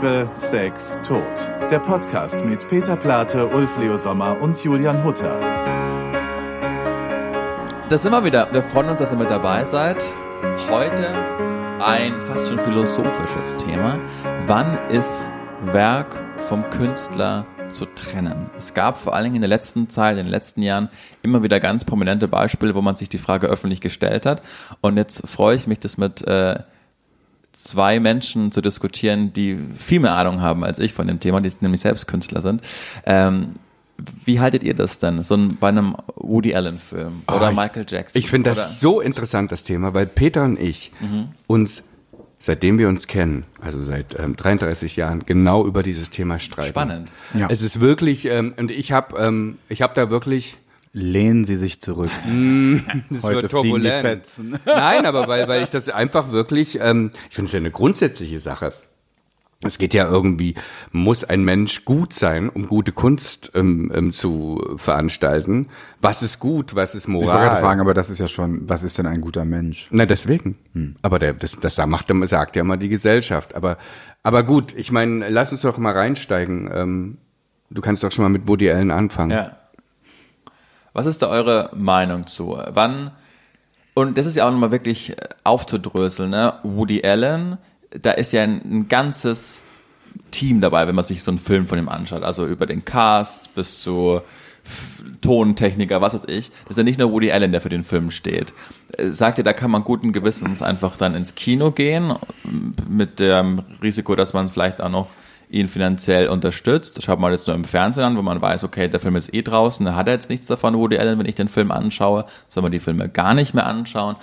Liebe, 0.00 0.30
Sex, 0.34 0.96
Tod. 1.02 1.24
Der 1.72 1.80
Podcast 1.80 2.36
mit 2.44 2.68
Peter 2.68 2.94
Plate, 2.94 3.48
Ulf 3.48 3.76
Leo 3.78 3.96
Sommer 3.96 4.40
und 4.40 4.62
Julian 4.62 5.02
Hutter. 5.02 5.40
Das 7.88 8.04
sind 8.04 8.12
wir 8.12 8.22
wieder. 8.22 8.46
Wir 8.52 8.62
freuen 8.62 8.90
uns, 8.90 9.00
dass 9.00 9.10
ihr 9.10 9.18
mit 9.18 9.28
dabei 9.28 9.64
seid. 9.64 10.04
Heute 10.70 11.08
ein 11.84 12.20
fast 12.20 12.46
schon 12.46 12.60
philosophisches 12.60 13.56
Thema. 13.56 13.98
Wann 14.46 14.78
ist 14.88 15.28
Werk 15.64 16.14
vom 16.46 16.70
Künstler 16.70 17.44
zu 17.68 17.84
trennen? 17.86 18.50
Es 18.56 18.74
gab 18.74 18.98
vor 18.98 19.16
allen 19.16 19.24
Dingen 19.24 19.36
in 19.36 19.42
der 19.42 19.48
letzten 19.48 19.88
Zeit, 19.88 20.12
in 20.12 20.26
den 20.26 20.30
letzten 20.30 20.62
Jahren 20.62 20.90
immer 21.22 21.42
wieder 21.42 21.58
ganz 21.58 21.84
prominente 21.84 22.28
Beispiele, 22.28 22.76
wo 22.76 22.82
man 22.82 22.94
sich 22.94 23.08
die 23.08 23.18
Frage 23.18 23.48
öffentlich 23.48 23.80
gestellt 23.80 24.26
hat. 24.26 24.42
Und 24.80 24.96
jetzt 24.96 25.26
freue 25.28 25.56
ich 25.56 25.66
mich, 25.66 25.80
das 25.80 25.98
mit 25.98 26.24
äh, 26.24 26.60
zwei 27.52 27.98
Menschen 28.00 28.52
zu 28.52 28.60
diskutieren, 28.60 29.32
die 29.32 29.58
viel 29.76 30.00
mehr 30.00 30.14
Ahnung 30.14 30.40
haben 30.40 30.64
als 30.64 30.78
ich 30.78 30.92
von 30.92 31.06
dem 31.06 31.18
Thema, 31.20 31.40
die 31.40 31.50
nämlich 31.60 31.80
selbst 31.80 32.06
Künstler 32.06 32.40
sind. 32.40 32.62
Ähm, 33.06 33.48
wie 34.24 34.38
haltet 34.38 34.62
ihr 34.62 34.74
das 34.74 35.00
denn, 35.00 35.22
so 35.24 35.34
ein, 35.34 35.56
bei 35.56 35.68
einem 35.68 35.96
Woody 36.14 36.54
Allen-Film 36.54 37.22
oder 37.26 37.46
Oh, 37.48 37.50
ich- 37.50 37.56
Michael 37.56 37.84
Jackson? 37.88 38.18
Ich 38.20 38.28
finde 38.30 38.50
das 38.50 38.78
so 38.80 39.00
interessant, 39.00 39.50
das 39.50 39.64
Thema, 39.64 39.92
weil 39.92 40.06
Peter 40.06 40.44
und 40.44 40.60
ich 40.60 40.92
uns, 41.48 41.82
seitdem 42.38 42.78
wir 42.78 42.86
uns 42.86 43.08
kennen, 43.08 43.44
also 43.60 43.80
seit 43.80 44.16
ähm, 44.16 44.36
33 44.36 44.94
Jahren, 44.94 45.24
genau 45.24 45.66
über 45.66 45.82
dieses 45.82 46.10
Thema 46.10 46.38
streiten. 46.38 46.68
Spannend. 46.68 47.12
Ja. 47.34 47.48
Es 47.50 47.60
ist 47.60 47.80
wirklich, 47.80 48.26
ähm, 48.26 48.54
und 48.56 48.70
ich 48.70 48.92
habe 48.92 49.18
ähm, 49.20 49.58
ich 49.68 49.82
hab 49.82 49.94
da 49.94 50.10
wirklich, 50.10 50.58
Lehnen 50.98 51.44
Sie 51.44 51.54
sich 51.54 51.80
zurück. 51.80 52.10
das 53.10 53.22
Heute 53.22 53.42
wird 53.42 53.52
turbulent. 53.52 54.02
Fetzen. 54.02 54.58
Nein, 54.66 55.06
aber 55.06 55.28
weil, 55.28 55.46
weil 55.46 55.62
ich 55.62 55.70
das 55.70 55.88
einfach 55.88 56.32
wirklich, 56.32 56.78
ähm, 56.80 57.12
ich 57.28 57.36
finde 57.36 57.46
es 57.46 57.52
ja 57.52 57.58
eine 57.58 57.70
grundsätzliche 57.70 58.40
Sache. 58.40 58.72
Es 59.62 59.78
geht 59.78 59.92
ja 59.94 60.08
irgendwie, 60.08 60.54
muss 60.92 61.24
ein 61.24 61.44
Mensch 61.44 61.84
gut 61.84 62.12
sein, 62.12 62.48
um 62.48 62.66
gute 62.66 62.92
Kunst 62.92 63.50
ähm, 63.54 63.92
ähm, 63.94 64.12
zu 64.12 64.60
veranstalten. 64.76 65.68
Was 66.00 66.22
ist 66.22 66.38
gut, 66.38 66.74
was 66.74 66.94
ist 66.94 67.06
Ich 67.06 67.12
wollte 67.12 67.26
Moral? 67.26 67.48
gerade 67.48 67.60
fragen, 67.60 67.80
aber 67.80 67.94
das 67.94 68.10
ist 68.10 68.18
ja 68.18 68.28
schon, 68.28 68.68
was 68.68 68.82
ist 68.82 68.98
denn 68.98 69.06
ein 69.06 69.20
guter 69.20 69.44
Mensch? 69.44 69.88
Na, 69.90 70.06
deswegen. 70.06 70.56
Aber 71.02 71.18
der, 71.18 71.32
das, 71.32 71.58
das 71.58 71.76
macht, 71.86 72.06
sagt 72.26 72.56
ja 72.56 72.64
mal 72.64 72.76
die 72.76 72.88
Gesellschaft. 72.88 73.54
Aber, 73.54 73.78
aber 74.22 74.42
gut, 74.42 74.74
ich 74.76 74.92
meine, 74.92 75.28
lass 75.28 75.50
uns 75.52 75.62
doch 75.62 75.78
mal 75.78 75.92
reinsteigen. 75.92 76.70
Ähm, 76.72 77.18
du 77.70 77.80
kannst 77.80 78.02
doch 78.02 78.12
schon 78.12 78.24
mal 78.24 78.30
mit 78.30 78.46
Woody 78.46 78.70
Allen 78.70 78.92
anfangen. 78.92 79.30
Ja. 79.32 79.57
Was 80.98 81.06
ist 81.06 81.22
da 81.22 81.28
eure 81.28 81.70
Meinung 81.76 82.26
zu? 82.26 82.58
Wann, 82.70 83.12
und 83.94 84.18
das 84.18 84.26
ist 84.26 84.34
ja 84.34 84.48
auch 84.48 84.50
nochmal 84.50 84.72
wirklich 84.72 85.10
äh, 85.10 85.28
aufzudröseln, 85.44 86.30
ne? 86.30 86.54
Woody 86.64 87.04
Allen, 87.04 87.56
da 87.90 88.10
ist 88.10 88.32
ja 88.32 88.42
ein, 88.42 88.60
ein 88.64 88.88
ganzes 88.88 89.62
Team 90.32 90.60
dabei, 90.60 90.88
wenn 90.88 90.96
man 90.96 91.04
sich 91.04 91.22
so 91.22 91.30
einen 91.30 91.38
Film 91.38 91.68
von 91.68 91.78
ihm 91.78 91.88
anschaut. 91.88 92.24
Also 92.24 92.46
über 92.46 92.66
den 92.66 92.84
Cast 92.84 93.54
bis 93.54 93.80
zu 93.80 94.22
Tontechniker, 95.20 96.00
was 96.00 96.14
weiß 96.14 96.24
ich. 96.24 96.50
Das 96.64 96.70
ist 96.70 96.78
ja 96.78 96.82
nicht 96.82 96.98
nur 96.98 97.12
Woody 97.12 97.30
Allen, 97.30 97.52
der 97.52 97.60
für 97.60 97.68
den 97.68 97.84
Film 97.84 98.10
steht. 98.10 98.52
Äh, 98.96 99.10
Sagt 99.10 99.38
ihr, 99.38 99.44
da 99.44 99.52
kann 99.52 99.70
man 99.70 99.84
guten 99.84 100.12
Gewissens 100.12 100.62
einfach 100.62 100.96
dann 100.96 101.14
ins 101.14 101.36
Kino 101.36 101.70
gehen, 101.70 102.12
mit 102.88 103.20
dem 103.20 103.62
Risiko, 103.80 104.16
dass 104.16 104.32
man 104.32 104.48
vielleicht 104.48 104.80
auch 104.80 104.90
noch 104.90 105.06
ihn 105.50 105.68
finanziell 105.68 106.28
unterstützt. 106.28 107.02
Schaut 107.02 107.18
man 107.18 107.32
das 107.32 107.46
nur 107.46 107.56
im 107.56 107.64
Fernsehen 107.64 108.04
an, 108.04 108.16
wo 108.16 108.22
man 108.22 108.40
weiß, 108.40 108.64
okay, 108.64 108.88
der 108.88 109.00
Film 109.00 109.16
ist 109.16 109.32
eh 109.32 109.42
draußen, 109.42 109.84
da 109.84 109.94
hat 109.94 110.06
er 110.06 110.14
jetzt 110.14 110.30
nichts 110.30 110.46
davon, 110.46 110.74
Woody 110.74 110.98
Allen, 110.98 111.18
wenn 111.18 111.26
ich 111.26 111.34
den 111.34 111.48
Film 111.48 111.70
anschaue, 111.70 112.26
soll 112.48 112.62
man 112.62 112.72
die 112.72 112.78
Filme 112.78 113.08
gar 113.08 113.34
nicht 113.34 113.54
mehr 113.54 113.66
anschauen. 113.66 114.16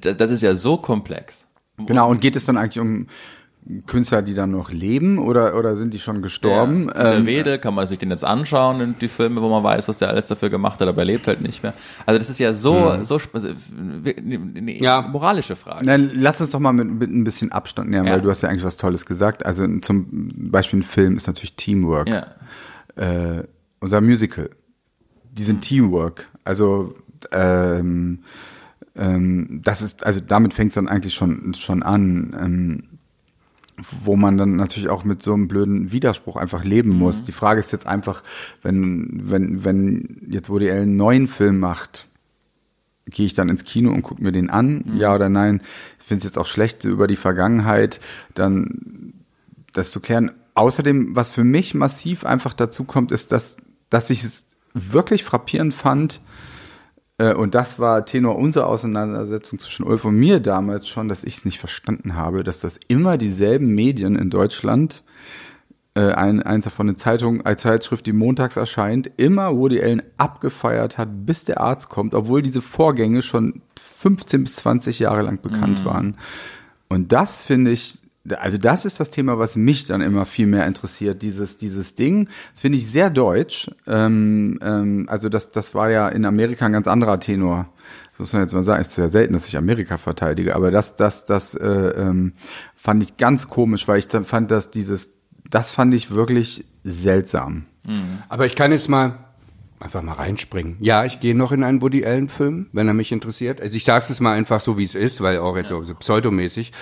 Das, 0.00 0.16
das 0.16 0.30
ist 0.30 0.42
ja 0.42 0.54
so 0.54 0.76
komplex. 0.76 1.46
Genau, 1.78 2.10
und 2.10 2.20
geht 2.20 2.36
es 2.36 2.44
dann 2.44 2.56
eigentlich 2.56 2.80
um 2.80 3.06
Künstler, 3.86 4.22
die 4.22 4.34
dann 4.34 4.50
noch 4.50 4.72
leben 4.72 5.18
oder, 5.18 5.56
oder 5.56 5.76
sind 5.76 5.94
die 5.94 6.00
schon 6.00 6.20
gestorben? 6.20 6.88
Ja, 6.88 6.94
der 7.04 7.14
Ähm, 7.18 7.26
Wedel, 7.26 7.58
kann 7.58 7.74
man 7.74 7.86
sich 7.86 7.96
den 7.96 8.10
jetzt 8.10 8.24
anschauen, 8.24 8.80
und 8.80 9.00
die 9.00 9.06
Filme, 9.08 9.40
wo 9.40 9.48
man 9.48 9.62
weiß, 9.62 9.86
was 9.86 9.98
der 9.98 10.08
alles 10.08 10.26
dafür 10.26 10.50
gemacht 10.50 10.80
hat, 10.80 10.88
aber 10.88 11.02
er 11.02 11.04
lebt 11.04 11.28
halt 11.28 11.40
nicht 11.42 11.62
mehr. 11.62 11.72
Also 12.04 12.18
das 12.18 12.28
ist 12.28 12.40
ja 12.40 12.54
so, 12.54 12.98
so 13.04 13.16
sp- 13.22 13.34
also, 13.34 13.48
eine 14.04 14.72
Ja. 14.82 15.02
moralische 15.02 15.54
Frage. 15.54 15.86
Dann 15.86 16.10
lass 16.14 16.40
uns 16.40 16.50
doch 16.50 16.58
mal 16.58 16.72
mit, 16.72 16.88
mit 16.90 17.10
ein 17.10 17.22
bisschen 17.22 17.52
Abstand 17.52 17.90
nähern, 17.90 18.06
Ja. 18.06 18.14
weil 18.14 18.20
du 18.20 18.30
hast 18.30 18.42
ja 18.42 18.48
eigentlich 18.48 18.64
was 18.64 18.76
Tolles 18.76 19.06
gesagt. 19.06 19.46
Also 19.46 19.64
zum 19.78 20.28
Beispiel 20.50 20.80
ein 20.80 20.84
Film 20.84 21.16
ist 21.16 21.28
natürlich 21.28 21.54
Teamwork. 21.54 22.08
Ja. 22.08 22.26
Äh, 22.96 23.44
unser 23.80 24.00
Musical, 24.00 24.50
die 25.30 25.44
sind 25.44 25.60
Teamwork. 25.60 26.28
Also 26.44 26.94
ähm, 27.30 28.24
ähm, 28.96 29.60
das 29.64 29.82
ist, 29.82 30.04
also 30.04 30.20
damit 30.20 30.52
fängt 30.52 30.70
es 30.70 30.74
dann 30.74 30.88
eigentlich 30.88 31.14
schon 31.14 31.54
schon 31.54 31.82
an. 31.84 32.36
Ähm, 32.38 32.82
wo 34.04 34.16
man 34.16 34.38
dann 34.38 34.56
natürlich 34.56 34.88
auch 34.88 35.04
mit 35.04 35.22
so 35.22 35.34
einem 35.34 35.48
blöden 35.48 35.92
Widerspruch 35.92 36.36
einfach 36.36 36.64
leben 36.64 36.90
muss. 36.90 37.22
Die 37.22 37.32
Frage 37.32 37.60
ist 37.60 37.72
jetzt 37.72 37.86
einfach, 37.86 38.22
wenn, 38.62 39.30
wenn, 39.30 39.64
wenn 39.64 40.22
jetzt 40.28 40.50
Woody 40.50 40.70
Allen 40.70 40.82
einen 40.82 40.96
neuen 40.96 41.28
Film 41.28 41.58
macht, 41.58 42.06
gehe 43.06 43.26
ich 43.26 43.34
dann 43.34 43.48
ins 43.48 43.64
Kino 43.64 43.90
und 43.90 44.02
gucke 44.02 44.22
mir 44.22 44.32
den 44.32 44.50
an, 44.50 44.94
ja 44.96 45.14
oder 45.14 45.28
nein? 45.28 45.62
Ich 45.98 46.06
finde 46.06 46.18
es 46.18 46.24
jetzt 46.24 46.38
auch 46.38 46.46
schlecht, 46.46 46.82
so 46.82 46.88
über 46.88 47.06
die 47.06 47.16
Vergangenheit 47.16 48.00
dann 48.34 49.14
das 49.72 49.90
zu 49.90 50.00
klären. 50.00 50.32
Außerdem, 50.54 51.16
was 51.16 51.32
für 51.32 51.44
mich 51.44 51.74
massiv 51.74 52.24
einfach 52.24 52.52
dazu 52.52 52.84
kommt, 52.84 53.10
ist, 53.10 53.32
dass, 53.32 53.56
dass 53.90 54.10
ich 54.10 54.22
es 54.22 54.46
wirklich 54.74 55.24
frappierend 55.24 55.74
fand, 55.74 56.20
und 57.30 57.54
das 57.54 57.78
war 57.78 58.04
Tenor 58.04 58.36
unserer 58.36 58.66
Auseinandersetzung 58.66 59.58
zwischen 59.58 59.84
Ulf 59.84 60.04
und 60.04 60.16
mir 60.16 60.40
damals 60.40 60.88
schon, 60.88 61.08
dass 61.08 61.24
ich 61.24 61.36
es 61.36 61.44
nicht 61.44 61.58
verstanden 61.58 62.16
habe, 62.16 62.42
dass 62.42 62.60
das 62.60 62.80
immer 62.88 63.18
dieselben 63.18 63.68
Medien 63.68 64.16
in 64.16 64.30
Deutschland, 64.30 65.04
äh, 65.94 66.12
ein, 66.12 66.42
eins 66.42 66.64
davon 66.64 66.88
eine 66.88 66.96
Zeitung, 66.96 67.44
als 67.44 67.62
Zeitschrift, 67.62 68.06
die 68.06 68.12
montags 68.12 68.56
erscheint, 68.56 69.10
immer 69.18 69.56
Woody 69.56 69.82
Allen 69.82 70.02
abgefeiert 70.16 70.98
hat, 70.98 71.26
bis 71.26 71.44
der 71.44 71.60
Arzt 71.60 71.88
kommt, 71.88 72.14
obwohl 72.14 72.42
diese 72.42 72.62
Vorgänge 72.62 73.22
schon 73.22 73.62
15 73.78 74.44
bis 74.44 74.56
20 74.56 74.98
Jahre 74.98 75.22
lang 75.22 75.40
bekannt 75.40 75.84
waren. 75.84 76.16
Und 76.88 77.12
das 77.12 77.42
finde 77.42 77.70
ich, 77.70 78.01
also 78.36 78.58
das 78.58 78.84
ist 78.84 79.00
das 79.00 79.10
Thema, 79.10 79.38
was 79.38 79.56
mich 79.56 79.86
dann 79.86 80.00
immer 80.00 80.26
viel 80.26 80.46
mehr 80.46 80.66
interessiert. 80.66 81.22
Dieses, 81.22 81.56
dieses 81.56 81.94
Ding, 81.94 82.28
das 82.52 82.60
finde 82.60 82.78
ich 82.78 82.86
sehr 82.86 83.10
deutsch. 83.10 83.70
Ähm, 83.86 84.58
ähm, 84.62 85.06
also 85.08 85.28
das, 85.28 85.50
das 85.50 85.74
war 85.74 85.90
ja 85.90 86.08
in 86.08 86.24
Amerika 86.24 86.66
ein 86.66 86.72
ganz 86.72 86.86
anderer 86.86 87.18
Tenor. 87.18 87.68
Das 88.12 88.18
muss 88.20 88.32
man 88.32 88.42
jetzt 88.42 88.52
mal 88.52 88.62
sagen. 88.62 88.80
Es 88.80 88.88
ist 88.88 88.98
ja 88.98 89.08
selten, 89.08 89.32
dass 89.32 89.48
ich 89.48 89.56
Amerika 89.56 89.96
verteidige, 89.96 90.54
aber 90.54 90.70
das, 90.70 90.96
das, 90.96 91.24
das 91.24 91.54
äh, 91.54 91.66
ähm, 91.66 92.34
fand 92.76 93.02
ich 93.02 93.16
ganz 93.16 93.48
komisch, 93.48 93.88
weil 93.88 93.98
ich 93.98 94.08
dann 94.08 94.24
fand, 94.24 94.50
dass 94.50 94.70
dieses, 94.70 95.18
das 95.50 95.72
fand 95.72 95.92
ich 95.94 96.10
wirklich 96.10 96.64
seltsam. 96.84 97.64
Aber 98.28 98.46
ich 98.46 98.54
kann 98.54 98.70
jetzt 98.70 98.88
mal 98.88 99.18
einfach 99.80 100.02
mal 100.02 100.12
reinspringen. 100.12 100.76
Ja, 100.80 101.04
ich 101.04 101.20
gehe 101.20 101.34
noch 101.34 101.52
in 101.52 101.64
einen 101.64 101.82
Woody 101.82 102.04
Allen 102.04 102.28
Film, 102.28 102.68
wenn 102.72 102.86
er 102.86 102.94
mich 102.94 103.12
interessiert. 103.12 103.60
Also 103.60 103.76
ich 103.76 103.84
sage 103.84 104.06
es 104.08 104.20
mal 104.20 104.32
einfach 104.32 104.60
so, 104.60 104.78
wie 104.78 104.84
es 104.84 104.94
ist, 104.94 105.20
weil 105.20 105.38
auch 105.38 105.56
jetzt 105.56 105.68
so, 105.68 105.82
so 105.82 105.94
pseudomäßig. 105.94 106.72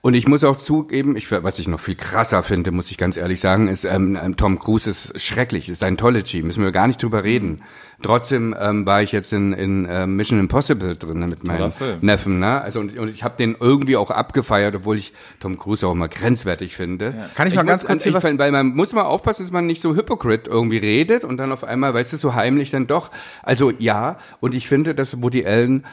Und 0.00 0.14
ich 0.14 0.28
muss 0.28 0.44
auch 0.44 0.56
zugeben, 0.56 1.16
ich, 1.16 1.30
was 1.30 1.58
ich 1.58 1.66
noch 1.66 1.80
viel 1.80 1.96
krasser 1.96 2.42
finde, 2.42 2.70
muss 2.70 2.90
ich 2.90 2.98
ganz 2.98 3.16
ehrlich 3.16 3.40
sagen, 3.40 3.66
ist, 3.68 3.84
ähm, 3.84 4.16
ähm, 4.22 4.36
Tom 4.36 4.58
Cruise 4.58 4.88
ist 4.88 5.20
schrecklich, 5.20 5.68
ist 5.68 5.78
Scientology, 5.78 6.42
müssen 6.42 6.62
wir 6.62 6.70
gar 6.72 6.86
nicht 6.86 7.02
drüber 7.02 7.24
reden. 7.24 7.62
Trotzdem 8.00 8.54
ähm, 8.60 8.86
war 8.86 9.02
ich 9.02 9.10
jetzt 9.10 9.32
in, 9.32 9.52
in 9.52 9.84
äh, 9.86 10.06
Mission 10.06 10.38
Impossible 10.38 10.94
drin 10.94 11.18
mit 11.28 11.42
meinem. 11.44 11.72
Neffen, 12.00 12.38
ne? 12.38 12.60
Also 12.60 12.78
und, 12.78 12.96
und 12.96 13.08
ich 13.08 13.24
habe 13.24 13.36
den 13.36 13.56
irgendwie 13.58 13.96
auch 13.96 14.12
abgefeiert, 14.12 14.76
obwohl 14.76 14.96
ich 14.96 15.12
Tom 15.40 15.58
Cruise 15.58 15.84
auch 15.84 15.92
immer 15.92 16.06
grenzwertig 16.06 16.76
finde. 16.76 17.28
Kann 17.34 17.48
ich 17.48 17.54
mal 17.56 17.64
ganz 17.64 17.82
muss, 17.82 17.88
kurz 17.88 18.02
hier 18.04 18.10
ich, 18.10 18.16
was- 18.22 18.38
weil 18.38 18.52
man 18.52 18.68
muss 18.68 18.92
mal 18.92 19.02
aufpassen, 19.02 19.42
dass 19.42 19.50
man 19.50 19.66
nicht 19.66 19.82
so 19.82 19.96
hypocrite 19.96 20.48
irgendwie 20.48 20.76
redet 20.78 21.24
und 21.24 21.38
dann 21.38 21.50
auf 21.50 21.64
einmal, 21.64 21.92
weißt 21.92 22.12
du, 22.12 22.16
so 22.18 22.34
heimlich 22.36 22.70
dann 22.70 22.86
doch. 22.86 23.10
Also 23.42 23.72
ja, 23.80 24.18
und 24.38 24.54
ich 24.54 24.68
finde, 24.68 24.94
dass 24.94 25.20
Woody 25.20 25.44
Allen 25.44 25.84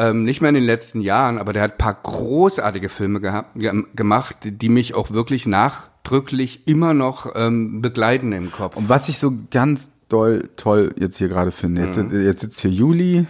ähm, 0.00 0.22
nicht 0.22 0.40
mehr 0.40 0.48
in 0.48 0.54
den 0.54 0.64
letzten 0.64 1.02
Jahren, 1.02 1.36
aber 1.36 1.52
der 1.52 1.62
hat 1.62 1.72
ein 1.72 1.78
paar 1.78 1.94
großartige 1.94 2.88
Filme 2.88 3.20
gehabt, 3.20 3.54
ge 3.54 3.84
gemacht, 3.94 4.36
die, 4.44 4.68
mich 4.70 4.94
auch 4.94 5.10
wirklich 5.10 5.46
nachdrücklich 5.46 6.66
immer 6.66 6.94
noch 6.94 7.30
ähm, 7.34 7.82
begleiten 7.82 8.32
im 8.32 8.50
Kopf. 8.50 8.76
Und 8.76 8.88
was 8.88 9.10
ich 9.10 9.18
so 9.18 9.34
ganz 9.50 9.90
doll 10.08 10.48
toll 10.56 10.94
jetzt 10.98 11.18
hier 11.18 11.28
gerade 11.28 11.50
finde, 11.50 11.84
jetzt, 11.84 11.98
jetzt 11.98 12.40
sitzt 12.40 12.60
hier 12.60 12.70
Juli, 12.70 13.26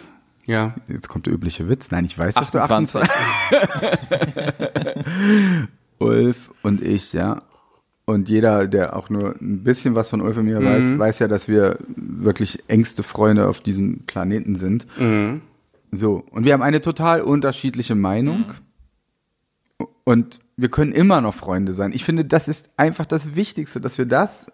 ja. 0.47 0.75
jetzt 0.87 1.09
kommt 1.09 1.27
der 1.27 1.35
übliche 1.35 1.69
Witz. 1.69 1.91
Nein, 1.91 2.05
ich 2.05 2.17
weiß, 2.17 2.37
dass 2.37 2.53
du 2.53 2.61
28. 2.61 3.03
28 3.03 5.69
Ulf 5.99 6.53
und 6.63 6.83
ich, 6.83 7.13
ja. 7.13 7.43
Und 8.05 8.29
jeder, 8.29 8.67
der 8.67 8.97
auch 8.97 9.11
nur 9.11 9.37
ein 9.41 9.65
bisschen 9.65 9.95
was 9.95 10.09
von 10.09 10.21
Ulf 10.21 10.37
und 10.37 10.47
mir 10.47 10.65
weiß, 10.65 10.99
weiß 10.99 11.21
ja, 11.21 11.29
dass 11.29 11.49
wir 11.49 11.79
wirklich 11.87 12.65
engste 12.69 13.03
Freunde 13.03 13.49
auf 13.49 13.61
diesem 13.61 14.01
Planeten 14.07 14.57
sind. 14.57 14.87
So, 15.93 16.25
und 16.31 16.45
wir 16.45 16.53
haben 16.53 16.63
eine 16.63 16.81
total 16.81 17.23
unterschiedliche 17.23 17.95
Meinung. 17.95 18.53
Und 20.05 20.41
wir 20.57 20.69
können 20.69 20.93
immer 20.93 21.21
noch 21.21 21.35
Freunde 21.35 21.73
sein. 21.73 21.93
Ich 21.93 22.05
finde, 22.05 22.25
das 22.25 22.49
ist 22.49 22.71
einfach 22.77 23.07
das 23.07 23.35
Wichtigste, 23.35 23.81
dass 23.81 23.99
wir 23.99 24.07
das 24.07 24.47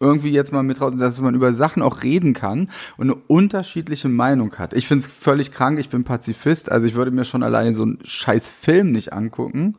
irgendwie 0.00 0.30
jetzt 0.30 0.52
mal 0.52 0.62
mit 0.62 0.80
raus, 0.80 0.92
dass 0.96 1.20
man 1.20 1.34
über 1.34 1.52
Sachen 1.52 1.82
auch 1.82 2.02
reden 2.02 2.32
kann 2.32 2.70
und 2.96 3.10
eine 3.10 3.20
unterschiedliche 3.26 4.08
Meinung 4.08 4.54
hat. 4.56 4.72
Ich 4.74 4.86
finde 4.86 5.04
es 5.04 5.10
völlig 5.10 5.50
krank, 5.50 5.78
ich 5.78 5.88
bin 5.88 6.04
Pazifist, 6.04 6.70
also 6.70 6.86
ich 6.86 6.94
würde 6.94 7.10
mir 7.10 7.24
schon 7.24 7.42
alleine 7.42 7.74
so 7.74 7.82
einen 7.82 7.98
scheiß 8.04 8.48
Film 8.48 8.92
nicht 8.92 9.12
angucken. 9.12 9.74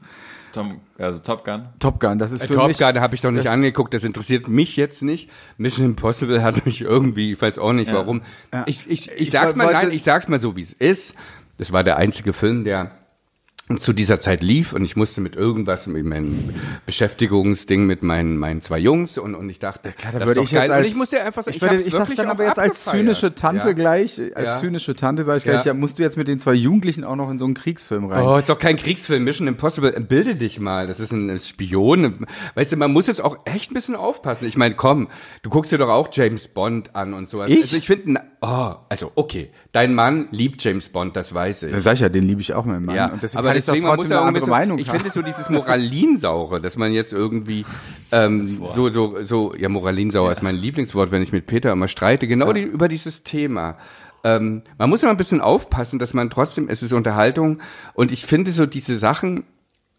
Tom, 0.52 0.80
also 0.98 1.20
Top 1.20 1.46
Gun. 1.46 1.68
Top 1.80 2.00
Gun, 2.00 2.18
das 2.18 2.32
ist 2.32 2.46
für 2.46 2.54
Top 2.54 2.68
mich. 2.68 2.78
Gun 2.78 3.00
habe 3.00 3.16
ich 3.16 3.22
doch 3.22 3.32
nicht 3.32 3.46
das- 3.46 3.54
angeguckt, 3.54 3.94
das 3.94 4.04
interessiert 4.04 4.48
mich 4.48 4.76
jetzt 4.78 5.02
nicht. 5.02 5.30
Mission 5.58 5.86
Impossible 5.86 6.42
hat 6.44 6.66
mich 6.66 6.82
irgendwie, 6.82 7.34
ich 7.34 7.42
weiß 7.42 7.58
auch 7.60 7.74
nicht 7.74 7.92
warum. 7.94 8.22
Ich, 8.66 8.86
ich, 8.90 9.10
ich, 9.12 9.22
Ich 9.22 9.32
sag's 9.32 9.56
mal, 9.56 9.72
nein, 9.72 9.92
ich 9.92 10.04
sag's 10.04 10.28
mal 10.28 10.40
so, 10.40 10.56
wie 10.56 10.62
es 10.62 10.74
ist. 10.74 11.16
Das 11.58 11.72
war 11.72 11.84
der 11.84 11.98
einzige 11.98 12.32
Film, 12.34 12.64
der 12.64 12.92
zu 13.78 13.94
dieser 13.94 14.20
Zeit 14.20 14.42
lief 14.42 14.74
und 14.74 14.84
ich 14.84 14.96
musste 14.96 15.22
mit 15.22 15.36
irgendwas, 15.36 15.86
mit 15.86 16.04
meinem 16.04 16.50
Beschäftigungsding 16.88 17.86
mit 17.86 18.02
meinen, 18.02 18.38
meinen 18.38 18.62
zwei 18.62 18.80
Jungs 18.80 19.20
und, 19.20 19.36
und 19.36 19.48
ich 19.48 19.60
dachte, 19.60 19.92
Klar, 19.92 20.12
da 20.14 20.20
das 20.20 20.28
würde 20.28 20.42
ist 20.42 20.48
ich 20.48 20.54
geil. 20.54 20.64
jetzt 20.64 20.72
als, 20.72 20.80
und 20.86 20.92
ich 20.92 20.96
musste 20.96 21.24
einfach 21.24 21.44
sagen, 21.44 21.56
ich, 21.56 21.62
würde, 21.62 21.76
hab's 21.76 21.86
ich 21.86 21.94
sag 21.94 22.16
dann 22.16 22.28
aber 22.30 22.46
jetzt 22.46 22.58
als 22.58 22.84
zynische 22.86 23.36
Tante 23.36 23.68
Ja. 23.68 23.74
gleich, 23.74 24.20
als 24.34 24.46
Ja. 24.48 24.60
zynische 24.60 24.96
Tante 24.96 25.24
sage 25.24 25.38
ich 25.38 25.44
gleich, 25.44 25.60
Ja. 25.66 25.68
ja, 25.68 25.74
musst 25.76 26.00
du 26.00 26.04
jetzt 26.04 26.18
mit 26.18 26.28
den 26.28 26.40
zwei 26.40 26.54
Jugendlichen 26.54 27.04
auch 27.04 27.16
noch 27.16 27.30
in 27.30 27.38
so 27.38 27.46
einen 27.46 27.54
Kriegsfilm 27.54 28.06
rein. 28.06 28.24
Oh, 28.26 28.38
ist 28.38 28.50
doch 28.50 28.58
kein 28.58 28.76
Kriegsfilm, 28.76 29.24
Mission 29.24 29.48
Impossible. 29.48 29.92
Bilde 30.02 30.36
dich 30.36 30.60
mal. 30.60 30.88
Das 30.88 31.00
ist 31.00 31.12
ein 31.12 31.40
Spion. 31.40 32.26
Weißt 32.56 32.72
du, 32.72 32.78
man 32.78 32.92
muss 32.92 33.06
jetzt 33.06 33.24
auch 33.24 33.38
echt 33.46 33.70
ein 33.70 33.76
bisschen 33.76 33.96
aufpassen. 33.96 34.48
Ich 34.48 34.58
meine, 34.58 34.74
komm, 34.74 35.10
du 35.44 35.52
guckst 35.52 35.72
dir 35.72 35.78
doch 35.78 35.90
auch 35.90 36.10
James 36.12 36.48
Bond 36.48 36.96
an 36.96 37.14
und 37.14 37.30
sowas. 37.30 37.50
Ich? 37.50 37.62
Also 37.62 37.78
ich 37.78 37.86
finde, 37.86 38.22
oh, 38.42 38.74
also 38.90 39.12
okay, 39.16 39.50
dein 39.72 39.94
Mann 39.94 40.28
liebt 40.32 40.64
James 40.64 40.90
Bond, 40.90 41.16
das 41.16 41.34
weiß 41.34 41.64
ich. 41.64 41.72
Da 41.72 41.80
sag 41.80 41.96
ich 41.96 42.00
ja, 42.00 42.10
den 42.10 42.26
liebe 42.26 42.42
ich 42.42 42.54
auch, 42.54 42.66
mein 42.66 42.84
Mann. 42.86 42.96
ja, 42.96 43.08
und 43.08 43.22
deswegen 43.22 43.40
aber 43.40 43.50
kann 43.50 43.58
ich 43.58 43.66
doch 43.66 43.74
deswegen 43.74 43.88
man 43.88 43.98
trotzdem 43.98 44.10
muss 44.10 44.16
ja 44.16 44.20
eine 44.20 44.28
andere 44.28 44.42
bisschen, 44.42 44.52
Meinung 44.52 44.80
Ich 44.80 44.90
haben. 44.90 45.00
finde 45.00 45.14
so 45.14 45.22
dieses 45.22 45.50
Moralinsaure, 45.50 46.62
dass 46.62 46.78
man 46.78 46.92
jetzt 46.92 47.14
irgendwie 47.14 47.66
ähm, 48.12 48.44
so 48.44 48.90
so 48.90 49.22
so 49.22 49.54
ja 49.56 49.70
Moralinsauer 49.70 50.32
ist 50.32 50.44
mein 50.44 50.56
Lieblingswort, 50.56 51.12
wenn 51.12 51.22
ich 51.22 51.32
mit 51.32 51.48
Peter 51.48 51.72
immer 51.72 51.88
streite, 51.88 52.28
genau 52.28 52.54
die, 52.54 52.62
über 52.62 52.88
dieses 52.88 53.24
Thema. 53.24 53.78
Ähm, 54.24 54.64
man 54.78 54.90
muss 54.90 55.02
immer 55.02 55.12
ein 55.12 55.18
bisschen 55.18 55.42
aufpassen, 55.42 56.00
dass 56.00 56.14
man 56.14 56.30
trotzdem, 56.30 56.68
es 56.70 56.84
ist 56.84 56.92
Unterhaltung 56.92 57.60
und 57.94 58.12
ich 58.12 58.26
finde 58.26 58.52
so 58.52 58.66
diese 58.66 58.98
Sachen, 58.98 59.44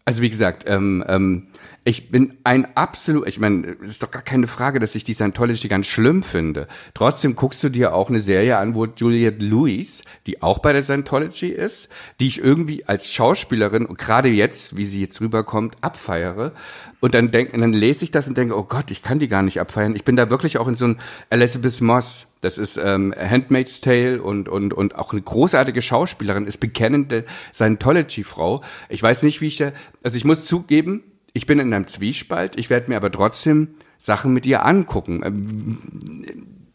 also 0.05 0.21
wie 0.21 0.29
gesagt, 0.29 0.63
ähm, 0.67 1.03
ähm, 1.07 1.47
ich 1.83 2.11
bin 2.11 2.37
ein 2.43 2.67
absolut, 2.75 3.27
ich 3.27 3.39
meine, 3.39 3.75
es 3.81 3.89
ist 3.89 4.03
doch 4.03 4.11
gar 4.11 4.21
keine 4.21 4.45
Frage, 4.45 4.79
dass 4.79 4.93
ich 4.93 5.03
die 5.03 5.15
Scientology 5.15 5.67
ganz 5.67 5.87
schlimm 5.87 6.21
finde. 6.21 6.67
Trotzdem 6.93 7.35
guckst 7.35 7.63
du 7.63 7.69
dir 7.69 7.95
auch 7.95 8.09
eine 8.09 8.19
Serie 8.19 8.57
an, 8.57 8.75
wo 8.75 8.85
Juliette 8.85 9.43
Lewis, 9.43 10.03
die 10.27 10.43
auch 10.43 10.59
bei 10.59 10.73
der 10.73 10.83
Scientology 10.83 11.47
ist, 11.47 11.89
die 12.19 12.27
ich 12.27 12.37
irgendwie 12.37 12.85
als 12.85 13.09
Schauspielerin, 13.09 13.87
und 13.87 13.97
gerade 13.97 14.29
jetzt, 14.29 14.77
wie 14.77 14.85
sie 14.85 15.01
jetzt 15.01 15.21
rüberkommt, 15.21 15.75
abfeiere. 15.81 16.51
Und 16.99 17.15
dann 17.15 17.31
denk, 17.31 17.51
dann 17.53 17.73
lese 17.73 18.03
ich 18.03 18.11
das 18.11 18.27
und 18.27 18.37
denke, 18.37 18.55
oh 18.55 18.63
Gott, 18.63 18.91
ich 18.91 19.01
kann 19.01 19.17
die 19.17 19.27
gar 19.27 19.41
nicht 19.41 19.59
abfeiern. 19.59 19.95
Ich 19.95 20.03
bin 20.03 20.15
da 20.15 20.29
wirklich 20.29 20.59
auch 20.59 20.67
in 20.67 20.75
so 20.75 20.85
ein 20.85 20.99
Elizabeth 21.31 21.81
Moss. 21.81 22.27
Das 22.41 22.59
ist 22.59 22.77
ähm, 22.77 23.11
Handmaid's 23.17 23.81
Tale 23.81 24.21
und, 24.21 24.49
und, 24.49 24.73
und 24.73 24.95
auch 24.95 25.13
eine 25.13 25.21
großartige 25.21 25.81
Schauspielerin, 25.81 26.45
ist 26.45 26.59
bekennende 26.59 27.25
Scientology-Frau. 27.55 28.61
Ich 28.89 29.01
weiß 29.01 29.23
nicht, 29.23 29.41
wie 29.41 29.47
ich 29.47 29.57
da, 29.57 29.71
also 30.03 30.17
ich 30.17 30.25
muss 30.25 30.45
zugeben, 30.45 31.03
ich 31.33 31.45
bin 31.45 31.59
in 31.59 31.73
einem 31.73 31.87
Zwiespalt, 31.87 32.57
ich 32.57 32.69
werde 32.69 32.89
mir 32.89 32.97
aber 32.97 33.11
trotzdem 33.11 33.69
Sachen 33.97 34.33
mit 34.33 34.45
ihr 34.45 34.65
angucken. 34.65 35.21
Ähm, 35.23 35.77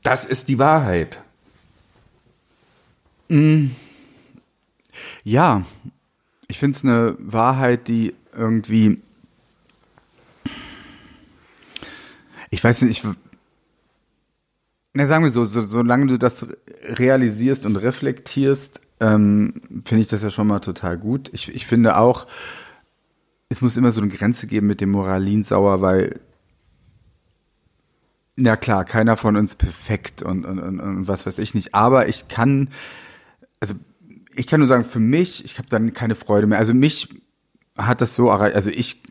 Das 0.03 0.25
ist 0.25 0.49
die 0.49 0.59
Wahrheit. 0.59 1.19
Ja, 5.25 5.67
ich 6.47 6.59
finde 6.59 6.77
es 6.77 6.85
eine 6.85 7.17
Wahrheit, 7.19 7.89
die 7.89 8.15
irgendwie. 8.33 9.03
Ich 12.51 12.63
weiß 12.63 12.83
nicht, 12.83 13.05
ich. 13.05 13.11
Na, 14.95 15.07
sagen 15.07 15.25
wir 15.25 15.33
so, 15.33 15.45
so, 15.45 15.61
solange 15.63 16.07
du 16.07 16.19
das 16.19 16.47
realisierst 16.85 17.67
und 17.67 17.77
reflektierst, 17.77 18.81
ähm, 19.01 19.61
finde 19.85 20.03
ich 20.03 20.09
das 20.09 20.23
ja 20.23 20.31
schon 20.31 20.47
mal 20.47 20.61
total 20.61 20.97
gut. 20.97 21.29
Ich, 21.35 21.55
ich 21.55 21.67
finde 21.67 21.99
auch, 21.99 22.27
es 23.49 23.61
muss 23.61 23.77
immer 23.77 23.93
so 23.93 24.01
eine 24.01 24.11
Grenze 24.11 24.47
geben 24.47 24.67
mit 24.67 24.81
dem 24.81 24.91
Moralinsauer, 24.91 25.81
weil 25.81 26.21
na 28.37 28.57
klar, 28.57 28.85
keiner 28.85 29.17
von 29.17 29.37
uns 29.37 29.55
perfekt 29.55 30.23
und, 30.23 30.45
und, 30.45 30.59
und, 30.59 30.81
und 30.81 31.09
was 31.09 31.27
weiß 31.27 31.39
ich 31.39 31.55
nicht. 31.55 31.75
Aber 31.75 32.07
ich 32.09 32.29
kann, 32.29 32.69
also 33.61 33.75
ich 34.35 34.47
kann 34.47 34.61
nur 34.61 34.67
sagen, 34.67 34.85
für 34.85 34.99
mich, 35.01 35.45
ich 35.45 35.57
habe 35.59 35.69
dann 35.71 35.95
keine 35.95 36.15
Freude 36.15 36.47
mehr. 36.47 36.59
Also 36.59 36.75
mich 36.75 37.09
hat 37.79 38.03
das 38.03 38.15
so 38.15 38.29
erreicht, 38.29 38.55
also 38.55 38.69
ich 38.71 39.03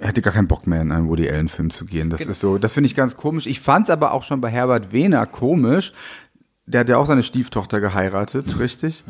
hätte 0.00 0.20
gar 0.20 0.34
keinen 0.34 0.48
Bock 0.48 0.66
mehr 0.66 0.82
in 0.82 0.92
einen 0.92 1.08
Woody 1.08 1.26
Allen 1.30 1.48
Film 1.48 1.70
zu 1.70 1.86
gehen. 1.86 2.10
Das 2.10 2.20
ist 2.30 2.40
so, 2.40 2.58
das 2.58 2.74
finde 2.74 2.86
ich 2.86 2.94
ganz 2.94 3.16
komisch. 3.16 3.46
Ich 3.46 3.60
fand 3.60 3.86
es 3.86 3.90
aber 3.90 4.12
auch 4.12 4.24
schon 4.24 4.42
bei 4.42 4.50
Herbert 4.50 4.92
Wehner 4.92 5.24
komisch. 5.26 5.94
Der 6.66 6.80
hat 6.80 6.88
ja 6.90 6.98
auch 6.98 7.06
seine 7.06 7.22
Stieftochter 7.22 7.80
geheiratet, 7.80 8.58
richtig? 8.58 9.04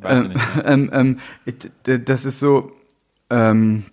Weißt 0.00 0.24
du 0.24 0.28
nicht. 0.30 0.56
ne? 0.56 0.64
ähm, 0.64 0.90
ähm, 0.92 1.18
d- 1.86 1.98
das 2.00 2.24
ist 2.24 2.40
so, 2.40 2.72
ähm, 3.30 3.84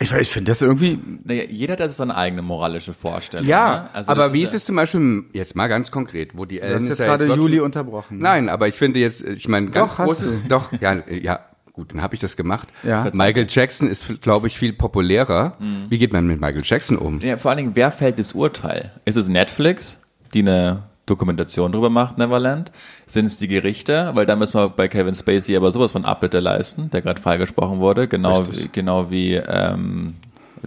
ich, 0.00 0.12
ich 0.12 0.28
finde 0.30 0.50
das 0.50 0.62
irgendwie, 0.62 0.98
Naja, 1.24 1.44
jeder 1.48 1.76
hat 1.76 1.90
seine 1.90 2.16
eigene 2.16 2.42
moralische 2.42 2.92
Vorstellung. 2.92 3.46
Ja, 3.46 3.70
ne? 3.84 3.88
Also 3.94 4.12
aber 4.12 4.32
wie 4.32 4.42
ist 4.42 4.54
es 4.54 4.64
zum 4.64 4.76
Beispiel, 4.76 5.24
jetzt 5.32 5.56
mal 5.56 5.66
ganz 5.68 5.90
konkret, 5.90 6.36
wo 6.36 6.44
die 6.44 6.56
du 6.56 6.62
Ellen 6.62 6.74
hast 6.80 6.88
jetzt 6.88 6.98
ja 7.00 7.06
gerade 7.06 7.26
wirklich- 7.28 7.42
Juli 7.44 7.60
unterbrochen. 7.60 8.18
Nein, 8.18 8.48
aber 8.48 8.68
ich 8.68 8.74
finde 8.74 9.00
jetzt, 9.00 9.22
ich 9.24 9.48
meine, 9.48 9.70
ganz 9.70 9.96
Doch, 9.96 10.04
großes, 10.04 10.42
du. 10.44 10.48
doch, 10.48 10.70
ja, 10.80 10.96
ja, 11.10 11.40
gut, 11.72 11.92
dann 11.92 12.02
habe 12.02 12.14
ich 12.14 12.20
das 12.20 12.36
gemacht. 12.36 12.68
Ja. 12.82 13.10
Michael 13.12 13.46
Jackson 13.48 13.88
ist, 13.88 14.20
glaube 14.20 14.46
ich, 14.46 14.58
viel 14.58 14.72
populärer. 14.72 15.54
Mhm. 15.58 15.86
Wie 15.88 15.98
geht 15.98 16.12
man 16.12 16.26
mit 16.26 16.40
Michael 16.40 16.62
Jackson 16.64 16.96
um? 16.96 17.20
Ja, 17.20 17.36
vor 17.36 17.50
allen 17.50 17.58
Dingen, 17.58 17.72
wer 17.74 17.90
fällt 17.90 18.18
das 18.18 18.32
Urteil? 18.32 18.92
Ist 19.04 19.16
es 19.16 19.28
Netflix, 19.28 20.00
die 20.34 20.40
eine 20.40 20.84
Dokumentation 21.08 21.72
drüber 21.72 21.90
macht, 21.90 22.18
Neverland? 22.18 22.70
Sind 23.06 23.26
es 23.26 23.36
die 23.36 23.48
Gerichte? 23.48 24.10
Weil 24.14 24.26
da 24.26 24.36
müssen 24.36 24.54
wir 24.58 24.68
bei 24.68 24.88
Kevin 24.88 25.14
Spacey 25.14 25.56
aber 25.56 25.72
sowas 25.72 25.92
von 25.92 26.04
Abbitte 26.04 26.40
leisten, 26.40 26.90
der 26.90 27.02
gerade 27.02 27.20
freigesprochen 27.20 27.78
wurde, 27.80 28.08
genau 28.08 28.46
wie, 28.46 28.68
genau 28.72 29.10
wie 29.10 29.34
ähm, 29.34 30.14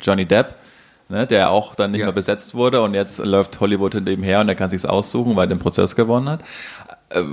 Johnny 0.02 0.26
Depp. 0.26 0.56
Ne, 1.10 1.28
der 1.28 1.50
auch 1.50 1.76
dann 1.76 1.92
nicht 1.92 2.00
Ja. 2.00 2.06
mehr 2.06 2.14
besetzt 2.14 2.56
wurde 2.56 2.82
und 2.82 2.94
jetzt 2.94 3.20
läuft 3.20 3.60
Hollywood 3.60 3.96
hinter 3.96 4.12
ihm 4.14 4.24
her 4.24 4.40
und 4.40 4.48
er 4.48 4.56
kann 4.56 4.70
sich's 4.70 4.86
aussuchen, 4.86 5.36
weil 5.36 5.44
er 5.44 5.48
den 5.56 5.60
Prozess 5.60 5.98
gewonnen 5.98 6.30
hat. 6.30 6.40
Äh, 7.14 7.24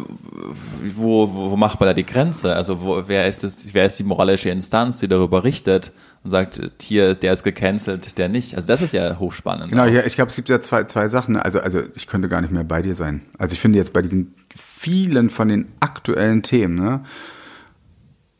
wo, 0.96 1.32
wo, 1.32 1.50
wo 1.52 1.56
macht 1.56 1.78
man 1.80 1.88
da 1.88 1.94
die 1.94 2.06
Grenze? 2.06 2.54
Also 2.54 2.82
wo, 2.82 3.02
wer 3.06 3.26
ist 3.28 3.44
das, 3.44 3.72
wer 3.74 3.86
ist 3.86 3.98
die 3.98 4.04
moralische 4.04 4.50
Instanz, 4.50 4.98
die 4.98 5.08
darüber 5.08 5.44
richtet 5.44 5.92
und 6.24 6.30
sagt, 6.30 6.60
hier, 6.80 7.14
der 7.14 7.32
ist 7.32 7.44
gecancelt, 7.44 8.18
der 8.18 8.28
nicht? 8.28 8.54
Also 8.56 8.66
das 8.66 8.82
ist 8.82 8.92
ja 8.92 9.18
hochspannend. 9.18 9.70
Genau, 9.70 9.84
ja, 9.86 10.04
ich 10.04 10.14
glaube, 10.16 10.28
es 10.30 10.36
gibt 10.36 10.48
ja 10.48 10.60
zwei, 10.60 10.84
zwei 10.84 11.08
Sachen. 11.08 11.36
Also, 11.36 11.60
also 11.60 11.80
ich 11.94 12.06
könnte 12.06 12.28
gar 12.28 12.40
nicht 12.40 12.50
mehr 12.52 12.64
bei 12.64 12.82
dir 12.82 12.94
sein. 12.94 13.22
Also 13.38 13.52
ich 13.54 13.60
finde 13.60 13.78
jetzt 13.78 13.92
bei 13.92 14.02
diesen 14.02 14.34
vielen 14.56 15.30
von 15.30 15.48
den 15.48 15.68
aktuellen 15.80 16.42
Themen, 16.42 16.74
ne, 16.76 17.00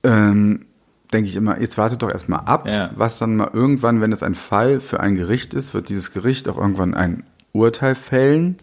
ähm, 0.05 0.64
denke 1.12 1.29
ich 1.29 1.37
immer, 1.37 1.61
jetzt 1.61 1.79
wartet 1.79 2.02
doch 2.02 2.11
erstmal 2.11 2.40
ab, 2.40 2.69
Ja. 2.69 2.90
was 2.94 3.19
dann 3.19 3.37
mal 3.37 3.50
irgendwann, 3.52 4.00
wenn 4.00 4.12
es 4.12 4.23
ein 4.23 4.35
Fall 4.35 4.81
für 4.81 5.00
ein 5.00 5.14
Gericht 5.14 5.54
ist, 5.54 5.75
wird 5.75 5.88
dieses 5.88 6.12
Gericht 6.12 6.49
auch 6.49 6.59
irgendwann 6.59 6.95
ein 6.95 7.25
Urteil 7.52 7.95
fällen. 7.95 8.59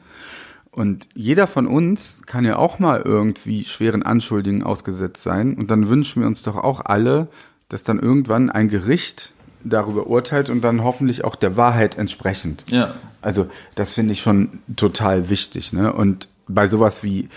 Und 0.76 1.08
jeder 1.16 1.48
von 1.48 1.68
uns 1.68 2.24
kann 2.26 2.44
ja 2.44 2.58
auch 2.58 2.80
mal 2.80 3.02
irgendwie 3.02 3.64
schweren 3.64 4.04
Anschuldigungen 4.04 4.62
ausgesetzt 4.62 5.24
sein. 5.24 5.54
Und 5.54 5.72
dann 5.72 5.88
wünschen 5.88 6.22
wir 6.22 6.28
uns 6.28 6.44
doch 6.44 6.58
auch 6.58 6.82
alle, 6.84 7.30
dass 7.70 7.86
dann 7.86 7.98
irgendwann 7.98 8.50
ein 8.50 8.68
Gericht 8.68 9.32
darüber 9.64 10.08
urteilt 10.08 10.50
und 10.50 10.62
dann 10.62 10.84
hoffentlich 10.84 11.24
auch 11.24 11.36
der 11.36 11.56
Wahrheit 11.56 11.98
entsprechend. 11.98 12.66
Ja. 12.70 12.94
Also 13.22 13.50
das 13.76 13.94
finde 13.94 14.12
ich 14.12 14.22
schon 14.22 14.60
total 14.76 15.30
wichtig. 15.30 15.72
Ne? 15.72 15.94
Und 15.94 16.28
bei 16.48 16.68
sowas 16.68 17.04
wie 17.04 17.30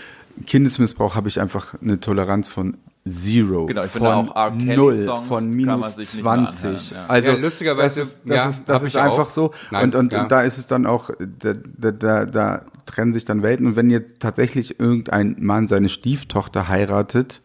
Kindesmissbrauch 0.45 1.15
habe 1.15 1.27
ich 1.27 1.39
einfach 1.39 1.75
eine 1.81 1.99
Toleranz 1.99 2.47
von 2.47 2.77
Zero. 3.07 3.65
Genau, 3.65 3.83
ich 3.83 3.91
von 3.91 4.01
finde 4.01 4.15
auch 4.15 4.35
R. 4.35 4.51
Kelly 4.51 4.75
null, 4.75 4.95
Songs 4.95 5.27
von 5.27 5.49
minus 5.49 5.95
sich 5.95 6.13
nicht 6.15 6.23
mehr 6.23 6.33
20. 6.47 6.65
anhören, 6.65 6.83
ja. 6.91 7.05
Also 7.07 7.31
Ja, 7.31 7.37
lustigerweise, 7.37 7.99
das 8.01 8.09
ist, 8.09 8.19
das 8.25 8.37
ja, 8.37 8.49
ist, 8.49 8.69
das 8.69 8.83
ist 8.83 8.95
einfach 8.95 9.19
auch. 9.19 9.29
so. 9.29 9.53
Nein, 9.71 9.85
und 9.85 9.95
und, 9.95 10.13
und 10.13 10.31
da 10.31 10.41
ist 10.41 10.57
es 10.57 10.67
dann 10.67 10.85
auch, 10.85 11.09
da, 11.39 11.53
da, 11.77 11.91
da, 11.91 12.25
da 12.25 12.61
trennen 12.85 13.13
sich 13.13 13.25
dann 13.25 13.41
Welten. 13.41 13.67
Und 13.67 13.75
wenn 13.75 13.89
jetzt 13.89 14.19
tatsächlich 14.19 14.79
irgendein 14.79 15.37
Mann 15.39 15.67
seine 15.67 15.89
Stieftochter 15.89 16.67
heiratet 16.67 17.41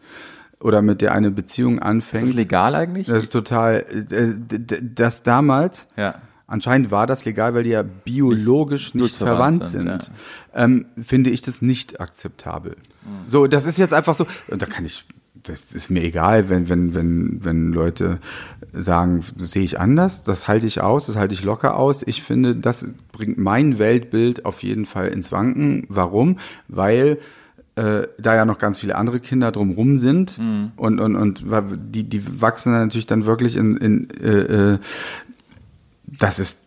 oder 0.59 0.81
mit 0.81 1.01
der 1.01 1.13
eine 1.13 1.31
Beziehung 1.31 1.77
Ist 1.77 1.83
anfängt, 1.83 2.23
das 2.27 2.33
legal 2.33 2.75
eigentlich? 2.75 3.07
das 3.07 3.23
ist 3.23 3.29
total, 3.33 3.85
äh, 4.11 4.33
das 4.81 5.23
damals, 5.23 5.87
Ja. 5.97 6.15
Anscheinend 6.47 6.91
war 6.91 7.07
das 7.07 7.25
legal, 7.25 7.53
weil 7.53 7.63
die 7.63 7.71
ja 7.71 7.83
biologisch 7.83 8.93
nicht, 8.93 9.03
nicht 9.03 9.17
verwandt 9.17 9.65
sind, 9.65 9.81
sind, 10.03 10.11
ähm, 10.53 10.85
finde 11.01 11.29
ich 11.29 11.41
das 11.41 11.61
nicht 11.61 11.99
akzeptabel. 11.99 12.75
So, 13.27 13.45
das 13.47 13.65
ist 13.65 13.77
jetzt 13.77 13.93
einfach 13.93 14.15
so, 14.15 14.25
und 14.47 14.61
da 14.61 14.65
kann 14.65 14.83
ich, 14.85 15.05
das 15.43 15.73
ist 15.73 15.91
mir 15.91 16.01
egal, 16.03 16.49
wenn, 16.49 16.69
wenn, 16.69 16.95
wenn, 16.95 17.39
wenn 17.45 17.71
Leute 17.71 18.19
sagen, 18.73 19.23
sehe 19.37 19.63
ich 19.63 19.79
anders, 19.79 20.23
das 20.23 20.47
halte 20.47 20.65
ich 20.65 20.81
aus, 20.81 21.05
das 21.05 21.15
halte 21.15 21.33
ich 21.35 21.43
locker 21.43 21.75
aus. 21.77 22.01
Ich 22.05 22.23
finde, 22.23 22.55
das 22.55 22.95
bringt 23.11 23.37
mein 23.37 23.77
Weltbild 23.77 24.43
auf 24.45 24.63
jeden 24.63 24.85
Fall 24.85 25.09
ins 25.09 25.31
Wanken. 25.31 25.85
Warum? 25.87 26.39
Weil 26.67 27.19
äh, 27.75 28.07
da 28.17 28.35
ja 28.35 28.45
noch 28.45 28.57
ganz 28.57 28.79
viele 28.79 28.95
andere 28.95 29.19
Kinder 29.19 29.51
drumrum 29.51 29.97
sind 29.97 30.39
und, 30.77 30.99
und, 30.99 31.15
und 31.15 31.49
wa- 31.51 31.61
die, 31.61 32.03
die 32.03 32.41
wachsen 32.41 32.73
dann 32.73 32.83
natürlich 32.83 33.05
dann 33.05 33.25
wirklich 33.25 33.55
in, 33.55 33.77
in 33.77 34.09
äh, 34.19 34.73
äh, 34.73 34.77
das 36.07 36.39
ist, 36.39 36.61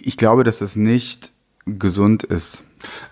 ich 0.00 0.16
glaube, 0.16 0.44
dass 0.44 0.58
das 0.58 0.76
nicht 0.76 1.32
gesund 1.66 2.22
ist. 2.24 2.64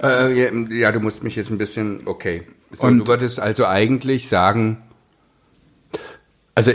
Äh, 0.03 0.33
ja, 0.33 0.53
ja, 0.71 0.93
du 0.93 1.01
musst 1.01 1.23
mich 1.23 1.37
jetzt 1.37 1.51
ein 1.51 1.59
bisschen, 1.59 2.03
okay. 2.07 2.47
So, 2.73 2.87
Und- 2.87 3.01
du 3.01 3.07
würdest 3.09 3.41
also 3.41 3.67
eigentlich 3.67 4.29
sagen, 4.29 4.83
also 6.55 6.73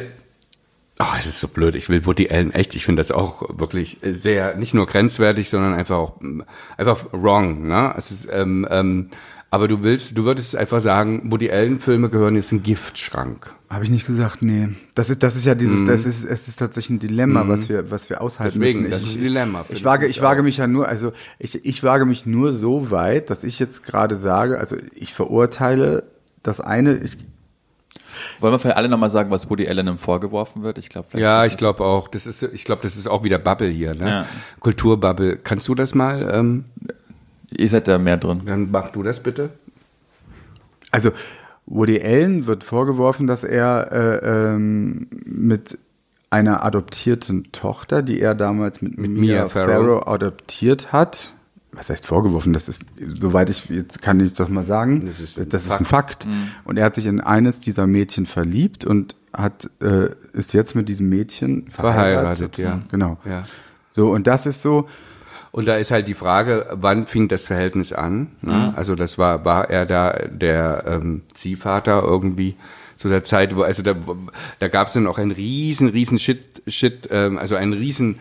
Oh, 1.03 1.15
es 1.17 1.25
ist 1.25 1.39
so 1.39 1.47
blöd. 1.47 1.73
Ich 1.73 1.89
will 1.89 2.05
Woody 2.05 2.29
Allen 2.29 2.53
echt. 2.53 2.75
Ich 2.75 2.85
finde 2.85 2.99
das 2.99 3.09
auch 3.09 3.57
wirklich 3.57 3.97
sehr, 4.03 4.55
nicht 4.55 4.75
nur 4.75 4.85
grenzwertig, 4.85 5.49
sondern 5.49 5.73
einfach 5.73 5.95
auch, 5.97 6.19
einfach 6.77 7.07
wrong, 7.11 7.65
ne? 7.65 7.91
Es 7.97 8.11
ist, 8.11 8.27
ähm, 8.31 8.67
ähm, 8.69 9.09
aber 9.53 9.67
du 9.67 9.83
willst, 9.83 10.17
du 10.17 10.23
würdest 10.23 10.55
einfach 10.55 10.79
sagen, 10.81 11.29
Woody 11.31 11.51
Allen 11.51 11.79
Filme 11.79 12.09
gehören 12.09 12.35
jetzt 12.35 12.51
in 12.53 12.59
den 12.59 12.63
Giftschrank. 12.63 13.53
Habe 13.69 13.83
ich 13.83 13.89
nicht 13.89 14.07
gesagt, 14.07 14.41
nee. 14.41 14.69
Das 14.95 15.09
ist, 15.09 15.21
das 15.23 15.35
ist 15.35 15.45
ja 15.45 15.53
dieses, 15.55 15.81
Mhm. 15.81 15.87
das 15.87 16.05
ist, 16.05 16.23
es 16.23 16.47
ist 16.47 16.55
tatsächlich 16.55 16.97
ein 16.97 16.99
Dilemma, 16.99 17.47
was 17.47 17.67
wir, 17.69 17.91
was 17.91 18.09
wir 18.09 18.21
aushalten 18.21 18.59
Deswegen, 18.59 18.81
müssen. 18.83 18.91
das 18.91 19.03
ist 19.03 19.15
ein 19.17 19.21
Dilemma. 19.21 19.65
Ich 19.69 19.83
wage, 19.83 20.07
ich 20.07 20.21
wage 20.21 20.41
mich 20.41 20.57
ja 20.57 20.67
nur, 20.67 20.87
also 20.87 21.11
ich, 21.37 21.63
ich 21.65 21.83
wage 21.83 22.05
mich 22.05 22.25
nur 22.25 22.53
so 22.53 22.91
weit, 22.91 23.29
dass 23.29 23.43
ich 23.43 23.59
jetzt 23.59 23.85
gerade 23.85 24.15
sage, 24.15 24.57
also 24.57 24.77
ich 24.95 25.13
verurteile 25.13 26.03
das 26.43 26.59
eine, 26.61 26.95
ich, 26.97 27.17
Wollen 28.39 28.53
wir 28.53 28.59
vielleicht 28.59 28.77
alle 28.77 28.87
nochmal 28.89 29.09
sagen, 29.09 29.31
was 29.31 29.49
Woody 29.49 29.67
Allen 29.67 29.97
vorgeworfen 29.97 30.63
wird? 30.63 30.77
Ich 30.77 30.89
glaube, 30.89 31.19
Ja, 31.19 31.45
ich 31.45 31.57
glaube 31.57 31.83
auch. 31.83 32.07
Das 32.07 32.25
ist, 32.25 32.41
ich 32.43 32.63
glaube, 32.63 32.81
das 32.83 32.95
ist 32.95 33.07
auch 33.07 33.23
wieder 33.23 33.37
Bubble 33.37 33.67
hier, 33.67 33.95
ne? 33.95 34.07
Ja. 34.07 34.25
Kulturbubble. 34.59 35.37
Kannst 35.37 35.67
du 35.67 35.75
das 35.75 35.93
mal? 35.95 36.29
Ähm, 36.33 36.65
Ihr 37.57 37.69
seid 37.69 37.87
da 37.87 37.97
mehr 37.97 38.17
drin. 38.17 38.41
dann 38.45 38.71
mach 38.71 38.89
du 38.89 39.03
das 39.03 39.21
bitte. 39.21 39.49
Also 40.91 41.11
Woody 41.65 42.01
Allen 42.01 42.47
wird 42.47 42.63
vorgeworfen, 42.63 43.27
dass 43.27 43.43
er 43.43 43.91
äh, 43.91 44.53
ähm, 44.55 45.07
mit 45.25 45.77
einer 46.29 46.63
adoptierten 46.65 47.51
Tochter, 47.51 48.01
die 48.01 48.19
er 48.21 48.35
damals 48.35 48.81
mit, 48.81 48.97
mit 48.97 49.11
Mia 49.11 49.19
Mia 49.43 49.49
Farrow. 49.49 49.71
Farrow 49.71 50.07
adoptiert 50.07 50.91
hat. 50.91 51.33
Was 51.73 51.89
heißt 51.89 52.05
vorgeworfen? 52.05 52.51
Das 52.51 52.67
ist, 52.67 52.87
soweit 53.13 53.49
ich 53.49 53.69
jetzt 53.69 54.01
kann 54.01 54.19
ich 54.19 54.33
doch 54.33 54.49
mal 54.49 54.63
sagen, 54.63 55.05
Das 55.05 55.21
ist 55.21 55.37
ein 55.39 55.47
das 55.49 55.65
ist 55.65 55.71
ein 55.71 55.85
Fakt. 55.85 56.23
Fakt. 56.25 56.27
Und 56.65 56.77
er 56.77 56.85
hat 56.85 56.95
sich 56.95 57.05
in 57.05 57.21
eines 57.21 57.61
dieser 57.61 57.87
Mädchen 57.87 58.25
verliebt 58.25 58.83
und 58.85 59.15
hat 59.33 59.69
äh, 59.81 60.09
ist 60.33 60.53
jetzt 60.53 60.75
mit 60.75 60.89
diesem 60.89 61.07
Mädchen 61.07 61.67
Verheiratet, 61.69 62.55
verheiratet. 62.55 62.57
ja. 62.57 62.81
Genau. 62.91 63.17
Ja. 63.25 63.43
So 63.89 64.11
und 64.11 64.27
das 64.27 64.45
ist 64.45 64.61
so. 64.61 64.87
Und 65.51 65.67
da 65.67 65.75
ist 65.75 65.91
halt 65.91 66.07
die 66.07 66.13
Frage, 66.13 66.67
wann 66.71 67.05
fing 67.05 67.27
das 67.27 67.45
Verhältnis 67.45 67.91
an? 67.91 68.31
Ne? 68.41 68.73
Also 68.75 68.95
das 68.95 69.17
war, 69.17 69.43
war 69.43 69.69
er 69.69 69.85
da 69.85 70.13
der 70.29 70.85
ähm, 70.87 71.23
Ziehvater 71.33 72.03
irgendwie 72.03 72.55
zu 72.95 73.09
der 73.09 73.23
Zeit, 73.23 73.55
wo, 73.55 73.63
also 73.63 73.83
da, 73.83 73.95
da 74.59 74.67
gab 74.69 74.87
es 74.87 74.93
dann 74.93 75.07
auch 75.07 75.17
einen 75.17 75.31
riesen, 75.31 75.89
riesen 75.89 76.19
Shit, 76.19 76.61
Shit 76.67 77.09
ähm, 77.11 77.37
also 77.37 77.55
einen 77.55 77.73
riesen 77.73 78.19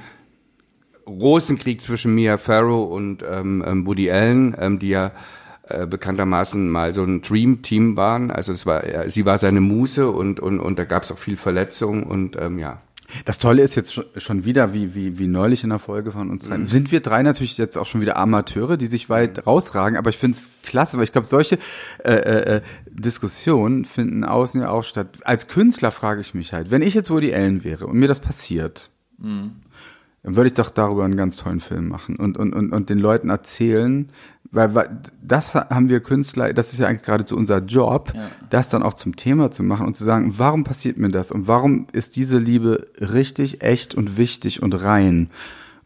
Rosenkrieg 1.07 1.81
zwischen 1.81 2.15
Mia 2.15 2.39
Farrow 2.39 2.91
und 2.91 3.23
ähm, 3.29 3.63
ähm, 3.67 3.87
Woody 3.87 4.11
Allen, 4.11 4.57
ähm, 4.59 4.79
die 4.79 4.89
ja 4.89 5.13
äh, 5.69 5.87
bekanntermaßen 5.87 6.69
mal 6.69 6.95
so 6.95 7.05
ein 7.05 7.23
Dream-Team 7.23 7.97
waren. 7.97 8.31
Also 8.31 8.53
es 8.53 8.67
war, 8.67 8.89
ja, 8.89 9.09
sie 9.09 9.25
war 9.25 9.39
seine 9.39 9.61
Muse 9.61 10.11
und, 10.11 10.41
und, 10.41 10.59
und 10.59 10.79
da 10.79 10.85
gab 10.85 11.05
es 11.05 11.13
auch 11.13 11.19
viel 11.19 11.37
Verletzung 11.37 12.03
und 12.03 12.37
ähm, 12.41 12.59
ja. 12.59 12.81
Das 13.25 13.38
Tolle 13.38 13.62
ist 13.62 13.75
jetzt 13.75 14.00
schon- 14.17 14.45
wieder, 14.45 14.73
wie, 14.75 14.95
wie, 14.95 15.19
wie 15.19 15.26
neulich 15.26 15.64
in 15.64 15.71
der 15.71 15.79
Folge 15.79 16.12
von 16.12 16.31
uns 16.31 16.45
dreien, 16.45 16.67
sind 16.67 16.93
wir 16.93 17.00
drei 17.00 17.23
natürlich 17.23 17.59
jetzt 17.59 17.76
auch 17.76 17.87
schon 17.87 18.00
wieder 18.00 18.17
Amateure, 18.17 18.76
die 18.76 18.87
sich 18.87 19.09
weit 19.11 19.47
rausragen, 19.47 19.99
aber 19.99 20.11
ich 20.11 20.19
finde 20.19 20.37
es 20.37 20.50
klasse, 20.62 20.97
weil 20.97 21.05
ich 21.05 21.12
glaube, 21.12 21.26
solche 21.26 21.59
äh, 22.05 22.12
äh, 22.12 22.57
äh, 22.57 22.61
Diskussionen 22.90 23.85
finden 23.85 24.25
außen 24.25 24.61
ja 24.62 24.71
auch 24.71 24.85
statt. 24.85 25.19
Als 25.25 25.49
Künstler 25.49 25.90
frage 25.90 26.21
ich 26.21 26.35
mich 26.35 26.52
halt, 26.52 26.71
wenn 26.71 26.83
ich 26.83 26.95
jetzt 26.95 27.11
Woody 27.11 27.35
Allen 27.35 27.64
wäre 27.64 27.87
und 27.87 27.97
mir 27.99 28.09
das 28.09 28.21
passiert, 28.21 28.90
dann 30.23 30.37
würde 30.37 30.49
ich 30.49 30.55
doch 30.55 30.71
darüber 30.71 31.05
einen 31.05 31.17
ganz 31.17 31.37
tollen 31.37 31.61
Film 31.61 31.89
machen 31.89 32.17
und, 32.17 32.37
und, 32.37 32.53
und, 32.53 32.73
und 32.73 32.91
den 32.91 32.99
Leuten 32.99 33.31
erzählen, 33.31 34.09
weil, 34.53 34.75
weil 34.75 35.00
das 35.23 35.55
haben 35.55 35.89
wir 35.89 36.00
Künstler, 36.00 36.53
das 36.53 36.73
ist 36.73 36.81
ja 36.81 36.89
eigentlich 36.89 37.03
geradezu 37.03 37.37
unser 37.37 37.59
Job, 37.59 38.12
das 38.50 38.69
dann 38.69 38.83
auch 38.83 38.95
zum 38.95 39.17
Thema 39.17 39.50
zu 39.50 39.62
machen 39.62 39.87
und 39.87 39.95
zu 39.95 40.05
sagen, 40.05 40.35
warum 40.39 40.65
passiert 40.65 40.99
mir 40.99 41.11
das 41.11 41.33
und 41.33 41.47
warum 41.47 41.87
ist 41.93 42.17
diese 42.17 42.39
Liebe 42.39 42.89
richtig, 43.00 43.62
echt 43.62 43.95
und 43.95 44.17
wichtig 44.17 44.62
und 44.62 44.75
rein? 44.83 45.31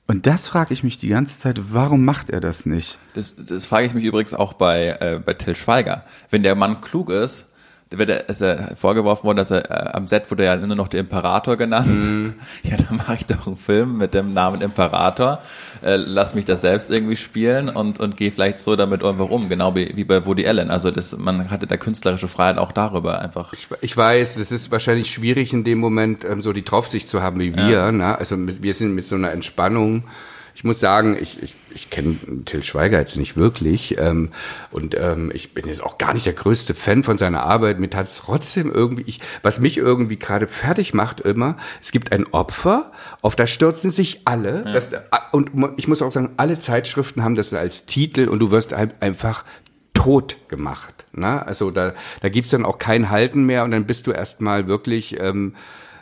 Und 0.07 0.27
das 0.27 0.47
frage 0.47 0.75
ich 0.75 0.83
mich 0.83 0.99
die 0.99 1.09
ganze 1.09 1.39
Zeit, 1.39 1.73
warum 1.73 2.05
macht 2.05 2.29
er 2.29 2.41
das 2.41 2.67
nicht? 2.67 2.99
Das, 3.15 3.37
das 3.37 3.65
frage 3.67 3.87
ich 3.87 3.95
mich 3.95 4.05
übrigens 4.05 4.35
auch 4.35 4.53
bei, 4.53 4.99
äh, 5.01 5.21
bei 5.25 5.33
Till 5.33 5.55
Schweiger. 5.55 6.05
Wenn 6.31 6.43
der 6.43 6.55
Mann 6.55 6.83
klug 6.83 7.09
ist, 7.11 7.54
wird 7.99 8.11
er, 8.11 8.29
ist 8.29 8.41
er 8.41 8.77
vorgeworfen 8.77 9.25
worden, 9.25 9.37
dass 9.37 9.51
er 9.51 9.71
äh, 9.71 9.93
am 9.93 10.07
Set 10.09 10.31
wurde 10.31 10.45
ja 10.45 10.57
nur 10.57 10.77
noch 10.77 10.89
der 10.89 11.01
Imperator 11.01 11.57
genannt. 11.57 12.35
Ja, 12.63 12.77
dann 12.77 12.97
mache 12.97 13.15
ich 13.15 13.27
doch 13.27 13.47
einen 13.47 13.57
Film 13.57 13.99
mit 13.99 14.15
dem 14.15 14.33
Namen 14.33 14.61
Imperator, 14.61 15.41
äh, 15.83 15.97
lass 15.97 16.35
mich 16.35 16.45
das 16.45 16.63
selbst 16.63 16.91
irgendwie 16.91 17.17
spielen 17.17 17.69
und, 17.69 18.01
und 18.01 18.17
gehe 18.17 18.31
vielleicht 18.31 18.59
so 18.59 18.77
damit 18.77 19.05
einfach 19.05 19.29
um, 19.29 19.49
genau 19.49 19.75
wie, 19.75 19.93
wie 19.95 20.05
bei 20.05 20.25
Woody 20.25 20.47
Allen. 20.47 20.71
Also 20.71 20.91
das, 20.91 21.17
man 21.17 21.51
hatte 21.51 21.67
da 21.67 21.77
künstlerische 21.77 22.29
Freiheit 22.29 22.59
auch 22.59 22.73
darüber 22.73 23.21
einfach. 23.21 23.53
Ich, 23.53 23.69
ich 23.81 23.97
weiß, 23.97 24.37
das 24.37 24.51
ist 24.51 24.71
wahrscheinlich 24.71 25.11
schwierig 25.11 25.53
in 25.53 25.65
dem 25.65 25.79
Moment, 25.79 26.25
ähm, 26.25 26.43
so 26.43 26.53
die 26.53 26.65
Draufsicht 26.65 27.09
zu 27.09 27.23
haben 27.23 27.41
wie 27.41 27.55
wir. 27.55 27.93
Ne? 27.93 28.19
Also 28.19 28.37
mit, 28.37 28.63
wir 28.63 28.75
sind 28.75 28.95
mit 28.95 29.05
so 29.05 29.17
einer 29.17 29.31
Entspannung. 29.33 30.05
Ich 30.55 30.63
muss 30.63 30.79
sagen, 30.79 31.17
ich, 31.21 31.43
ich, 31.43 31.57
ich 31.75 31.91
kenne 31.91 32.17
Till 32.45 32.63
Schweiger 32.63 32.99
jetzt 32.99 33.17
nicht 33.17 33.37
wirklich 33.37 33.99
ähm, 33.99 34.31
und 34.71 34.97
ähm, 34.99 35.33
ich 35.35 35.53
bin 35.53 35.67
jetzt 35.67 35.83
auch 35.83 35.99
gar 35.99 36.15
nicht 36.15 36.27
der 36.27 36.33
größte 36.33 36.75
Fan 36.75 37.03
von 37.03 37.19
seiner 37.19 37.43
Arbeit. 37.43 37.81
Mir 37.81 37.91
tat 37.91 38.07
es 38.07 38.17
trotzdem 38.17 38.71
irgendwie, 38.71 39.03
ich, 39.07 39.21
was 39.43 39.59
mich 39.59 39.77
irgendwie 39.77 40.17
gerade 40.17 40.47
fertig 40.47 40.95
macht 40.95 41.21
immer, 41.21 41.57
es 41.81 41.91
gibt 41.91 42.13
ein 42.13 42.27
Opfer, 42.33 42.93
auf 43.21 43.35
das 43.35 43.51
stürzen 43.51 43.91
sich 43.91 44.23
alle. 44.27 44.65
Das, 44.73 44.91
und 45.33 45.51
ich 45.77 45.89
muss 45.89 46.03
auch 46.03 46.13
sagen, 46.13 46.31
alle 46.37 46.59
Zeitschriften 46.59 47.25
haben 47.25 47.35
das 47.35 47.53
als 47.53 47.87
Titel 47.87 48.29
und 48.29 48.39
du 48.39 48.51
wirst 48.51 48.77
halt 48.77 49.03
einfach 49.03 49.45
tot 49.93 50.37
gemacht. 50.49 51.05
Ne? 51.13 51.45
Also 51.45 51.71
da, 51.71 51.95
da 52.21 52.29
gibt's 52.29 52.51
dann 52.51 52.65
auch 52.65 52.79
kein 52.79 53.11
Halten 53.11 53.45
mehr 53.45 53.65
und 53.65 53.71
dann 53.71 53.87
bist 53.87 54.07
du 54.07 54.13
erstmal 54.13 54.69
wirklich 54.69 55.19
ähm, 55.21 55.55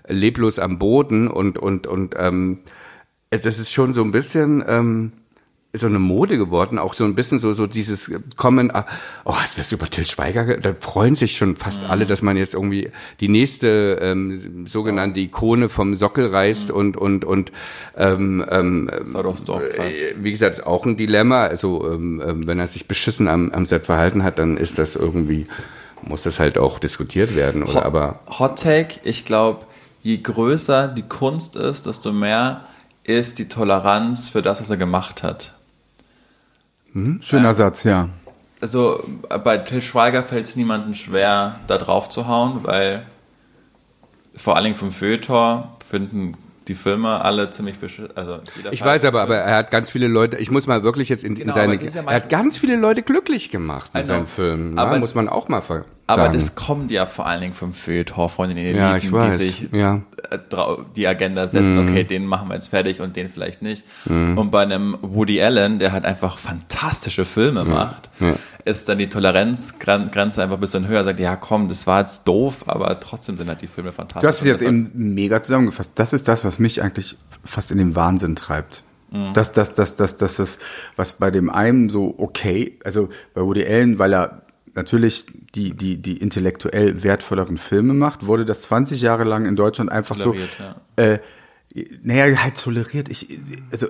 leblos 0.09 0.59
am 0.59 0.78
Boden 0.78 1.28
und, 1.28 1.59
und, 1.59 1.87
und 1.87 2.14
ähm, 2.18 2.59
das 3.39 3.59
ist 3.59 3.73
schon 3.73 3.95
so 3.95 4.03
ein 4.03 4.12
bisschen 4.12 4.62
ähm, 4.67 5.12
so 5.75 5.87
eine 5.87 5.99
Mode 5.99 6.37
geworden, 6.37 6.79
auch 6.79 6.93
so 6.93 7.05
ein 7.05 7.15
bisschen 7.15 7.39
so, 7.39 7.55
so 7.55 7.67
dieses 7.67 8.11
Kommen, 8.37 8.71
ah, 8.75 8.85
oh, 9.25 9.35
ist 9.43 9.59
das 9.59 9.73
über 9.73 9.89
Till 9.89 10.07
Schweiger? 10.07 10.45
ge- 10.45 10.61
Da 10.61 10.75
freuen 10.79 11.15
sich 11.15 11.39
schon 11.39 11.57
fast 11.57 11.87
alle, 11.87 12.05
dass 12.05 12.21
man 12.21 12.37
jetzt 12.37 12.53
irgendwie 12.53 12.91
die 13.21 13.29
nächste 13.29 13.99
ähm, 14.03 14.67
sogenannte 14.67 15.21
Ikone 15.21 15.71
vom 15.71 15.97
Sockel 15.97 16.27
reißt 16.27 16.71
und, 16.71 16.99
und, 16.99 17.25
und 17.25 17.53
ähm, 17.97 18.45
ähm, 18.51 18.91
äh, 18.91 20.15
wie 20.23 20.31
gesagt, 20.33 20.67
auch 20.67 20.85
ein 20.85 20.99
Dilemma. 20.99 21.45
Also 21.45 21.91
ähm, 21.91 22.23
ähm, 22.23 22.47
wenn 22.47 22.59
er 22.59 22.67
sich 22.67 22.87
beschissen 22.87 23.27
am, 23.29 23.51
am 23.53 23.65
Set 23.65 23.87
verhalten 23.87 24.25
hat, 24.25 24.39
dann 24.39 24.59
ist 24.59 24.77
das 24.77 24.95
irgendwie, 24.95 25.47
muss 26.03 26.23
das 26.23 26.39
halt 26.39 26.59
auch 26.59 26.81
diskutiert 26.81 27.35
werden. 27.35 27.62
Oder? 27.62 27.87
Aber 27.87 28.21
Hot 28.39 28.61
Take, 28.62 29.01
ich 29.05 29.25
glaube, 29.25 29.65
je 30.03 30.19
größer 30.19 30.89
die 30.89 31.05
Kunst 31.05 31.57
ist, 31.57 31.87
desto 31.87 32.12
mehr 32.12 32.67
ist 33.04 33.38
die 33.38 33.49
Toleranz 33.49 34.28
für 34.28 34.42
das, 34.42 34.61
was 34.61 34.71
er 34.71 34.76
gemacht 34.76 35.23
hat. 35.23 35.54
Schöner 37.21 37.54
Satz, 37.54 37.85
ja. 37.85 38.09
Also 38.61 39.02
bei 39.42 39.59
Till 39.59 39.82
Schweiger 39.82 40.23
fällt 40.23 40.47
es 40.47 40.56
niemandem 40.56 40.94
schwer, 40.94 41.56
da 41.66 41.78
drauf 41.78 42.09
zu 42.11 42.28
hauen, 42.28 42.61
weil 42.62 43.04
vor 44.37 44.54
allen 44.56 44.64
Dingen 44.64 44.76
vom 44.76 44.92
Feuilleton 44.92 45.64
finden 45.85 46.35
die 46.68 46.75
Filme 46.75 47.25
alle 47.25 47.50
ziemlich 47.50 47.78
beschissen. 47.78 48.16
Also 48.16 48.38
ich 48.71 48.78
Fall- 48.80 48.88
weiß 48.90 49.04
aber, 49.06 49.23
aber 49.23 49.37
er 49.37 49.56
hat 49.56 49.71
ganz 49.73 49.90
viele 49.90 50.06
Leute, 50.06 50.37
ich 50.37 50.50
muss 50.50 50.66
mal 50.68 50.85
wirklich 50.85 51.09
jetzt 51.09 51.25
in, 51.25 51.35
Genau, 51.35 51.49
in 51.49 51.52
seine, 51.54 51.75
ja 51.82 52.02
er 52.06 52.14
hat 52.14 52.28
ganz 52.28 52.56
viele 52.56 52.76
Leute 52.76 53.02
glücklich 53.02 53.50
gemacht 53.50 53.92
mit 53.94 54.04
I 54.04 54.06
know. 54.06 54.14
seinen 54.14 54.26
Filmen. 54.28 54.78
Aber- 54.78 54.92
ne? 54.92 54.99
muss 55.00 55.14
man 55.16 55.28
auch 55.28 55.49
mal 55.49 55.61
ver 55.62 55.85
Aber 56.12 56.23
sagen. 56.23 56.35
das 56.35 56.54
kommt 56.54 56.90
ja 56.90 57.07
vor 57.07 57.26
allen 57.26 57.40
Dingen 57.40 57.54
vom 57.54 57.73
Feuilleton, 57.73 58.28
von 58.28 58.49
den 58.49 58.59
Eliten, 58.59 58.78
Ja, 58.78 58.97
ich 58.97 59.11
weiß, 59.11 59.38
die 59.38 59.45
sich 59.45 59.69
ja. 59.73 59.95
Mhm. 59.95 60.04
äh, 60.31 60.38
die 60.97 61.07
Agenda 61.07 61.47
setzen, 61.47 61.78
okay, 61.78 62.04
den 62.04 62.26
machen 62.26 62.49
wir 62.49 62.54
jetzt 62.54 62.69
fertig 62.69 63.00
und 63.00 63.16
den 63.16 63.28
vielleicht 63.28 63.62
nicht. 63.62 63.85
Und 64.07 64.50
bei 64.50 64.62
einem 64.62 64.97
Woody 65.02 65.42
Allen, 65.42 65.78
der 65.78 65.92
halt 65.92 66.04
einfach 66.04 66.38
fantastische 66.38 67.25
Filme 67.25 67.64
macht, 67.64 68.11
ja. 68.21 68.35
ist 68.64 68.88
dann 68.88 68.99
die 68.99 69.09
Toleranzgrenze 69.09 70.42
einfach 70.42 70.57
ein 70.57 70.61
bisschen 70.61 70.87
höher, 70.88 71.04
sagt, 71.04 71.21
ja 71.21 71.37
komm, 71.37 71.69
das 71.69 71.87
war 71.87 72.00
jetzt 72.00 72.28
doof, 72.28 72.64
aber 72.66 72.99
trotzdem 73.00 73.37
sind 73.37 73.49
halt 73.49 73.62
die 73.62 73.66
Filme 73.66 73.92
fantastisch. 73.92 74.21
Du 74.23 74.28
hast 74.28 74.40
es 74.40 74.47
jetzt 74.47 74.62
eben 74.62 74.90
mega 74.95 75.42
zusammengefasst. 75.42 75.92
Das 75.95 76.12
ist 76.12 76.28
das, 76.28 76.45
was 76.45 76.59
mich 76.59 76.83
eigentlich 76.83 77.16
fast 77.45 77.71
in 77.71 77.78
den 77.78 77.97
Wahnsinn 77.97 78.37
treibt. 78.37 78.85
Das, 79.35 79.52
das, 79.52 79.75
das, 79.75 79.95
das, 79.95 80.16
das, 80.16 80.37
das, 80.37 80.59
was 80.97 81.12
bei 81.14 81.31
dem 81.31 81.50
einen 81.50 81.90
so 81.90 82.14
okay, 82.16 82.78
also 82.83 83.11
bei 83.35 83.42
Woody 83.42 83.62
Allen, 83.62 83.99
weil 83.99 84.14
er 84.14 84.42
natürlich 84.75 85.26
die, 85.55 85.73
die, 85.75 85.97
die 85.99 86.17
intellektuell 86.17 87.02
wertvolleren 87.02 87.59
Filme 87.59 87.95
macht, 87.95 88.26
wurde 88.26 88.45
das 88.45 88.62
20 88.62 89.00
Jahre 89.02 89.25
lang 89.25 89.47
in 89.47 89.57
Deutschland 89.57 89.91
einfach 89.93 90.17
Toleriert, 90.19 90.50
so, 90.59 90.64
ja. 91.02 91.14
äh, 91.14 91.19
naja, 92.02 92.43
halt 92.43 92.59
toleriert. 92.61 93.09
Ich, 93.09 93.38
also, 93.71 93.87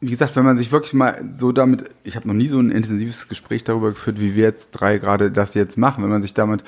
wie 0.00 0.10
gesagt, 0.10 0.36
wenn 0.36 0.44
man 0.44 0.56
sich 0.58 0.72
wirklich 0.72 0.92
mal 0.94 1.24
so 1.34 1.52
damit, 1.52 1.84
ich 2.02 2.16
habe 2.16 2.28
noch 2.28 2.34
nie 2.34 2.46
so 2.46 2.58
ein 2.58 2.70
intensives 2.70 3.28
Gespräch 3.28 3.64
darüber 3.64 3.90
geführt, 3.90 4.20
wie 4.20 4.34
wir 4.34 4.44
jetzt 4.44 4.70
drei 4.72 4.98
gerade 4.98 5.30
das 5.30 5.54
jetzt 5.54 5.76
machen, 5.78 6.02
wenn 6.02 6.10
man 6.10 6.22
sich 6.22 6.34
damit 6.34 6.64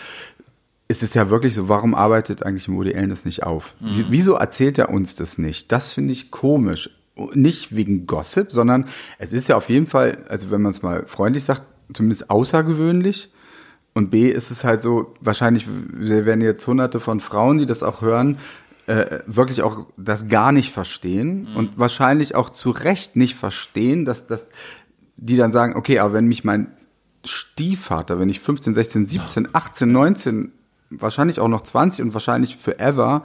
ist 0.89 1.03
es 1.03 1.15
ja 1.15 1.31
wirklich 1.31 1.53
so, 1.57 1.69
warum 1.69 1.97
arbeitet 1.97 2.45
eigentlich 2.45 2.69
Woody 2.69 2.95
Allen 2.95 3.11
das 3.11 3.25
nicht 3.25 3.43
auf? 3.43 3.75
Wie- 3.81 4.07
Wieso 4.09 4.35
erzählt 4.35 4.79
er 4.79 4.91
uns 4.91 5.17
das 5.17 5.37
nicht? 5.37 5.73
Das 5.73 5.93
finde 5.93 6.13
ich 6.13 6.31
komisch. 6.31 6.91
Nicht 7.35 7.75
wegen 7.75 8.07
Gossip, 8.07 8.53
sondern 8.53 8.87
es 9.19 9.33
ist 9.33 9.49
ja 9.49 9.57
auf 9.57 9.69
jeden 9.69 9.87
Fall, 9.87 10.17
also 10.29 10.53
wenn 10.53 10.63
man 10.63 10.71
es 10.71 10.83
mal 10.83 11.05
freundlich 11.07 11.43
sagt, 11.43 11.65
zumindest 11.93 12.31
außergewöhnlich. 12.31 13.33
Und 13.95 14.11
B 14.11 14.29
ist 14.29 14.51
es 14.51 14.65
halt 14.65 14.83
so, 14.83 15.15
wahrscheinlich, 15.21 15.67
wir 15.69 16.27
werden 16.27 16.43
jetzt 16.43 16.67
hunderte 16.67 17.01
von 17.01 17.21
Frauen, 17.21 17.59
die 17.59 17.67
das 17.67 17.83
auch 17.83 18.03
hören, 18.03 18.39
äh, 18.87 19.21
wirklich 19.27 19.63
auch 19.63 19.87
das 19.97 20.29
gar 20.29 20.53
nicht 20.53 20.73
verstehen 20.73 21.49
Mhm. 21.51 21.57
und 21.57 21.79
wahrscheinlich 21.79 22.35
auch 22.35 22.51
zu 22.51 22.71
Recht 22.71 23.17
nicht 23.17 23.35
verstehen, 23.35 24.05
dass, 24.05 24.27
dass 24.27 24.49
die 25.17 25.37
dann 25.37 25.51
sagen, 25.51 25.77
okay, 25.77 25.99
aber 25.99 26.13
wenn 26.13 26.27
mich 26.27 26.45
mein 26.45 26.69
Stiefvater, 27.25 28.21
wenn 28.21 28.29
ich 28.29 28.41
15, 28.41 28.75
16, 28.75 29.07
17, 29.07 29.49
18, 29.53 29.91
19, 29.91 30.53
wahrscheinlich 30.91 31.41
auch 31.41 31.49
noch 31.49 31.63
20 31.63 32.05
und 32.05 32.15
wahrscheinlich 32.15 32.57
forever 32.57 33.25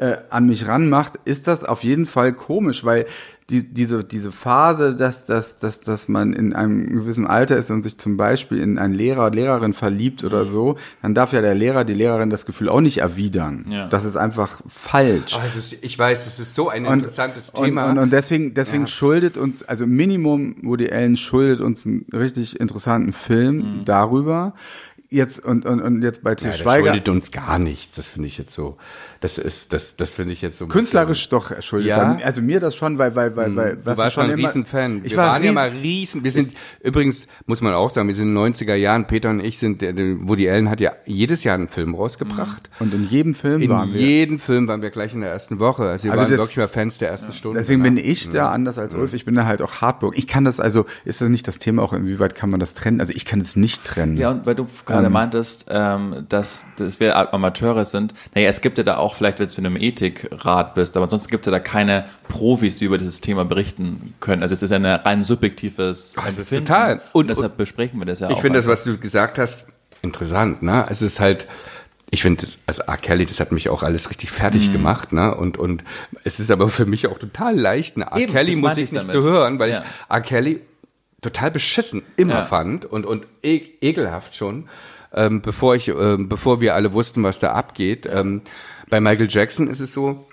äh, 0.00 0.16
an 0.30 0.46
mich 0.46 0.66
ranmacht, 0.66 1.14
ist 1.24 1.46
das 1.46 1.62
auf 1.64 1.84
jeden 1.84 2.06
Fall 2.06 2.32
komisch, 2.32 2.84
weil 2.84 3.04
die, 3.50 3.64
diese, 3.64 4.04
diese 4.04 4.30
Phase, 4.32 4.94
dass, 4.94 5.24
dass, 5.26 5.56
dass, 5.56 5.80
dass 5.80 6.08
man 6.08 6.32
in 6.32 6.52
einem 6.54 6.86
gewissen 6.88 7.26
Alter 7.26 7.56
ist 7.56 7.70
und 7.70 7.82
sich 7.82 7.98
zum 7.98 8.16
Beispiel 8.16 8.58
in 8.60 8.78
einen 8.78 8.94
Lehrer, 8.94 9.30
Lehrerin 9.30 9.72
verliebt 9.74 10.22
oder 10.24 10.44
so, 10.46 10.76
dann 11.02 11.14
darf 11.14 11.32
ja 11.32 11.40
der 11.40 11.54
Lehrer, 11.56 11.84
die 11.84 11.94
Lehrerin 11.94 12.30
das 12.30 12.46
Gefühl 12.46 12.68
auch 12.68 12.80
nicht 12.80 12.98
erwidern. 12.98 13.66
Ja. 13.68 13.88
Das 13.88 14.04
ist 14.04 14.16
einfach 14.16 14.60
falsch. 14.68 15.36
Oh, 15.36 15.58
ist, 15.58 15.72
ich 15.82 15.98
weiß, 15.98 16.26
es 16.28 16.38
ist 16.40 16.54
so 16.54 16.68
ein 16.68 16.86
Und- 16.86 16.94
interessantes 16.94 17.50
und, 17.50 17.64
Thema. 17.64 17.90
Und, 17.90 17.98
und 17.98 18.12
deswegen, 18.12 18.54
deswegen 18.54 18.84
Ja. 18.84 18.88
schuldet 18.88 19.36
uns, 19.36 19.64
also 19.64 19.84
Minimum 19.86 20.56
Woody 20.62 20.88
Allen 20.90 21.16
schuldet 21.16 21.60
uns 21.60 21.84
einen 21.86 22.06
richtig 22.12 22.58
interessanten 22.60 23.12
Film 23.12 23.82
darüber. 23.84 24.54
Jetzt 25.12 25.44
und, 25.44 25.66
und, 25.66 25.80
und 25.82 26.02
jetzt 26.02 26.22
bei 26.22 26.36
Til 26.36 26.46
ja, 26.46 26.52
der 26.52 26.58
Schweiger. 26.62 26.86
schuldet 26.90 27.08
uns 27.08 27.32
gar 27.32 27.58
nichts. 27.58 27.96
Das 27.96 28.06
finde 28.08 28.28
ich 28.28 28.38
jetzt 28.38 28.52
so. 28.52 28.76
Das 29.20 29.36
ist, 29.36 29.74
das, 29.74 29.96
das 29.96 30.14
finde 30.14 30.32
ich 30.32 30.40
jetzt 30.40 30.56
so. 30.56 30.64
ein 30.64 30.70
Künstlerisch 30.70 31.28
doch 31.28 31.50
er 31.50 31.60
schuldet 31.60 31.90
Ja? 31.90 32.18
Also 32.24 32.40
mir 32.40 32.58
das 32.58 32.74
schon, 32.74 32.96
weil, 32.96 33.14
weil, 33.16 33.36
weil, 33.36 33.54
weil 33.54 33.76
Du 33.76 33.84
warst 33.84 34.14
schon 34.14 34.26
mal 34.26 34.32
ein 34.32 34.38
immer- 34.38 34.48
Riesenfan. 34.48 35.02
Ich 35.04 35.10
wir 35.12 35.18
war 35.18 35.26
waren 35.26 35.42
ja 35.42 35.50
riesen, 35.50 35.54
mal 35.54 35.68
riesen. 35.68 36.24
Wir 36.24 36.30
sind 36.32 36.54
übrigens, 36.82 37.26
muss 37.44 37.60
man 37.60 37.74
auch 37.74 37.90
sagen, 37.90 38.08
wir 38.08 38.14
sind 38.14 38.28
in 38.28 38.34
den 38.34 38.54
90er 38.54 38.74
Jahren. 38.76 39.06
Peter 39.06 39.28
und 39.28 39.40
ich 39.40 39.58
sind, 39.58 39.82
Woody 39.82 40.48
Allen 40.48 40.70
hat 40.70 40.80
ja 40.80 40.92
jedes 41.04 41.44
Jahr 41.44 41.54
einen 41.56 41.68
Film 41.68 41.94
rausgebracht. 41.94 42.70
und 42.78 42.94
in 42.94 43.04
jedem 43.10 43.34
Film 43.34 43.60
In 43.60 43.68
waren 43.68 43.92
wir. 43.92 44.00
jedem 44.00 44.38
Film 44.38 44.66
waren 44.68 44.80
wir 44.80 44.88
gleich 44.88 45.12
in 45.12 45.20
der 45.20 45.30
ersten 45.30 45.58
Woche. 45.58 45.82
Also 45.84 46.04
wir 46.04 46.12
Also 46.12 46.22
waren 46.22 46.30
das- 46.30 46.40
wirklich 46.40 46.56
mal 46.56 46.68
Fans 46.68 46.96
der 46.96 47.10
ersten 47.10 47.32
Stunde. 47.34 47.58
Deswegen 47.60 47.82
bin 47.82 47.98
ich 47.98 48.30
da 48.30 48.50
anders 48.50 48.78
als 48.78 48.94
Ulf. 48.94 49.12
Ich 49.12 49.26
bin 49.26 49.34
da 49.34 49.44
halt 49.44 49.60
auch 49.60 49.82
Hardburg. 49.82 50.16
Ich 50.16 50.28
kann 50.28 50.46
das 50.46 50.60
also, 50.60 50.86
ist 51.04 51.20
das 51.20 51.28
nicht 51.28 51.46
das 51.46 51.58
Thema 51.58 51.82
auch, 51.82 51.92
inwieweit 51.92 52.34
kann 52.34 52.48
man 52.48 52.58
das 52.58 52.72
trennen? 52.72 53.00
Also 53.00 53.12
ich 53.14 53.26
kann 53.26 53.40
es 53.40 53.54
nicht 53.54 53.84
trennen. 53.84 54.16
Ja, 54.16 54.30
und 54.30 54.46
weil 54.46 54.54
du 54.54 54.66
gerade 54.86 55.08
Ähm. 55.08 55.12
meintest, 55.12 55.66
ähm, 55.68 56.24
dass, 56.30 56.64
dass 56.76 57.00
wir 57.00 57.34
Amateure 57.34 57.84
sind, 57.84 58.14
naja, 58.34 58.48
es 58.48 58.62
gibt 58.62 58.78
ja 58.78 58.84
da 58.84 58.96
auch, 58.96 59.09
vielleicht 59.14 59.38
wenn 59.40 59.46
du 59.48 59.54
in 59.58 59.66
einem 59.66 59.76
Ethikrat 59.76 60.74
bist, 60.74 60.96
aber 60.96 61.04
ansonsten 61.04 61.30
gibt 61.30 61.46
es 61.46 61.50
ja 61.50 61.58
da 61.58 61.60
keine 61.60 62.04
Profis, 62.28 62.78
die 62.78 62.84
über 62.86 62.98
dieses 62.98 63.20
Thema 63.20 63.44
berichten 63.44 64.14
können. 64.20 64.42
Also 64.42 64.52
es 64.54 64.62
ist 64.62 64.70
ja 64.70 64.76
ein 64.76 64.86
rein 64.86 65.22
subjektives 65.22 66.14
Ach, 66.16 66.26
Empfinden. 66.26 66.66
total. 66.66 66.94
Und, 66.94 67.02
Und- 67.22 67.28
deshalb 67.30 67.56
besprechen 67.56 67.98
wir 67.98 68.06
das 68.06 68.20
ja 68.20 68.30
Ich 68.30 68.36
auch. 68.36 68.40
finde 68.40 68.58
das, 68.58 68.66
was 68.66 68.84
du 68.84 68.96
gesagt 68.98 69.38
hast, 69.38 69.66
interessant, 70.02 70.62
ne? 70.62 70.86
Es 70.88 71.02
ist 71.02 71.20
halt, 71.20 71.46
ich 72.10 72.22
finde 72.22 72.42
das, 72.44 72.58
also 72.66 72.82
R. 72.82 72.96
Kelly, 72.96 73.26
das 73.26 73.38
hat 73.40 73.52
mich 73.52 73.68
auch 73.68 73.82
alles 73.82 74.08
richtig 74.10 74.30
fertig 74.30 74.68
Mhm. 74.68 74.72
gemacht, 74.72 75.12
ne? 75.12 75.34
Und, 75.34 75.58
und 75.58 75.84
es 76.24 76.40
ist 76.40 76.50
aber 76.50 76.68
für 76.68 76.86
mich 76.86 77.06
auch 77.06 77.18
total 77.18 77.58
leicht, 77.58 77.96
ne? 77.96 78.06
R. 78.10 78.16
Eben, 78.18 78.32
Kelly 78.32 78.56
muss 78.56 78.76
ich 78.76 78.84
ich 78.84 78.92
nicht 78.92 79.10
zu 79.10 79.22
hören, 79.22 79.58
weil 79.58 79.70
Ja. 79.70 79.78
ich 79.80 79.84
R. 80.14 80.20
Kelly 80.22 80.60
total 81.22 81.50
beschissen 81.50 82.02
immer 82.16 82.34
Ja. 82.34 82.44
fand 82.46 82.86
und, 82.86 83.04
und 83.04 83.26
e 83.42 83.60
ekelhaft 83.82 84.34
schon, 84.34 84.68
ähm, 85.12 85.42
bevor 85.42 85.74
ich, 85.74 85.88
ähm, 85.88 86.28
bevor 86.30 86.60
wir 86.62 86.74
alle 86.74 86.92
wussten, 86.94 87.22
was 87.22 87.38
da 87.40 87.52
abgeht. 87.52 88.08
Ähm, 88.10 88.40
bei 88.90 89.00
Michael 89.00 89.28
Jackson 89.30 89.68
ist 89.68 89.80
es 89.80 89.92
so, 89.92 90.26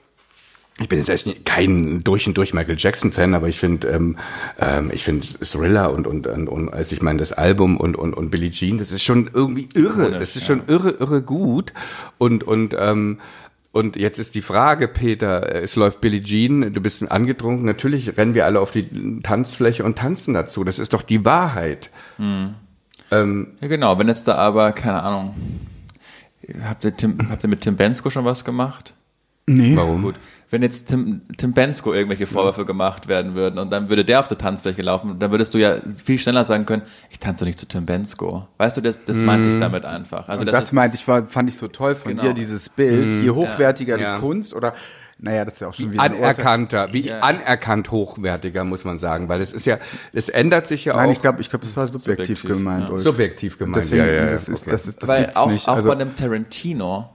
ich 0.79 0.87
bin 0.89 0.99
jetzt 0.99 1.09
erst 1.09 1.25
nicht- 1.25 1.45
kein 1.45 2.03
durch 2.03 2.27
und 2.27 2.37
durch 2.37 2.53
Michael 2.53 2.75
Jackson 2.77 3.11
Fan, 3.11 3.33
aber 3.33 3.47
ich 3.47 3.59
finde, 3.59 3.87
ähm, 3.87 4.17
ähm, 4.59 4.91
ich 4.93 5.03
finde 5.03 5.25
Thriller 5.39 5.91
und 5.91 6.05
und 6.05 6.27
und, 6.27 6.47
und 6.47 6.69
also 6.69 6.95
ich 6.95 7.01
meine 7.01 7.19
das 7.19 7.33
Album 7.33 7.77
und 7.77 7.95
und 7.95 8.13
und 8.13 8.29
Billie 8.29 8.51
Jean, 8.51 8.77
das 8.77 8.91
ist 8.91 9.03
schon 9.03 9.29
irgendwie 9.33 9.69
irre, 9.73 10.11
das 10.19 10.35
ist 10.35 10.45
schon 10.45 10.63
irre 10.67 10.91
irre 10.91 11.21
gut 11.23 11.73
und 12.19 12.43
und 12.43 12.75
ähm, 12.77 13.19
und 13.73 13.95
jetzt 13.95 14.17
ist 14.17 14.33
die 14.33 14.41
Frage, 14.41 14.87
Peter, 14.87 15.53
äh, 15.55 15.59
es 15.61 15.75
läuft 15.75 15.99
Billie 16.01 16.21
Jean, 16.23 16.73
du 16.73 16.81
bist 16.81 17.09
angetrunken, 17.11 17.65
natürlich 17.65 18.17
rennen 18.17 18.33
wir 18.33 18.45
alle 18.45 18.59
auf 18.59 18.71
die 18.71 19.19
Tanzfläche 19.21 19.83
und 19.83 19.97
tanzen 19.97 20.33
dazu. 20.33 20.63
Das 20.63 20.79
ist 20.79 20.93
doch 20.93 21.01
die 21.03 21.25
Wahrheit. 21.25 21.91
Ähm, 23.11 23.47
Ja, 23.61 23.67
genau. 23.67 23.99
Wenn 23.99 24.07
jetzt 24.07 24.27
da 24.27 24.35
aber, 24.35 24.71
keine 24.71 25.03
Ahnung, 25.03 25.35
habt 26.67 26.83
ihr, 26.85 26.95
Tim, 26.95 27.17
habt 27.29 27.43
ihr 27.43 27.49
mit 27.49 27.61
Tim 27.61 27.75
Bensko 27.75 28.09
schon 28.09 28.25
was 28.25 28.43
gemacht? 28.45 28.93
nee. 29.49 29.75
warum? 29.75 30.01
Gut. 30.01 30.15
Wenn 30.49 30.61
jetzt 30.61 30.87
Tim, 30.87 31.21
Tim 31.37 31.51
Bensko 31.53 31.93
irgendwelche 31.93 32.25
Vorwürfe 32.27 32.63
gemacht 32.65 33.07
werden 33.09 33.33
würden 33.35 33.59
und 33.59 33.69
dann 33.69 33.89
würde 33.89 34.03
der 34.05 34.19
auf 34.21 34.27
der 34.29 34.37
Tanzfläche 34.37 34.81
laufen, 34.81 35.19
dann 35.19 35.31
würdest 35.31 35.53
du 35.53 35.57
ja 35.57 35.77
viel 36.03 36.17
schneller 36.19 36.45
sagen 36.45 36.65
können, 36.65 36.83
ich 37.09 37.19
tanze 37.19 37.41
doch 37.43 37.47
nicht 37.47 37.59
zu 37.59 37.65
Tim 37.67 37.85
Bensko. 37.85 38.47
Weißt 38.57 38.75
du, 38.77 38.81
das, 38.81 39.03
das 39.05 39.17
meinte 39.17 39.49
ich 39.49 39.57
damit 39.57 39.83
einfach. 39.85 40.27
Also 40.29 40.41
Und 40.41 40.47
das, 40.47 40.53
das, 40.53 40.63
ist, 40.65 40.71
meinte 40.73 40.95
ich, 40.97 41.05
war, 41.07 41.27
fand 41.27 41.49
ich 41.49 41.57
so 41.57 41.67
toll 41.67 41.95
von 41.95 42.11
Genau. 42.11 42.23
dir, 42.23 42.33
dieses 42.33 42.69
Bild. 42.69 43.13
Je 43.13 43.29
hochwertiger 43.29 43.97
Ja. 43.97 44.15
die 44.15 44.21
Kunst 44.21 44.53
oder, 44.53 44.73
naja, 45.19 45.45
das 45.45 45.55
ist 45.55 45.59
ja 45.61 45.67
auch 45.69 45.73
schon 45.73 45.91
wieder 45.91 46.03
ein 46.03 46.11
Urteil. 46.13 46.25
anerkannter, 46.29 46.93
wie 46.93 47.01
Ja. 47.07 47.19
anerkannt 47.21 47.89
hochwertiger, 47.91 48.63
muss 48.63 48.83
man 48.85 48.97
sagen, 48.97 49.29
weil 49.29 49.41
es 49.41 49.51
ist 49.51 49.65
ja, 49.65 49.77
es 50.13 50.29
ändert 50.29 50.67
sich 50.67 50.85
ja 50.85 50.95
Nein, 50.95 51.09
auch 51.09 51.11
ich 51.13 51.21
glaube, 51.21 51.41
ich 51.41 51.49
glaube, 51.49 51.65
das 51.65 51.75
war 51.75 51.87
subjektiv, 51.87 52.39
Subjektiv, 52.39 52.57
gemeint, 52.57 52.85
ja. 52.85 52.89
Ulf. 52.91 53.01
subjektiv 53.03 53.57
gemeint. 53.57 53.77
Deswegen, 53.77 54.05
ja, 54.05 54.11
ja, 54.11 54.23
ja, 54.25 54.29
das 54.29 54.47
ist, 54.47 54.61
okay. 54.63 54.71
das 54.71 54.87
ist, 54.87 55.01
das 55.01 55.09
weil 55.09 55.23
gibt's 55.23 55.37
auch, 55.37 55.49
nicht. 55.49 55.67
auch 55.67 55.75
Also, 55.75 55.89
bei 55.89 55.95
einem 55.95 56.15
Tarantino, 56.15 57.09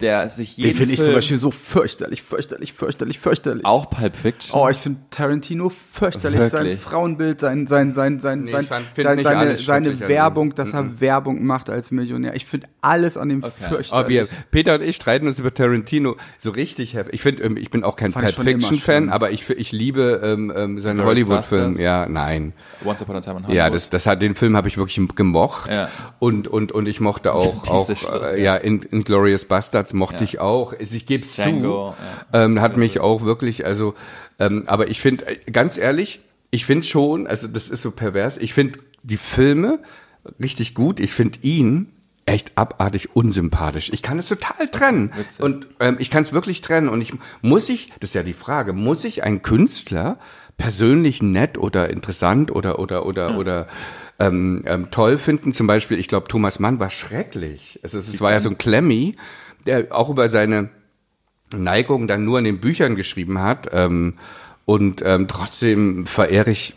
der 0.00 0.28
sich 0.28 0.56
den 0.56 0.64
jeden 0.66 0.76
finde 0.78 0.94
ich 0.94 1.02
zum 1.02 1.14
Beispiel 1.14 1.38
so 1.38 1.50
fürchterlich, 1.50 2.22
fürchterlich, 2.22 2.72
fürchterlich, 2.74 3.18
fürchterlich. 3.18 3.64
auch 3.64 3.88
Pulp 3.88 4.14
Fiction. 4.14 4.58
Oh, 4.60 4.68
ich 4.68 4.76
finde 4.76 5.00
Tarantino 5.10 5.70
fürchterlich. 5.70 6.40
Sein 6.42 6.64
Wirklich? 6.66 6.80
Frauenbild, 6.80 7.40
sein, 7.40 7.66
sein, 7.66 7.92
sein, 7.92 8.20
sein, 8.20 8.44
Nee, 8.44 8.50
sein, 8.50 8.66
sein 8.66 9.22
seine, 9.22 9.56
seine. 9.56 10.00
Werbung, 10.00 10.54
dass 10.54 10.74
er 10.74 11.00
Werbung 11.00 11.44
macht 11.46 11.70
als 11.70 11.90
Millionär. 11.90 12.34
Ich 12.36 12.44
finde 12.44 12.68
alles 12.82 13.16
an 13.16 13.30
dem 13.30 13.42
Oh, 13.42 13.48
fürchterlich. 13.48 14.08
wir, 14.08 14.28
Peter 14.50 14.74
und 14.74 14.82
ich 14.82 14.96
streiten 14.96 15.26
uns 15.26 15.38
über 15.38 15.52
Tarantino 15.54 16.16
so 16.38 16.50
richtig 16.50 16.94
heftig. 16.94 17.14
Ich 17.14 17.22
finde, 17.22 17.42
ähm, 17.44 17.56
ich 17.56 17.70
bin 17.70 17.82
auch 17.82 17.96
kein 17.96 18.12
Pulp 18.12 18.34
Fiction 18.34 18.78
Fan, 18.78 19.08
aber 19.08 19.30
ich, 19.30 19.48
ich 19.48 19.72
liebe 19.72 20.20
ähm, 20.22 20.52
ähm, 20.54 20.78
seinen 20.78 21.04
Hollywood-Film. 21.04 21.78
Ja, 21.78 22.06
nein. 22.06 22.52
Once 22.84 23.00
Upon 23.02 23.16
a 23.16 23.20
Time 23.20 23.38
in 23.38 23.42
Hollywood. 23.44 23.56
Ja, 23.56 23.70
das, 23.70 23.88
das 23.88 24.06
hat 24.06 24.20
den 24.20 24.34
Film 24.34 24.56
habe 24.56 24.68
ich 24.68 24.76
wirklich 24.76 25.00
gemocht 25.16 25.70
Ja. 25.70 25.88
und 26.18 26.48
und 26.48 26.72
und 26.72 26.86
ich 26.86 27.00
mochte 27.00 27.32
auch 27.32 27.66
auch 27.68 27.88
äh, 27.88 28.42
ja 28.42 28.56
in, 28.56 28.82
in 28.82 29.04
Glorious 29.04 29.44
Bastards 29.86 29.92
mochte 29.94 30.16
Ja. 30.16 30.22
ich 30.22 30.38
auch. 30.40 30.72
Ich 30.78 31.06
gebe 31.06 31.24
es 31.24 31.34
zu, 31.34 31.42
Django, 31.42 31.94
ähm, 32.32 32.60
hat 32.60 32.76
mich 32.76 33.00
auch 33.00 33.22
wirklich 33.24 33.64
also 33.64 33.94
ähm, 34.38 34.64
aber 34.66 34.88
ich 34.88 35.00
finde 35.00 35.26
äh, 35.26 35.50
ganz 35.50 35.78
ehrlich, 35.78 36.20
ich 36.50 36.66
finde 36.66 36.84
schon, 36.86 37.26
also 37.26 37.46
das 37.48 37.68
ist 37.68 37.82
so 37.82 37.90
pervers. 37.90 38.36
Ich 38.38 38.54
finde 38.54 38.78
die 39.02 39.16
Filme 39.16 39.80
richtig 40.40 40.74
gut. 40.74 41.00
Ich 41.00 41.12
finde 41.12 41.38
ihn 41.42 41.92
echt 42.26 42.52
abartig 42.56 43.14
unsympathisch. 43.14 43.90
Ich 43.92 44.02
kann 44.02 44.18
es 44.18 44.28
total 44.28 44.68
trennen 44.68 45.12
Witzig. 45.16 45.44
und 45.44 45.66
ähm, 45.78 45.96
ich 46.00 46.10
kann 46.10 46.24
es 46.24 46.32
wirklich 46.32 46.60
trennen 46.60 46.88
und 46.88 47.00
ich 47.00 47.12
muss 47.40 47.68
ich, 47.68 47.92
das 48.00 48.10
ist 48.10 48.14
ja 48.14 48.24
die 48.24 48.32
Frage, 48.32 48.72
muss 48.72 49.04
ich 49.04 49.22
einen 49.22 49.42
Künstler 49.42 50.18
persönlich 50.56 51.22
nett 51.22 51.56
oder 51.56 51.88
interessant 51.90 52.50
oder 52.50 52.78
oder 52.80 53.06
oder 53.06 53.38
oder 53.38 53.68
ähm, 54.18 54.64
ähm, 54.66 54.90
toll 54.90 55.18
finden? 55.18 55.54
Zum 55.54 55.66
Beispiel, 55.66 55.98
ich 55.98 56.08
glaube, 56.08 56.26
Thomas 56.26 56.58
Mann 56.58 56.80
war 56.80 56.90
schrecklich. 56.90 57.78
Also 57.82 57.98
es, 57.98 58.08
es 58.08 58.20
war 58.20 58.32
ja 58.32 58.40
so 58.40 58.48
ein 58.48 58.58
Klemmi, 58.58 59.14
der 59.66 59.94
auch 59.94 60.08
über 60.08 60.28
seine 60.28 60.70
Neigung 61.54 62.08
dann 62.08 62.24
nur 62.24 62.38
in 62.38 62.44
den 62.44 62.60
Büchern 62.60 62.96
geschrieben 62.96 63.40
hat. 63.40 63.68
Ähm, 63.72 64.14
und 64.64 65.02
ähm, 65.04 65.28
trotzdem 65.28 66.06
verehre 66.06 66.50
ich, 66.50 66.74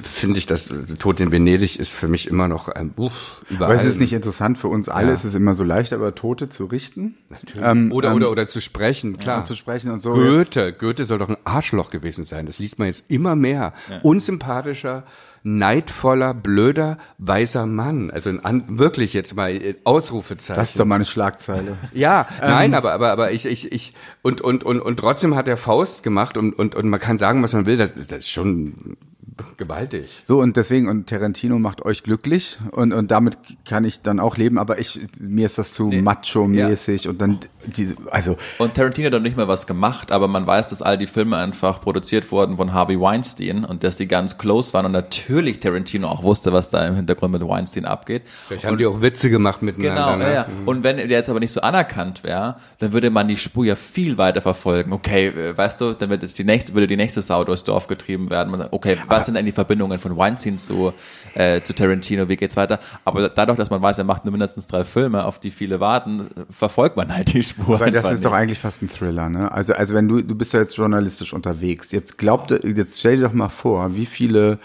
finde 0.00 0.38
ich, 0.38 0.46
dass 0.46 0.70
Tod 0.98 1.20
in 1.20 1.32
Venedig 1.32 1.78
ist 1.78 1.94
für 1.94 2.06
mich 2.06 2.28
immer 2.28 2.48
noch 2.48 2.68
ein 2.68 2.90
Buch 2.90 3.12
über 3.50 3.64
Aber 3.66 3.74
es 3.74 3.84
ist 3.84 3.98
nicht 3.98 4.12
interessant 4.12 4.58
für 4.58 4.68
uns 4.68 4.88
alle. 4.88 5.08
Ja. 5.08 5.12
Es 5.12 5.24
ist 5.24 5.34
immer 5.34 5.54
so 5.54 5.64
leicht, 5.64 5.92
aber 5.92 6.14
Tote 6.14 6.48
zu 6.48 6.66
richten. 6.66 7.16
Natürlich. 7.30 7.66
Ähm, 7.66 7.92
oder, 7.92 8.10
ähm, 8.10 8.16
oder, 8.16 8.30
oder 8.30 8.48
zu 8.48 8.60
sprechen, 8.60 9.16
klar. 9.16 9.38
und 9.38 9.46
zu 9.46 9.56
sprechen 9.56 9.90
und 9.90 10.00
so. 10.00 10.14
Jetzt- 10.14 10.54
Goethe, 10.54 10.72
Goethe 10.72 11.04
soll 11.04 11.18
doch 11.18 11.28
ein 11.28 11.36
Arschloch 11.44 11.90
gewesen 11.90 12.24
sein. 12.24 12.46
Das 12.46 12.58
liest 12.58 12.78
man 12.78 12.86
jetzt 12.88 13.04
immer 13.08 13.34
mehr. 13.34 13.72
Unsympathischer, 14.02 15.04
neidvoller, 15.42 16.34
blöder, 16.34 16.98
weiser 17.18 17.66
Mann. 17.66 18.10
Also 18.10 18.30
ein 18.42 18.78
wirklich 18.78 19.12
jetzt 19.12 19.34
mal 19.34 19.50
äh, 19.50 19.74
Ausrufezeichen. 19.84 20.58
Das 20.58 20.70
ist 20.70 20.80
doch 20.80 20.84
mal 20.84 20.96
eine 20.96 21.04
Schlagzeile. 21.04 21.76
Ja, 21.92 22.28
nein, 22.40 22.74
aber 22.74 22.92
aber 22.92 23.10
aber 23.10 23.32
ich 23.32 23.46
ich 23.46 23.72
ich 23.72 23.94
und 24.22 24.40
und 24.40 24.64
und 24.64 24.80
und 24.80 24.96
trotzdem 24.98 25.34
hat 25.34 25.48
er 25.48 25.56
Faust 25.56 26.02
gemacht 26.02 26.36
und 26.36 26.58
und 26.58 26.74
und 26.74 26.88
man 26.88 27.00
kann 27.00 27.18
sagen, 27.18 27.42
was 27.42 27.52
man 27.52 27.66
will, 27.66 27.76
das, 27.76 27.94
das 27.94 28.18
ist 28.18 28.30
schon 28.30 28.96
gewaltig. 29.56 30.20
So, 30.22 30.40
und 30.40 30.56
deswegen, 30.56 30.88
und 30.88 31.08
Tarantino 31.08 31.58
macht 31.58 31.82
euch 31.82 32.02
glücklich 32.02 32.58
und, 32.72 32.92
und 32.92 33.10
damit 33.10 33.38
kann 33.64 33.84
ich 33.84 34.02
dann 34.02 34.20
auch 34.20 34.36
leben, 34.36 34.58
aber 34.58 34.78
ich, 34.78 35.00
mir 35.18 35.46
ist 35.46 35.58
das 35.58 35.72
zu 35.72 35.90
macho-mäßig 35.90 37.08
und 37.08 37.20
dann 37.20 37.38
diese, 37.66 37.94
also, 38.10 38.36
Und 38.58 38.74
Tarantino 38.74 39.06
hat 39.06 39.14
dann 39.14 39.22
nicht 39.22 39.36
mehr 39.36 39.48
was 39.48 39.66
gemacht, 39.66 40.12
aber 40.12 40.28
man 40.28 40.46
weiß, 40.46 40.68
dass 40.68 40.82
all 40.82 40.98
die 40.98 41.06
Filme 41.06 41.36
einfach 41.36 41.80
produziert 41.80 42.30
wurden 42.32 42.56
von 42.56 42.72
Harvey 42.72 43.00
Weinstein 43.00 43.64
und 43.64 43.84
dass 43.84 43.96
die 43.96 44.08
ganz 44.08 44.38
close 44.38 44.72
waren 44.74 44.86
und 44.86 44.92
natürlich 44.92 45.60
Tarantino 45.60 46.08
auch 46.08 46.22
wusste, 46.22 46.52
was 46.52 46.70
da 46.70 46.86
im 46.86 46.96
Hintergrund 46.96 47.32
mit 47.32 47.46
Weinstein 47.46 47.84
abgeht. 47.84 48.22
Vielleicht 48.48 48.64
haben 48.64 48.78
die 48.78 48.86
auch 48.86 49.00
Witze 49.00 49.30
gemacht 49.30 49.62
miteinander. 49.62 50.12
Genau, 50.12 50.16
ne? 50.16 50.24
ja, 50.24 50.32
ja. 50.32 50.46
Und 50.66 50.84
wenn 50.84 50.96
der 50.96 51.06
jetzt 51.06 51.28
aber 51.28 51.40
nicht 51.40 51.52
so 51.52 51.60
anerkannt 51.60 52.24
wäre, 52.24 52.56
dann 52.78 52.92
würde 52.92 53.10
man 53.10 53.28
die 53.28 53.36
Spur 53.36 53.64
ja 53.64 53.74
viel 53.74 54.18
weiter 54.18 54.40
verfolgen. 54.40 54.92
Okay, 54.92 55.28
äh, 55.28 55.56
weißt 55.56 55.80
du, 55.80 55.92
dann 55.92 56.10
wird 56.10 56.38
die 56.38 56.44
nächste, 56.44 56.74
würde 56.74 56.86
die 56.86 56.96
nächste 56.96 57.22
Sau 57.22 57.44
durchs 57.44 57.64
Dorf 57.64 57.86
getrieben 57.86 58.30
werden. 58.30 58.64
Okay, 58.70 58.96
was 59.06 59.26
sind 59.26 59.34
denn 59.34 59.46
die 59.46 59.52
Verbindungen 59.52 59.98
von 59.98 60.16
Weinstein 60.16 60.58
zu, 60.58 60.92
äh, 61.34 61.60
zu 61.62 61.74
Tarantino? 61.74 62.28
Wie 62.28 62.36
geht's 62.36 62.56
weiter? 62.56 62.80
Aber 63.04 63.28
dadurch, 63.28 63.58
dass 63.58 63.70
man 63.70 63.82
weiß, 63.82 63.98
er 63.98 64.04
macht 64.04 64.24
nur 64.24 64.32
mindestens 64.32 64.66
drei 64.66 64.84
Filme, 64.84 65.24
auf 65.24 65.38
die 65.38 65.50
viele 65.50 65.80
warten, 65.80 66.28
verfolgt 66.50 66.96
man 66.96 67.14
halt 67.14 67.32
die 67.32 67.42
Spur. 67.42 67.51
Weil 67.58 67.90
das 67.90 68.04
einfach 68.04 68.14
ist 68.14 68.24
doch 68.24 68.32
eigentlich 68.32 68.58
fast 68.58 68.82
ein 68.82 68.90
Thriller, 68.90 69.28
ne? 69.28 69.50
Also, 69.52 69.74
also 69.74 69.94
wenn 69.94 70.08
du, 70.08 70.22
du 70.22 70.34
bist 70.34 70.52
ja 70.52 70.60
jetzt 70.60 70.76
journalistisch 70.76 71.32
unterwegs. 71.32 71.92
Jetzt 71.92 72.18
glaubt, 72.18 72.50
jetzt 72.50 72.98
stell 72.98 73.16
dir 73.16 73.24
doch 73.24 73.32
mal 73.32 73.48
vor, 73.48 73.94
wie 73.94 74.06
viele 74.06 74.58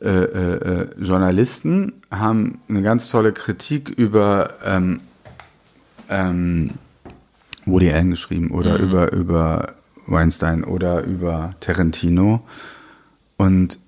äh, 0.00 0.08
äh, 0.08 0.54
äh, 0.54 0.88
Journalisten 0.98 1.92
haben 2.10 2.60
eine 2.68 2.82
ganz 2.82 3.10
tolle 3.10 3.32
Kritik 3.32 3.90
über 3.90 4.54
ähm, 4.64 5.00
ähm, 6.08 6.70
Woody 7.66 7.92
Allen 7.92 8.10
geschrieben 8.10 8.50
oder 8.50 8.78
Mhm. 8.78 8.84
über, 8.84 9.12
über 9.12 9.74
Weinstein 10.06 10.64
oder 10.64 11.04
über 11.04 11.54
Tarantino. 11.60 12.42
Und 13.36 13.78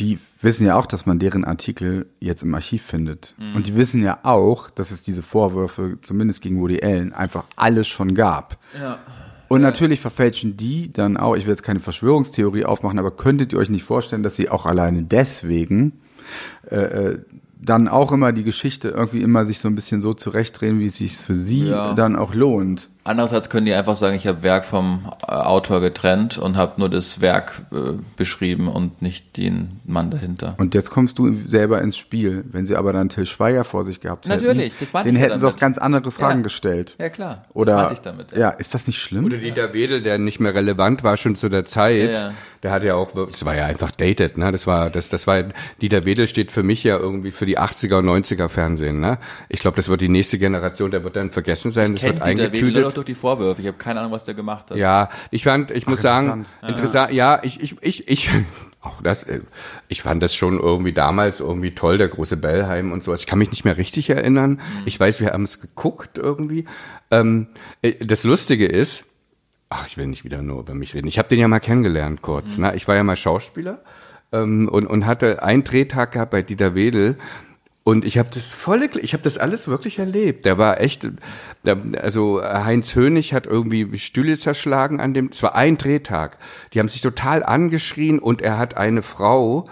die 0.00 0.18
wissen 0.40 0.66
ja 0.66 0.76
auch, 0.76 0.86
dass 0.86 1.06
man 1.06 1.18
deren 1.18 1.44
Artikel 1.44 2.06
jetzt 2.20 2.42
im 2.42 2.54
Archiv 2.54 2.82
findet. 2.82 3.34
Mhm. 3.38 3.56
Und 3.56 3.66
die 3.66 3.76
wissen 3.76 4.02
ja 4.02 4.18
auch, 4.22 4.70
dass 4.70 4.90
es 4.90 5.02
diese 5.02 5.22
Vorwürfe, 5.22 5.98
zumindest 6.02 6.40
gegen 6.40 6.60
Woody 6.60 6.82
Allen, 6.82 7.12
einfach 7.12 7.44
alles 7.56 7.88
schon 7.88 8.14
gab. 8.14 8.58
Ja. 8.78 8.98
Und 9.48 9.60
natürlich 9.60 10.00
verfälschen 10.00 10.56
die 10.56 10.92
dann 10.92 11.18
auch, 11.18 11.36
ich 11.36 11.44
will 11.44 11.52
jetzt 11.52 11.62
keine 11.62 11.80
Verschwörungstheorie 11.80 12.64
aufmachen, 12.64 12.98
aber 12.98 13.10
könntet 13.10 13.52
ihr 13.52 13.58
euch 13.58 13.68
nicht 13.68 13.84
vorstellen, 13.84 14.22
dass 14.22 14.34
sie 14.36 14.48
auch 14.48 14.64
alleine 14.64 15.02
deswegen 15.02 16.00
äh, 16.70 16.76
äh, 16.76 17.18
dann 17.60 17.86
auch 17.86 18.12
immer 18.12 18.32
die 18.32 18.44
Geschichte 18.44 18.88
irgendwie 18.88 19.20
immer 19.20 19.44
sich 19.44 19.60
so 19.60 19.68
ein 19.68 19.74
bisschen 19.74 20.00
so 20.00 20.14
zurechtdrehen, 20.14 20.80
wie 20.80 20.86
es 20.86 20.96
sich 20.96 21.18
für 21.18 21.34
sie 21.36 21.68
Ja. 21.68 21.92
dann 21.92 22.16
auch 22.16 22.34
lohnt. 22.34 22.88
Andererseits 23.04 23.50
können 23.50 23.66
die 23.66 23.74
einfach 23.74 23.96
sagen, 23.96 24.14
ich 24.14 24.26
habe 24.28 24.42
Werk 24.42 24.64
vom 24.64 25.10
äh, 25.26 25.32
Autor 25.32 25.80
getrennt 25.80 26.38
und 26.38 26.56
habe 26.56 26.74
nur 26.78 26.88
das 26.88 27.20
Werk 27.20 27.62
äh, 27.72 27.94
beschrieben 28.16 28.68
und 28.68 29.02
nicht 29.02 29.36
den 29.36 29.80
Mann 29.84 30.10
dahinter. 30.10 30.54
Und 30.58 30.74
jetzt 30.74 30.90
kommst 30.90 31.18
du 31.18 31.34
selber 31.48 31.82
ins 31.82 31.96
Spiel. 31.96 32.44
Wenn 32.50 32.64
sie 32.66 32.76
aber 32.76 32.92
dann 32.92 33.08
Till 33.08 33.26
Schweiger 33.26 33.64
vor 33.64 33.82
sich 33.82 34.00
gehabt 34.00 34.28
Natürlich, 34.28 34.74
hätten, 34.74 34.76
das 34.80 34.92
meinte 34.92 35.08
den 35.08 35.16
ich 35.16 35.22
ja 35.22 35.28
hätten 35.28 35.40
sie 35.40 35.48
auch 35.48 35.56
ganz 35.56 35.78
andere 35.78 36.10
Fragen 36.12 36.40
Ja. 36.40 36.42
gestellt. 36.44 36.94
Ja 37.00 37.08
klar, 37.08 37.44
Oder, 37.54 37.72
das 37.72 37.80
meinte 37.80 37.94
ich 37.94 38.00
damit. 38.00 38.32
Ja. 38.36 38.50
ist 38.50 38.72
das 38.74 38.86
nicht 38.86 38.98
schlimm? 39.00 39.24
Oder 39.24 39.38
Dieter 39.38 39.72
Wedel, 39.72 40.00
der 40.00 40.18
nicht 40.18 40.38
mehr 40.38 40.54
relevant 40.54 41.02
war 41.02 41.16
schon 41.16 41.34
zu 41.34 41.48
der 41.48 41.64
Zeit. 41.64 42.10
Ja, 42.10 42.12
ja. 42.12 42.34
Der 42.62 42.70
hat 42.70 42.84
ja 42.84 42.94
auch, 42.94 43.10
das 43.12 43.44
war 43.44 43.56
ja 43.56 43.66
einfach 43.66 43.90
dated, 43.90 44.38
ne? 44.38 44.52
Das 44.52 44.68
war, 44.68 44.88
das, 44.88 45.08
das 45.08 45.26
war, 45.26 45.42
Dieter 45.80 46.04
Wedel 46.04 46.28
steht 46.28 46.52
für 46.52 46.62
mich 46.62 46.84
ja 46.84 46.96
irgendwie 46.96 47.32
für 47.32 47.44
die 47.46 47.58
80er 47.58 47.96
und 47.96 48.06
90er 48.06 48.48
Fernsehen, 48.48 49.00
ne? 49.00 49.18
Ich 49.48 49.58
glaube, 49.58 49.74
das 49.76 49.88
wird 49.88 50.00
die 50.00 50.08
nächste 50.08 50.38
Generation, 50.38 50.92
der 50.92 51.02
wird 51.02 51.16
dann 51.16 51.32
vergessen 51.32 51.72
sein, 51.72 51.94
das 51.94 52.04
wird 52.04 52.22
eingetütet. 52.22 52.91
Noch 52.92 53.04
durch 53.04 53.06
die 53.06 53.14
Vorwürfe. 53.14 53.60
Ich 53.60 53.66
habe 53.66 53.78
keine 53.78 54.00
Ahnung, 54.00 54.12
was 54.12 54.24
der 54.24 54.34
gemacht 54.34 54.70
hat. 54.70 54.76
Ja, 54.78 55.10
ich 55.30 55.44
fand, 55.44 55.70
ich 55.70 55.86
muss 55.86 56.00
sagen, 56.00 56.26
interessant. 56.26 56.68
interessant, 56.68 57.12
ja, 57.12 57.40
ich, 57.42 57.60
ich, 57.60 57.76
ich, 57.80 58.08
ich, 58.08 58.30
auch 58.80 59.00
das, 59.02 59.22
äh, 59.24 59.40
ich 59.88 60.02
fand 60.02 60.22
das 60.22 60.34
schon 60.34 60.58
irgendwie 60.58 60.92
damals 60.92 61.40
irgendwie 61.40 61.74
toll, 61.74 61.98
der 61.98 62.08
große 62.08 62.36
Bellheim 62.36 62.92
und 62.92 63.02
sowas. 63.02 63.20
Ich 63.20 63.26
kann 63.26 63.38
mich 63.38 63.50
nicht 63.50 63.64
mehr 63.64 63.76
richtig 63.76 64.10
erinnern. 64.10 64.60
Ich 64.84 64.98
weiß, 64.98 65.20
wir 65.20 65.32
haben 65.32 65.44
es 65.44 65.60
geguckt 65.60 66.18
irgendwie. 66.18 66.64
Ähm, 67.10 67.48
äh, 67.82 68.04
das 68.04 68.24
Lustige 68.24 68.66
ist, 68.66 69.04
ach, 69.70 69.86
ich 69.86 69.96
will 69.96 70.06
nicht 70.06 70.24
wieder 70.24 70.42
nur 70.42 70.60
über 70.60 70.74
mich 70.74 70.94
reden. 70.94 71.08
Ich 71.08 71.18
habe 71.18 71.28
den 71.28 71.38
ja 71.38 71.48
mal 71.48 71.60
kennengelernt 71.60 72.22
kurz. 72.22 72.58
Ne? 72.58 72.74
Ich 72.74 72.88
war 72.88 72.94
ja 72.94 73.04
mal 73.04 73.16
Schauspieler 73.16 73.80
ähm, 74.32 74.68
und, 74.68 74.86
und 74.86 75.06
hatte 75.06 75.42
einen 75.42 75.64
Drehtag 75.64 76.12
gehabt 76.12 76.30
bei 76.30 76.42
Dieter 76.42 76.74
Wedel. 76.74 77.16
Und 77.84 78.04
ich 78.04 78.16
habe 78.16 78.28
das 78.32 78.50
volle, 78.50 78.88
ich 79.00 79.12
habe 79.12 79.24
das 79.24 79.38
alles 79.38 79.66
wirklich 79.66 79.98
erlebt. 79.98 80.44
Der 80.44 80.56
war 80.56 80.80
echt, 80.80 81.08
also 82.00 82.40
Heinz 82.42 82.94
Hönig 82.94 83.34
hat 83.34 83.46
irgendwie 83.46 83.98
Stühle 83.98 84.38
zerschlagen 84.38 85.00
an 85.00 85.14
dem, 85.14 85.30
es 85.32 85.42
war 85.42 85.56
ein 85.56 85.78
Drehtag. 85.78 86.38
Die 86.72 86.78
haben 86.78 86.88
sich 86.88 87.00
total 87.00 87.42
angeschrien 87.42 88.20
und 88.20 88.40
er 88.40 88.56
hat 88.56 88.76
eine 88.76 89.02
Frau, 89.02 89.64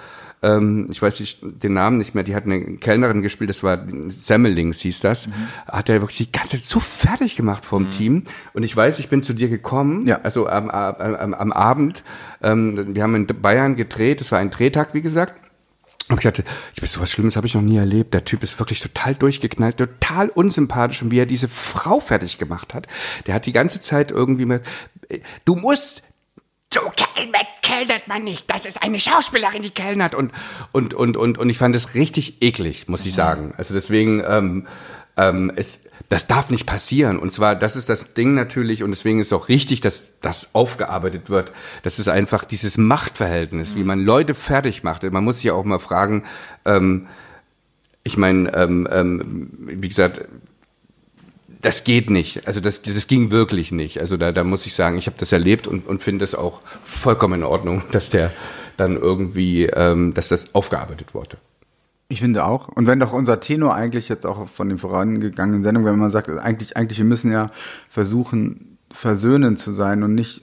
ähm, 0.42 0.88
ich 0.90 1.01
weiß 1.01 1.20
nicht, 1.20 1.38
den 1.62 1.75
Namen 1.75 1.99
nicht 1.99 2.14
mehr, 2.16 2.25
die 2.25 2.35
hat 2.35 2.46
eine 2.46 2.79
Kellnerin 2.79 3.23
gespielt, 3.23 3.51
das 3.51 3.62
war 3.62 3.79
Semmelings 4.09 4.81
hieß 4.81 4.99
das, 5.01 5.29
hat 5.68 5.88
er 5.88 6.01
wirklich 6.01 6.16
die 6.18 6.33
ganze 6.33 6.57
Zeit 6.57 6.62
so 6.62 6.81
fertig 6.81 7.37
gemacht 7.37 7.64
vom 7.64 7.90
Team. 7.92 8.25
Und 8.55 8.64
ich 8.64 8.75
weiß, 8.77 8.99
ich 8.99 9.09
bin 9.09 9.23
zu 9.23 9.35
dir 9.35 9.49
gekommen, 9.49 10.07
Ja. 10.07 10.20
also 10.23 10.49
am, 10.49 10.68
am, 10.70 11.35
am 11.35 11.53
Abend, 11.53 12.03
ähm, 12.42 12.94
wir 12.94 13.05
haben 13.05 13.14
in 13.14 13.27
Bayern 13.27 13.77
gedreht, 13.77 14.20
es 14.20 14.33
war 14.33 14.40
ein 14.40 14.51
Drehtag, 14.51 14.94
wie 14.94 15.03
gesagt. 15.03 15.39
Und 16.11 16.18
ich 16.18 16.25
dachte, 16.25 16.44
ich 16.75 16.81
bin 16.81 16.88
sowas 16.88 17.11
Schlimmes 17.11 17.37
habe 17.37 17.46
ich 17.46 17.55
noch 17.55 17.62
nie 17.62 17.77
erlebt. 17.77 18.14
Der 18.14 18.25
Typ 18.25 18.42
ist 18.42 18.59
wirklich 18.59 18.81
total 18.81 19.14
durchgeknallt, 19.14 19.77
total 19.77 20.29
unsympathisch 20.29 21.03
und 21.03 21.11
wie 21.11 21.18
er 21.18 21.27
diese 21.27 21.49
Frau 21.49 22.01
fertig 22.01 22.38
gemacht 22.38 22.75
hat. 22.75 22.88
Der 23.27 23.35
hat 23.35 23.46
die 23.46 23.53
ganze 23.53 23.81
Zeit 23.81 24.11
irgendwie 24.11 24.44
mit, 24.44 24.62
äh, 25.09 25.20
du 25.44 25.55
musst 25.55 26.03
so 26.73 26.81
kellnert, 27.62 28.07
man 28.07 28.25
nicht. 28.25 28.51
Das 28.51 28.66
ist 28.66 28.83
eine 28.83 28.99
Schauspielerin, 28.99 29.62
die 29.62 29.70
kellnert. 29.70 30.14
Und, 30.14 30.33
und, 30.73 30.94
und, 30.94 31.16
und, 31.16 31.38
und 31.38 31.51
ich 31.51 31.59
fand 31.59 31.75
es 31.75 31.94
richtig 31.94 32.42
eklig, 32.42 32.88
muss 32.88 33.07
ich 33.07 33.14
sagen. 33.14 33.55
Also 33.57 33.75
deswegen, 33.75 34.23
ähm, 34.27 34.66
ähm, 35.16 35.53
es, 35.55 35.85
das 36.11 36.27
darf 36.27 36.51
nicht 36.51 36.66
passieren. 36.66 37.20
Und 37.20 37.33
zwar, 37.33 37.55
das 37.55 37.77
ist 37.77 37.88
das 37.88 38.14
Ding 38.14 38.35
natürlich, 38.35 38.83
und 38.83 38.90
deswegen 38.90 39.20
ist 39.20 39.29
es 39.29 39.33
auch 39.33 39.49
richtig, 39.49 39.81
dass 39.81 40.20
das 40.20 40.55
aufgearbeitet 40.57 41.31
wird. 41.31 41.53
Das 41.83 42.01
ist 42.01 42.09
einfach 42.09 42.44
dieses 42.44 42.77
Machtverhältnis, 42.77 43.77
wie 43.77 43.85
man 43.85 44.01
Leute 44.01 44.35
fertig 44.35 44.83
macht. 44.83 45.05
Man 45.05 45.25
muss 45.25 45.37
sich 45.37 45.44
ja 45.44 45.55
auch 45.55 45.64
mal 45.64 45.79
fragen, 45.79 46.25
ähm, 46.64 47.07
ich 48.03 48.16
meine, 48.16 48.53
ähm, 48.55 48.88
ähm, 48.90 49.51
wie 49.61 49.88
gesagt, 49.88 50.27
das 51.62 51.85
geht 51.85 52.11
nicht. 52.11 52.44
Also 52.44 52.61
das, 52.61 52.83
das 52.83 53.07
ging 53.07 53.31
wirklich 53.31 53.70
nicht. 53.70 54.01
Also 54.01 54.16
da, 54.16 54.33
da 54.33 54.42
muss 54.42 54.66
ich 54.66 54.75
sagen, 54.75 54.99
ich 54.99 55.07
habe 55.07 55.16
das 55.20 55.31
erlebt 55.31 55.68
und, 55.68 55.87
und 55.87 56.03
finde 56.03 56.25
es 56.25 56.35
auch 56.35 56.61
vollkommen 56.83 57.35
in 57.35 57.44
Ordnung, 57.44 57.85
dass 57.92 58.11
der 58.11 58.33
dann 58.77 58.96
irgendwie, 58.96 59.66
ähm, 59.66 60.12
dass 60.12 60.29
das 60.29 60.57
aufgearbeitet 60.57 61.14
wurde. 61.14 61.37
Ich 62.11 62.20
finde 62.20 62.44
auch. 62.44 62.68
Und 62.68 62.87
wenn 62.87 62.99
doch 63.01 63.12
unser 63.12 63.38
Tenor 63.40 63.75
eigentlich 63.75 64.09
jetzt 64.09 64.27
auch 64.27 64.49
von 64.49 64.68
den 64.68 64.79
vorangegangenen 64.79 65.62
Sendungen, 65.62 65.90
wenn 65.90 65.99
man 65.99 66.11
sagt, 66.11 66.29
eigentlich, 66.29 66.77
eigentlich, 66.77 66.99
wir 66.99 67.05
müssen 67.05 67.31
ja 67.33 67.51
versuchen, 67.88 68.79
versöhnend 68.90 69.59
zu 69.61 69.70
sein 69.73 70.03
und 70.03 70.14
nicht 70.16 70.42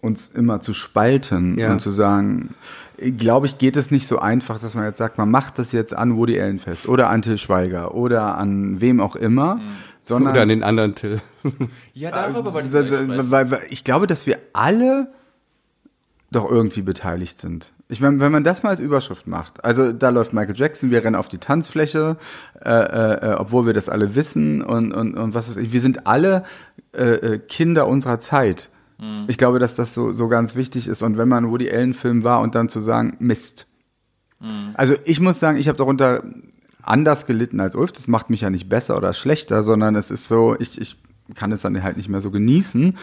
uns 0.00 0.28
immer 0.34 0.60
zu 0.60 0.74
spalten 0.74 1.58
Ja. 1.58 1.70
und 1.72 1.80
zu 1.80 1.90
sagen, 1.90 2.54
glaube 3.18 3.46
ich, 3.46 3.58
geht 3.58 3.76
es 3.76 3.90
nicht 3.90 4.06
so 4.08 4.18
einfach, 4.18 4.58
dass 4.58 4.74
man 4.74 4.84
jetzt 4.84 4.98
sagt, 4.98 5.16
man 5.18 5.30
macht 5.30 5.58
das 5.60 5.70
jetzt 5.72 5.96
an 5.96 6.16
Woody 6.16 6.40
Allen 6.40 6.58
fest 6.58 6.88
oder 6.88 7.08
an 7.08 7.22
Till 7.22 7.38
Schweiger 7.38 7.94
oder 7.94 8.36
an 8.36 8.80
wem 8.80 9.00
auch 9.00 9.14
immer, 9.16 9.60
sondern 10.00 10.32
Oder 10.32 10.42
an 10.42 10.48
den 10.48 10.62
anderen 10.64 10.94
Till. 10.96 11.20
Ja, 11.92 12.10
darüber 12.10 12.50
So, 12.50 12.58
nicht 12.58 12.70
so, 12.88 12.96
sprechen. 12.96 13.30
weil, 13.30 13.50
weil 13.50 13.60
ich 13.68 13.84
glaube, 13.84 14.06
dass 14.06 14.26
wir 14.26 14.38
alle 14.52 15.08
doch 16.30 16.50
irgendwie 16.50 16.82
beteiligt 16.82 17.38
sind. 17.38 17.72
Ich 17.88 18.00
meine, 18.00 18.20
wenn 18.20 18.32
man 18.32 18.42
das 18.42 18.62
mal 18.62 18.70
als 18.70 18.80
Überschrift 18.80 19.26
macht, 19.26 19.64
also 19.64 19.92
da 19.92 20.08
läuft 20.08 20.32
Michael 20.32 20.56
Jackson, 20.56 20.90
wir 20.90 21.04
rennen 21.04 21.14
auf 21.14 21.28
die 21.28 21.38
Tanzfläche, 21.38 22.16
äh, 22.64 22.70
äh, 22.70 23.34
obwohl 23.34 23.66
wir 23.66 23.74
das 23.74 23.88
alle 23.88 24.14
wissen 24.14 24.62
und, 24.62 24.92
und, 24.92 25.14
und 25.14 25.34
was 25.34 25.48
weiß 25.48 25.56
ich, 25.58 25.72
wir 25.72 25.80
sind 25.80 26.06
alle 26.06 26.44
äh, 26.92 27.04
äh, 27.04 27.38
Kinder 27.38 27.86
unserer 27.86 28.18
Zeit. 28.18 28.70
Ich 29.28 29.36
glaube, 29.36 29.58
dass 29.58 29.74
das 29.74 29.92
so, 29.92 30.12
so 30.12 30.26
ganz 30.26 30.56
wichtig 30.56 30.88
ist. 30.88 31.02
Und 31.02 31.18
wenn 31.18 31.28
man 31.28 31.50
Woody 31.50 31.70
Allen-Film 31.70 32.24
war 32.24 32.40
und 32.40 32.54
dann 32.54 32.70
zu 32.70 32.80
sagen, 32.80 33.14
Mist. 33.18 33.66
Also 34.72 34.94
ich 35.04 35.20
muss 35.20 35.38
sagen, 35.38 35.58
ich 35.58 35.68
habe 35.68 35.76
darunter 35.76 36.22
anders 36.80 37.26
gelitten 37.26 37.60
als 37.60 37.74
Ulf. 37.74 37.92
Das 37.92 38.08
macht 38.08 38.30
mich 38.30 38.40
ja 38.40 38.48
nicht 38.48 38.70
besser 38.70 38.96
oder 38.96 39.12
schlechter, 39.12 39.62
sondern 39.62 39.96
es 39.96 40.10
ist 40.10 40.28
so, 40.28 40.56
ich, 40.58 40.80
ich 40.80 40.96
kann 41.34 41.52
es 41.52 41.62
dann 41.62 41.82
halt 41.82 41.96
nicht 41.96 42.08
mehr 42.08 42.20
so 42.20 42.30
genießen. 42.30 42.96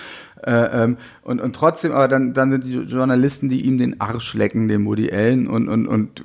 Äh, 0.46 0.52
ähm, 0.84 0.98
und, 1.24 1.42
und 1.42 1.56
trotzdem, 1.56 1.92
aber 1.92 2.08
dann, 2.08 2.34
dann 2.34 2.52
sind 2.52 2.66
die 2.66 2.74
Journalisten, 2.74 3.50
die 3.50 3.62
ihm 3.62 3.78
den 3.78 4.00
Arsch 4.02 4.34
lecken, 4.34 4.68
dem 4.68 4.86
Woody 4.86 5.12
Allen 5.12 5.48
und, 5.48 5.68
und, 5.68 5.88
und 5.88 6.24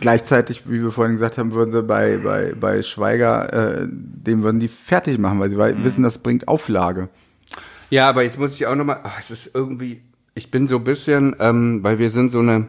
gleichzeitig, 0.00 0.68
wie 0.68 0.82
wir 0.82 0.90
vorhin 0.90 1.14
gesagt 1.14 1.38
haben, 1.38 1.52
würden 1.52 1.72
sie 1.72 1.82
bei, 1.82 2.18
bei, 2.18 2.54
bei 2.58 2.82
Schweiger, 2.82 3.52
äh, 3.82 3.88
dem 3.90 4.42
würden 4.42 4.60
die 4.60 4.68
fertig 4.68 5.18
machen, 5.18 5.38
weil 5.40 5.50
sie 5.50 5.58
wei- 5.58 5.82
wissen, 5.82 6.02
das 6.02 6.18
bringt 6.18 6.48
Auflage. 6.48 7.08
Ja, 7.90 8.08
aber 8.08 8.22
jetzt 8.22 8.38
muss 8.38 8.54
ich 8.54 8.66
auch 8.66 8.74
nochmal, 8.74 9.00
es 9.18 9.30
ist 9.30 9.54
irgendwie, 9.54 10.02
ich 10.34 10.50
bin 10.50 10.66
so 10.66 10.76
ein 10.76 10.84
bisschen, 10.84 11.36
ähm, 11.38 11.82
weil 11.82 11.98
wir 11.98 12.10
sind 12.10 12.30
so 12.30 12.40
eine 12.40 12.68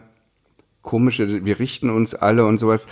komische, 0.81 1.45
wir 1.45 1.57
richten 1.59 1.89
uns 1.89 2.13
alle 2.13 2.45
und 2.45 2.59
sowas. 2.59 2.87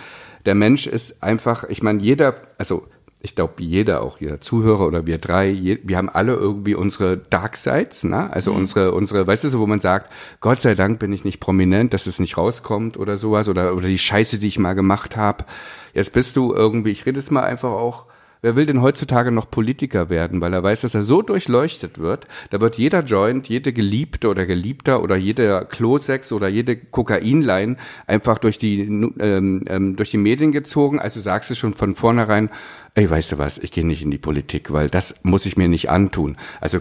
Der 0.46 0.56
Mensch 0.56 0.88
ist 0.88 1.22
einfach, 1.22 1.66
ich 1.66 1.84
meine, 1.84 2.02
jeder, 2.02 2.36
also 2.58 2.88
ich 3.26 3.36
glaube, 3.36 3.64
jeder, 3.64 4.02
auch 4.04 4.20
jeder 4.20 4.42
Zuhörer 4.42 4.86
oder 4.86 5.08
wir 5.08 5.18
drei, 5.18 5.50
je, 5.50 5.80
wir 5.82 5.98
haben 5.98 6.10
alle 6.10 6.34
irgendwie 6.34 6.76
unsere 6.76 7.18
Dark 7.18 7.56
Sides, 7.56 8.04
ne? 8.04 8.30
Also 8.30 8.52
unsere, 8.52 8.92
unsere, 8.92 9.26
weißt 9.26 9.46
du, 9.46 9.48
so, 9.48 9.60
wo 9.62 9.66
man 9.66 9.80
sagt, 9.80 10.12
Gott 10.42 10.60
sei 10.60 10.76
Dank 10.76 11.00
bin 11.00 11.14
ich 11.14 11.24
nicht 11.24 11.40
prominent, 11.40 11.94
dass 11.94 12.06
es 12.06 12.20
nicht 12.20 12.38
rauskommt 12.38 12.98
oder 12.98 13.16
sowas 13.16 13.48
oder, 13.48 13.76
oder 13.76 13.88
die 13.88 13.98
Scheiße, 13.98 14.40
die 14.40 14.50
ich 14.50 14.60
mal 14.60 14.74
gemacht 14.74 15.16
habe. 15.16 15.46
Jetzt 15.94 16.12
bist 16.12 16.36
du 16.36 16.54
irgendwie, 16.54 16.92
ich 16.92 17.06
rede 17.06 17.18
es 17.18 17.32
mal 17.32 17.44
einfach 17.44 17.72
auch, 17.72 18.08
Wer 18.44 18.58
will 18.58 18.66
denn 18.66 18.82
heutzutage 18.82 19.32
noch 19.32 19.50
Politiker 19.50 20.10
werden, 20.10 20.42
weil 20.42 20.52
er 20.52 20.62
weiß, 20.62 20.82
dass 20.82 20.94
er 20.94 21.04
so 21.04 21.22
durchleuchtet 21.22 21.98
wird? 21.98 22.28
Da 22.50 22.60
wird 22.60 22.76
jeder 22.78 23.00
Joint, 23.00 23.48
jede 23.48 23.72
Geliebte 23.72 24.28
oder 24.28 24.46
Geliebter 24.46 25.02
oder 25.02 25.16
jeder 25.16 25.64
Klosex 25.64 26.34
oder 26.34 26.50
jede 26.50 26.76
Kokainlein 26.76 27.78
einfach 28.06 28.40
durch 28.40 28.58
die 28.58 28.82
ähm, 28.82 29.64
ähm, 29.68 29.96
durch 29.96 30.12
die 30.12 30.18
Medien 30.18 30.52
gezogen. 30.52 31.00
Also 31.00 31.22
sagst 31.22 31.52
du 31.52 31.56
schon 31.56 31.74
von 31.74 31.96
vornherein, 31.96 32.50
ey, 32.96 33.10
weißt 33.10 33.32
du 33.32 33.38
was, 33.38 33.60
ich 33.60 33.72
gehe 33.72 33.88
nicht 33.88 34.04
in 34.04 34.12
die 34.12 34.18
Politik, 34.18 34.74
weil 34.74 34.90
das 34.90 35.24
muss 35.24 35.46
ich 35.46 35.56
mir 35.56 35.70
nicht 35.70 35.90
antun. 35.90 36.36
Also 36.60 36.80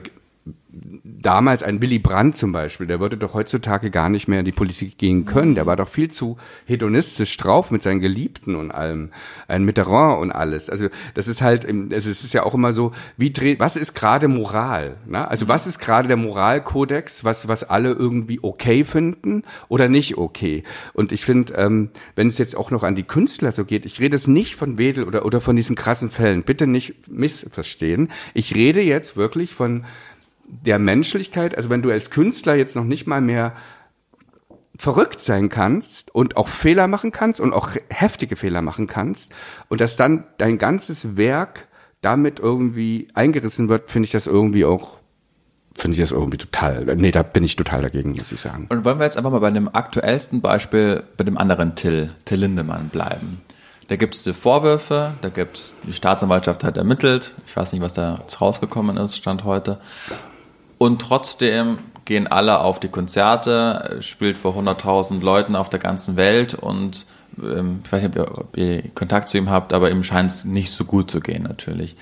damals 0.73 1.63
ein 1.63 1.83
Willy 1.83 1.99
Brandt 1.99 2.37
zum 2.37 2.53
Beispiel, 2.53 2.87
der 2.87 2.99
würde 2.99 3.19
doch 3.19 3.35
heutzutage 3.35 3.91
gar 3.91 4.09
nicht 4.09 4.27
mehr 4.27 4.41
in 4.41 4.45
die 4.45 4.53
Politik 4.53 4.97
gehen 4.97 5.27
können. 5.27 5.55
Der 5.55 5.67
war 5.67 5.77
doch 5.77 5.89
viel 5.89 6.11
zu 6.11 6.39
hedonistisch 6.65 7.37
drauf 7.37 7.71
mit 7.71 7.83
seinen 7.83 8.01
Geliebten 8.01 8.57
und 8.57 8.71
allem, 8.71 9.11
ein 9.49 9.65
Mitterrand 9.65 10.21
und 10.21 10.33
alles. 10.33 10.71
Also 10.71 10.89
das 11.15 11.29
ist 11.29 11.43
halt, 11.43 11.65
es 11.65 12.07
ist 12.07 12.33
ja 12.33 12.45
auch 12.45 12.55
immer 12.55 12.73
so, 12.73 12.93
wie 13.17 13.33
dreht, 13.33 13.61
was 13.61 13.77
ist 13.77 13.95
gerade 13.95 14.29
Moral? 14.29 14.97
Ne? 15.07 15.29
Also 15.29 15.47
was 15.47 15.67
ist 15.67 15.79
gerade 15.79 16.09
der 16.09 16.17
Moralkodex, 16.17 17.25
was 17.25 17.49
was 17.49 17.65
alle 17.65 17.91
irgendwie 17.91 18.41
okay 18.43 18.85
finden 18.85 19.43
oder 19.69 19.89
nicht 19.89 20.17
okay? 20.17 20.65
Und 20.95 21.13
ich 21.13 21.25
finde, 21.25 21.53
ähm, 21.55 21.91
wenn 22.17 22.29
es 22.29 22.39
jetzt 22.39 22.57
auch 22.57 22.71
noch 22.71 22.83
an 22.83 22.95
die 22.95 23.03
Künstler 23.03 23.53
so 23.53 23.65
geht, 23.65 23.85
ich 23.85 24.01
rede 24.01 24.17
es 24.17 24.27
nicht 24.27 24.57
von 24.57 24.79
Wedel 24.79 25.05
oder 25.05 25.27
oder 25.27 25.41
von 25.41 25.57
diesen 25.57 25.77
krassen 25.77 26.11
Fällen, 26.11 26.45
bitte 26.45 26.67
nicht 26.67 27.11
missverstehen. 27.11 28.11
Ich 28.33 28.55
rede 28.55 28.81
jetzt 28.81 29.17
wirklich 29.17 29.55
von 29.55 29.85
der 30.61 30.79
Menschlichkeit, 30.79 31.57
also 31.57 31.71
wenn 31.71 31.83
du 31.83 31.91
als 31.91 32.11
Künstler 32.11 32.55
jetzt 32.55 32.77
noch 32.77 32.85
nicht 32.85 33.07
mal 33.07 33.21
mehr 33.21 33.55
verrückt 34.77 35.21
sein 35.21 35.49
kannst 35.49 36.15
und 36.15 36.37
auch 36.37 36.49
Fehler 36.49 36.89
machen 36.89 37.11
kannst 37.11 37.41
und 37.41 37.53
auch 37.53 37.71
heftige 37.89 38.37
Fehler 38.37 38.63
machen 38.63 38.87
kannst 38.87 39.33
und 39.69 39.81
dass 39.81 39.97
dann 39.97 40.25
dein 40.39 40.59
ganzes 40.59 41.17
Werk 41.17 41.69
damit 42.01 42.39
irgendwie 42.39 43.09
eingerissen 43.15 43.69
wird, 43.69 43.91
finde 43.91 44.07
ich 44.07 44.13
das 44.13 44.27
irgendwie 44.27 44.65
auch 44.65 44.99
finde 45.75 45.95
ich 45.95 46.01
das 46.01 46.13
irgendwie 46.13 46.37
total, 46.37 46.85
nee, 46.97 47.11
da 47.11 47.23
bin 47.23 47.45
ich 47.45 47.57
total 47.57 47.81
dagegen, 47.81 48.13
muss 48.13 48.31
ich 48.31 48.41
sagen. 48.41 48.67
Und 48.69 48.85
wollen 48.85 48.99
wir 48.99 49.05
jetzt 49.05 49.17
einfach 49.17 49.31
mal 49.31 49.39
bei 49.39 49.51
dem 49.51 49.75
aktuellsten 49.75 50.43
Beispiel, 50.43 51.03
bei 51.17 51.25
dem 51.25 51.39
anderen 51.39 51.75
Till, 51.77 52.11
Till 52.27 52.41
Lindemann 52.41 52.89
bleiben. 52.89 53.41
Da 53.89 53.97
gibt 53.97 54.15
es 54.15 54.29
Vorwürfe, 54.37 55.15
da 55.23 55.31
gibt 55.31 55.57
es, 55.57 55.75
die 55.87 55.95
Staatsanwaltschaft 55.95 56.63
hat 56.63 56.77
ermittelt, 56.77 57.35
ich 57.47 57.57
weiß 57.57 57.73
nicht, 57.73 57.83
was 57.83 57.95
da 57.95 58.21
rausgekommen 58.39 58.99
ist, 58.99 59.17
Stand 59.17 59.45
heute. 59.45 59.79
Und 60.83 61.01
trotzdem 61.01 61.79
gehen 62.07 62.27
alle 62.27 62.59
auf 62.59 62.81
die 62.81 62.89
Konzerte, 62.89 63.99
spielt 64.01 64.37
vor 64.37 64.57
100.000 64.57 65.23
Leuten 65.23 65.55
auf 65.55 65.69
der 65.69 65.79
ganzen 65.79 66.17
Welt 66.17 66.55
und 66.55 67.07
ähm, 67.41 67.83
ich 67.85 67.93
weiß 67.93 68.03
nicht, 68.03 68.19
ob 68.19 68.27
ihr, 68.27 68.39
ob 68.39 68.57
ihr 68.57 68.89
Kontakt 68.89 69.29
zu 69.29 69.39
ihm 69.39 69.49
habt, 69.49 69.73
aber 69.73 69.93
ihm 69.93 70.03
scheint 70.03 70.33
es 70.33 70.45
nicht 70.45 70.73
so 70.73 70.85
gut 70.85 71.09
zu 71.09 71.21
gehen 71.21 71.45
natürlich. 71.45 71.97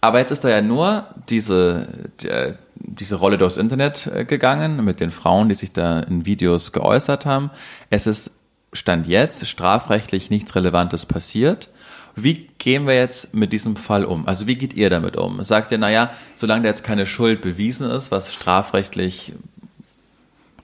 Aber 0.00 0.20
jetzt 0.20 0.30
ist 0.30 0.44
da 0.44 0.50
ja 0.50 0.62
nur 0.62 1.08
diese, 1.28 1.88
die, 2.20 2.54
diese 2.76 3.16
Rolle 3.16 3.38
durchs 3.38 3.56
Internet 3.56 4.06
äh, 4.06 4.24
gegangen 4.24 4.84
mit 4.84 5.00
den 5.00 5.10
Frauen, 5.10 5.48
die 5.48 5.56
sich 5.56 5.72
da 5.72 5.98
in 5.98 6.26
Videos 6.26 6.70
geäußert 6.70 7.26
haben. 7.26 7.50
Es 7.90 8.06
ist 8.06 8.38
Stand 8.72 9.08
jetzt 9.08 9.48
strafrechtlich 9.48 10.30
nichts 10.30 10.54
Relevantes 10.54 11.06
passiert. 11.06 11.70
Wie 12.18 12.48
gehen 12.56 12.86
wir 12.86 12.94
jetzt 12.94 13.34
mit 13.34 13.52
diesem 13.52 13.76
Fall 13.76 14.06
um? 14.06 14.26
Also 14.26 14.46
wie 14.46 14.56
geht 14.56 14.72
ihr 14.72 14.88
damit 14.88 15.16
um? 15.16 15.42
Sagt 15.42 15.70
ihr, 15.70 15.78
naja, 15.78 16.10
solange 16.34 16.62
da 16.62 16.68
jetzt 16.68 16.82
keine 16.82 17.04
Schuld 17.04 17.42
bewiesen 17.42 17.90
ist, 17.90 18.10
was 18.10 18.32
strafrechtlich 18.32 19.34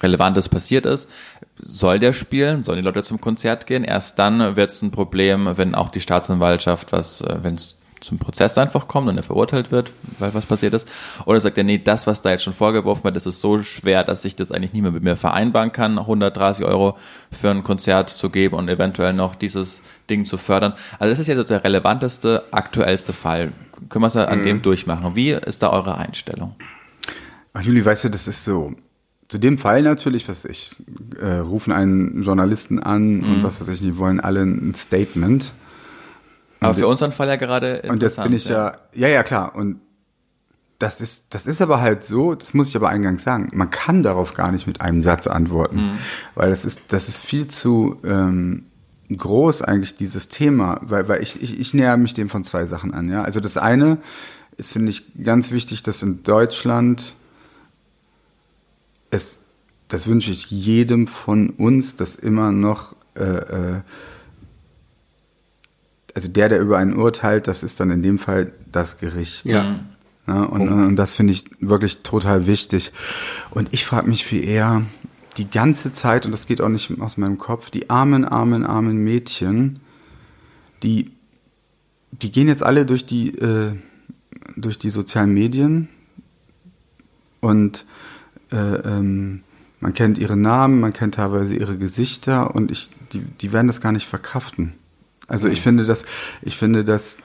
Relevantes 0.03 0.49
passiert 0.49 0.87
ist, 0.87 1.11
soll 1.59 1.99
der 1.99 2.15
spielen, 2.15 2.65
sollen 2.65 2.79
die 2.79 2.85
Leute 2.85 3.03
zum 3.03 3.21
Konzert 3.21 3.67
gehen. 3.67 3.85
Erst 3.85 4.19
dann 4.19 4.57
wird 4.57 4.71
es 4.71 4.81
ein 4.81 4.91
Problem, 4.91 5.57
wenn 5.57 5.75
auch 5.75 5.91
die 5.91 6.01
Staatsanwaltschaft, 6.01 6.91
was, 6.91 7.21
äh, 7.21 7.37
wenn 7.43 7.55
es 7.55 7.79
zum 8.03 8.19
Prozess 8.19 8.59
einfach 8.59 8.89
kommt 8.89 9.09
und 9.09 9.17
er 9.17 9.23
verurteilt 9.23 9.71
wird, 9.71 9.93
weil 10.19 10.35
was 10.35 10.47
passiert 10.47 10.75
ist? 10.75 10.89
Oder 11.25 11.41
sagt 11.41 11.57
er, 11.59 11.65
nee, 11.65 11.79
das, 11.79 12.07
was 12.07 12.23
da 12.23 12.31
jetzt 12.31 12.43
schon 12.43 12.53
vorgeworfen 12.53 13.05
wird, 13.05 13.17
das 13.17 13.27
ist 13.27 13.41
so 13.41 13.63
schwer, 13.63 14.05
dass 14.05 14.25
ich 14.25 14.37
das 14.37 14.53
eigentlich 14.53 14.73
nie 14.73 14.83
mehr 14.83 14.91
mit 14.91 15.03
mir 15.03 15.17
vereinbaren 15.17 15.73
kann, 15.73 15.99
130 15.99 16.65
Euro 16.65 16.97
für 17.31 17.51
ein 17.51 17.65
Konzert 17.65 18.11
zu 18.11 18.31
geben 18.31 18.57
und 18.57 18.69
eventuell 18.69 19.13
noch 19.13 19.35
dieses 19.35 19.83
Ding 20.11 20.25
zu 20.25 20.37
fördern. 20.37 20.75
Also 20.99 21.11
das 21.11 21.19
ist 21.19 21.29
ja 21.29 21.43
der 21.43 21.65
relevanteste, 21.65 22.45
aktuellste 22.51 23.13
Fall. 23.13 23.53
Können 23.89 24.03
wir 24.03 24.09
es 24.09 24.15
ja 24.15 24.25
an 24.27 24.41
mhm. 24.41 24.45
dem 24.45 24.63
durchmachen. 24.63 25.17
Wie 25.17 25.31
ist 25.31 25.63
da 25.63 25.71
eure 25.71 25.97
Einstellung? 25.99 26.55
Ach, 27.55 27.63
Juli, 27.63 27.85
weißt 27.85 28.05
du, 28.05 28.09
das 28.09 28.29
ist 28.29 28.45
so. 28.45 28.73
Zu 29.29 29.39
dem 29.39 29.57
Fall 29.57 29.83
natürlich, 29.83 30.29
was 30.29 30.45
ich, 30.45 30.77
äh, 31.19 31.37
rufen 31.37 31.73
einen 31.73 32.23
Journalisten 32.23 32.79
an 32.79 33.19
mhm. 33.19 33.25
und 33.25 33.43
was 33.43 33.61
weiß 33.61 33.69
ich, 33.69 33.81
die 33.81 33.97
wollen 33.97 34.21
alle 34.21 34.43
ein 34.43 34.75
Statement. 34.75 35.53
Aber 36.65 36.75
für 36.75 36.87
unseren 36.87 37.13
Fall 37.13 37.29
ja 37.29 37.37
gerade 37.37 37.77
interessant. 37.77 37.93
Und 37.93 38.03
jetzt 38.03 38.23
bin 38.23 38.33
ich 38.33 38.45
ja, 38.49 38.77
ja, 38.95 39.09
ja, 39.09 39.23
klar. 39.23 39.55
Und 39.55 39.81
das 40.79 41.01
ist, 41.01 41.33
das 41.35 41.47
ist 41.47 41.63
aber 41.63 41.81
halt 41.81 42.05
so, 42.05 42.35
das 42.35 42.55
muss 42.55 42.69
ich 42.69 42.77
aber 42.77 42.89
eingangs 42.89 43.23
sagen, 43.23 43.51
man 43.53 43.71
kann 43.71 44.03
darauf 44.03 44.35
gar 44.35 44.51
nicht 44.51 44.67
mit 44.67 44.81
einem 44.81 45.01
Satz 45.01 45.29
antworten, 45.29 45.77
mhm. 45.77 45.99
weil 46.35 46.51
das 46.51 46.65
ist, 46.65 46.83
das 46.89 47.09
ist 47.09 47.21
viel 47.21 47.47
zu 47.47 47.99
ähm, 48.05 48.65
groß 49.17 49.63
eigentlich, 49.63 49.95
dieses 49.95 50.29
Thema, 50.29 50.81
weil, 50.83 51.09
weil 51.09 51.23
ich, 51.23 51.41
ich, 51.41 51.61
ich 51.61 51.73
näher 51.73 51.97
mich 51.97 52.15
dem 52.15 52.29
von 52.29 52.43
zwei 52.43 52.67
Sachen 52.67 52.93
an. 52.95 53.09
Ja? 53.09 53.23
Also 53.23 53.39
das 53.41 53.59
eine 53.59 53.99
ist, 54.57 54.73
finde 54.73 54.91
ich, 54.91 55.23
ganz 55.23 55.53
wichtig, 55.53 55.83
dass 55.83 56.03
in 56.03 56.25
Deutschland 56.25 57.15
es, 59.11 59.41
das 59.89 60.09
wünsche 60.09 60.33
ich 60.33 60.51
jedem 60.51 61.07
von 61.07 61.51
uns, 61.51 61.95
dass 61.97 62.17
immer 62.17 62.51
noch 62.51 62.97
äh, 63.15 63.23
äh, 63.23 63.81
also 66.15 66.29
der, 66.29 66.49
der 66.49 66.61
über 66.61 66.79
einen 66.79 66.95
urteilt, 66.95 67.49
das 67.49 67.63
ist 67.63 67.81
dann 67.81 67.91
in 67.91 68.03
dem 68.03 68.19
Fall 68.19 68.53
das 68.71 68.99
Gericht. 68.99 69.45
Ja. 69.45 69.81
ja 70.27 70.43
und, 70.43 70.69
und 70.69 70.97
das 70.97 71.15
finde 71.15 71.33
ich 71.33 71.45
wirklich 71.61 72.03
total 72.03 72.47
wichtig. 72.47 72.93
Und 73.51 73.69
ich 73.73 73.85
frage 73.85 74.09
mich 74.09 74.25
viel 74.25 74.45
eher 74.45 74.83
die 75.39 75.49
ganze 75.49 75.93
Zeit, 75.93 76.27
und 76.27 76.33
das 76.33 76.47
geht 76.47 76.61
auch 76.61 76.69
nicht 76.69 77.01
aus 77.01 77.17
meinem 77.17 77.39
Kopf, 77.39 77.71
die 77.71 77.89
armen, 77.89 78.25
armen, 78.25 78.65
armen 78.65 78.99
Mädchen, 78.99 79.81
die, 80.83 81.13
die 82.11 82.33
gehen 82.33 82.49
jetzt 82.49 82.63
alle 82.63 82.85
durch 82.85 83.07
die, 83.07 83.31
äh, 83.39 83.73
durch 84.57 84.79
die 84.79 84.91
sozialen 84.91 85.33
Medien 85.33 85.89
und 87.41 87.87
äh, 88.51 88.57
ähm, 88.57 89.43
man 89.81 89.95
kennt 89.95 90.19
ihre 90.19 90.37
Namen, 90.37 90.81
man 90.81 90.93
kennt 90.93 91.15
teilweise 91.15 91.55
ihre 91.55 91.77
Gesichter 91.79 92.55
und 92.55 92.71
ich, 92.71 92.91
die, 93.13 93.21
die 93.21 93.53
werden 93.53 93.67
das 93.67 93.81
gar 93.81 93.93
nicht 93.93 94.07
verkraften. 94.07 94.75
Also 95.33 95.49
ich 95.49 95.63
finde 95.63 95.87
das, 95.87 96.05
ich 96.43 96.59
finde 96.59 96.85
das, 96.85 97.17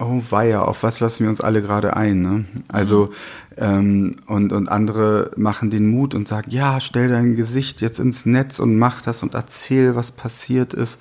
oh 0.00 0.20
weia, 0.30 0.62
auf 0.62 0.82
was 0.82 0.98
lassen 0.98 1.22
wir 1.22 1.30
uns 1.30 1.40
alle 1.40 1.62
gerade 1.62 1.96
ein? 1.96 2.20
Ne? 2.20 2.44
Also 2.66 3.12
ähm, 3.56 4.16
und, 4.26 4.52
und 4.52 4.68
andere 4.68 5.30
machen 5.36 5.70
den 5.70 5.86
Mut 5.86 6.16
und 6.16 6.26
sagen, 6.26 6.50
ja, 6.50 6.80
stell 6.80 7.08
dein 7.08 7.36
Gesicht 7.36 7.80
jetzt 7.80 8.00
ins 8.00 8.26
Netz 8.26 8.58
und 8.58 8.76
mach 8.78 9.00
das 9.00 9.22
und 9.22 9.34
erzähl, 9.34 9.94
was 9.94 10.10
passiert 10.10 10.74
ist. 10.74 11.00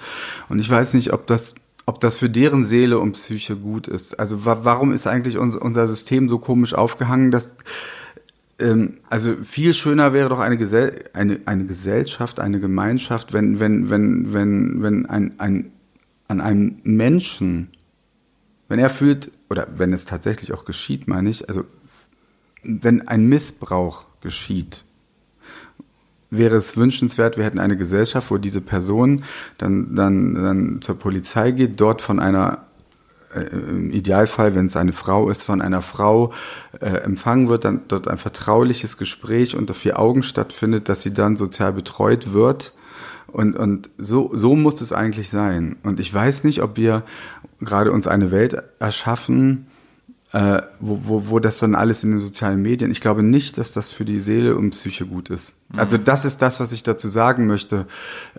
Und 0.49 0.59
ich 0.59 0.69
weiß 0.69 0.93
nicht, 0.93 1.13
ob 1.13 1.25
das 1.25 1.55
ob 1.87 1.99
das 1.99 2.19
für 2.19 2.29
deren 2.29 2.63
Seele 2.63 2.99
und 2.99 3.13
Psyche 3.13 3.55
gut 3.55 3.87
ist. 3.87 4.19
Also 4.19 4.45
wa 4.45 4.59
warum 4.61 4.93
ist 4.93 5.07
eigentlich 5.07 5.39
unser, 5.39 5.63
unser 5.63 5.87
System 5.87 6.29
so 6.29 6.37
komisch 6.37 6.75
aufgehangen, 6.75 7.31
dass 7.31 7.55
ähm, 8.59 8.99
also 9.09 9.33
viel 9.41 9.73
schöner 9.73 10.13
wäre 10.13 10.29
doch 10.29 10.39
eine, 10.39 10.57
Gesell 10.57 11.05
eine, 11.13 11.39
eine 11.45 11.65
Gesellschaft, 11.65 12.39
eine 12.39 12.59
Gemeinschaft, 12.59 13.33
wenn, 13.33 13.59
wenn, 13.59 13.89
wenn, 13.89 14.31
wenn, 14.31 14.83
wenn 14.83 15.05
ein, 15.07 15.39
ein 15.39 15.71
an 16.31 16.41
einem 16.41 16.77
Menschen, 16.83 17.69
wenn 18.69 18.79
er 18.79 18.89
fühlt, 18.89 19.31
oder 19.49 19.67
wenn 19.77 19.91
es 19.91 20.05
tatsächlich 20.05 20.53
auch 20.53 20.63
geschieht, 20.63 21.07
meine 21.07 21.29
ich, 21.29 21.49
also 21.49 21.65
wenn 22.63 23.07
ein 23.07 23.27
Missbrauch 23.27 24.05
geschieht, 24.21 24.85
wäre 26.29 26.55
es 26.55 26.77
wünschenswert, 26.77 27.35
wir 27.35 27.43
hätten 27.43 27.59
eine 27.59 27.75
Gesellschaft, 27.75 28.31
wo 28.31 28.37
diese 28.37 28.61
Person 28.61 29.25
dann, 29.57 29.93
dann, 29.93 30.35
dann 30.35 30.81
zur 30.81 30.97
Polizei 30.97 31.51
geht, 31.51 31.81
dort 31.81 32.01
von 32.01 32.21
einer 32.21 32.65
äh, 33.33 33.41
im 33.41 33.91
Idealfall, 33.91 34.55
wenn 34.55 34.67
es 34.67 34.77
eine 34.77 34.93
Frau 34.93 35.29
ist, 35.29 35.43
von 35.43 35.61
einer 35.61 35.81
Frau 35.81 36.31
äh, 36.79 36.85
empfangen 36.85 37.49
wird, 37.49 37.65
dann 37.65 37.81
dort 37.89 38.07
ein 38.07 38.17
vertrauliches 38.17 38.95
Gespräch 38.95 39.57
unter 39.57 39.73
vier 39.73 39.99
Augen 39.99 40.23
stattfindet, 40.23 40.87
dass 40.87 41.01
sie 41.01 41.13
dann 41.13 41.35
sozial 41.35 41.73
betreut 41.73 42.31
wird 42.31 42.73
und, 43.31 43.55
und 43.55 43.89
so, 43.97 44.31
so 44.33 44.55
muss 44.55 44.81
es 44.81 44.93
eigentlich 44.93 45.29
sein. 45.29 45.77
Und 45.83 45.99
ich 45.99 46.13
weiß 46.13 46.43
nicht, 46.43 46.61
ob 46.61 46.77
wir 46.77 47.03
gerade 47.59 47.91
uns 47.91 48.07
eine 48.07 48.31
Welt 48.31 48.61
erschaffen, 48.79 49.67
äh, 50.33 50.61
wo, 50.79 50.99
wo, 51.03 51.29
wo 51.29 51.39
das 51.39 51.59
dann 51.59 51.75
alles 51.75 52.03
in 52.03 52.11
den 52.11 52.19
sozialen 52.19 52.61
Medien, 52.61 52.89
ich 52.89 53.01
glaube 53.01 53.21
nicht, 53.21 53.57
dass 53.57 53.73
das 53.73 53.91
für 53.91 54.05
die 54.05 54.21
Seele 54.21 54.55
und 54.55 54.71
Psyche 54.71 55.05
gut 55.05 55.29
ist. 55.29 55.53
Mhm. 55.71 55.79
Also 55.79 55.97
das 55.97 56.25
ist 56.25 56.41
das, 56.41 56.59
was 56.59 56.71
ich 56.71 56.83
dazu 56.83 57.09
sagen 57.09 57.47
möchte. 57.47 57.85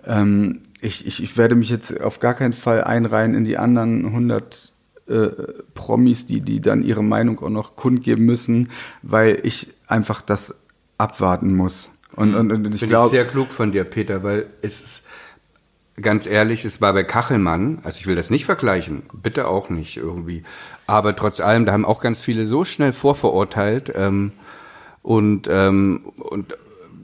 Ähm, 0.05 0.61
ich, 0.81 1.05
ich, 1.05 1.21
ich 1.21 1.37
werde 1.37 1.55
mich 1.55 1.69
jetzt 1.69 2.01
auf 2.01 2.19
gar 2.19 2.33
keinen 2.33 2.53
Fall 2.53 2.83
einreihen 2.83 3.35
in 3.35 3.43
die 3.43 3.57
anderen 3.57 4.05
100 4.05 4.73
äh, 5.07 5.29
Promis, 5.73 6.25
die, 6.25 6.41
die 6.41 6.61
dann 6.61 6.81
ihre 6.81 7.03
Meinung 7.03 7.39
auch 7.39 7.49
noch 7.49 7.75
kundgeben 7.75 8.25
müssen, 8.25 8.69
weil 9.01 9.39
ich 9.43 9.67
einfach 9.87 10.21
das 10.21 10.55
abwarten 10.97 11.55
muss. 11.55 11.92
Und, 12.15 12.35
und, 12.35 12.51
und 12.51 12.75
ich 12.75 12.81
glaube. 12.81 13.09
sehr 13.09 13.25
klug 13.25 13.49
von 13.51 13.71
dir, 13.71 13.83
Peter, 13.83 14.23
weil 14.23 14.47
es 14.61 14.81
ist, 14.81 15.03
ganz 16.01 16.25
ehrlich, 16.25 16.65
es 16.65 16.81
war 16.81 16.93
bei 16.93 17.03
Kachelmann, 17.03 17.79
also 17.83 17.99
ich 17.99 18.07
will 18.07 18.15
das 18.15 18.29
nicht 18.29 18.45
vergleichen, 18.45 19.03
bitte 19.13 19.47
auch 19.47 19.69
nicht 19.69 19.97
irgendwie. 19.97 20.43
Aber 20.87 21.15
trotz 21.15 21.39
allem, 21.39 21.65
da 21.65 21.71
haben 21.71 21.85
auch 21.85 22.01
ganz 22.01 22.21
viele 22.21 22.45
so 22.45 22.65
schnell 22.65 22.93
vorverurteilt 22.93 23.91
ähm, 23.95 24.31
und, 25.01 25.47
ähm, 25.49 26.01
und 26.17 26.57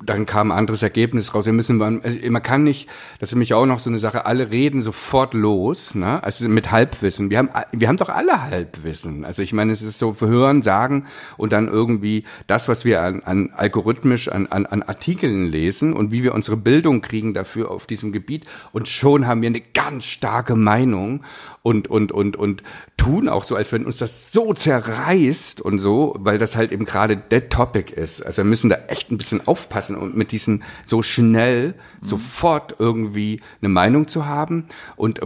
dann 0.04 0.26
kam 0.26 0.52
ein 0.52 0.58
anderes 0.58 0.82
Ergebnis 0.82 1.34
raus. 1.34 1.46
Wir 1.46 1.54
müssen, 1.54 1.78
man, 1.78 2.02
also 2.04 2.18
man 2.30 2.44
kann 2.44 2.64
nicht, 2.64 2.88
das 3.20 3.30
ist 3.30 3.36
nämlich 3.36 3.54
auch 3.54 3.66
noch 3.66 3.80
so 3.80 3.90
eine 3.90 4.00
Sache, 4.00 4.26
alle 4.26 4.50
reden 4.50 4.82
sofort 4.82 5.34
los, 5.34 5.96
ne? 5.96 6.24
Also 6.24 6.48
mit 6.48 6.72
Halbwissen. 6.72 7.30
Wir 7.30 7.40
haben, 7.40 7.50
wir 7.72 7.88
haben 7.88 7.98
doch 7.98 8.10
alle 8.10 8.44
Halbwissen. 8.44 9.26
Also 9.26 9.42
ich 9.42 9.54
meine, 9.54 9.72
es 9.72 9.82
ist 9.82 10.00
so 10.00 10.16
Hören, 10.20 10.64
Sagen 10.64 11.06
und 11.38 11.52
dann 11.52 11.68
irgendwie 11.68 12.24
das, 12.48 12.68
was 12.68 12.86
wir 12.86 13.02
an, 13.02 13.24
an 13.24 13.52
algorithmisch, 13.56 14.30
an, 14.30 14.48
an, 14.48 14.66
an 14.66 14.84
Artikeln 14.84 15.48
lesen 15.48 15.94
und 15.94 16.12
wie 16.12 16.24
wir 16.24 16.34
unsere 16.34 16.58
Bildung 16.58 17.02
kriegen 17.02 17.34
dafür 17.34 17.72
auf 17.72 17.86
diesem 17.86 18.12
Gebiet. 18.12 18.46
Und 18.72 18.88
schon 18.88 19.28
haben 19.28 19.42
wir 19.42 19.48
eine 19.48 19.62
ganz 19.62 20.06
starke 20.06 20.56
Meinung 20.56 21.24
und, 21.62 21.88
und, 21.88 22.12
und, 22.12 22.36
und 22.36 22.64
tun 23.00 23.30
auch 23.30 23.46
so, 23.46 23.56
als 23.56 23.72
wenn 23.72 23.86
uns 23.86 23.98
das 23.98 24.32
so 24.32 24.54
zerreißt 24.54 25.62
und 25.62 25.80
so, 25.80 26.16
weil 26.20 26.38
das 26.38 26.56
halt 26.56 26.72
eben 26.72 26.86
gerade 26.86 27.16
der 27.18 27.50
Topic 27.50 27.94
ist. 27.94 28.24
Also 28.26 28.38
wir 28.38 28.44
müssen 28.44 28.70
da 28.70 28.76
echt 28.88 29.10
ein 29.10 29.18
bisschen 29.18 29.48
aufpassen 29.48 29.96
und 29.96 30.18
mit 30.18 30.32
diesen 30.32 30.64
so 30.86 31.02
schnell 31.02 31.70
mhm. 31.70 32.06
sofort 32.06 32.76
irgendwie 32.78 33.42
eine 33.62 33.70
Meinung 33.70 34.08
zu 34.08 34.26
haben 34.26 34.66
und 34.98 35.22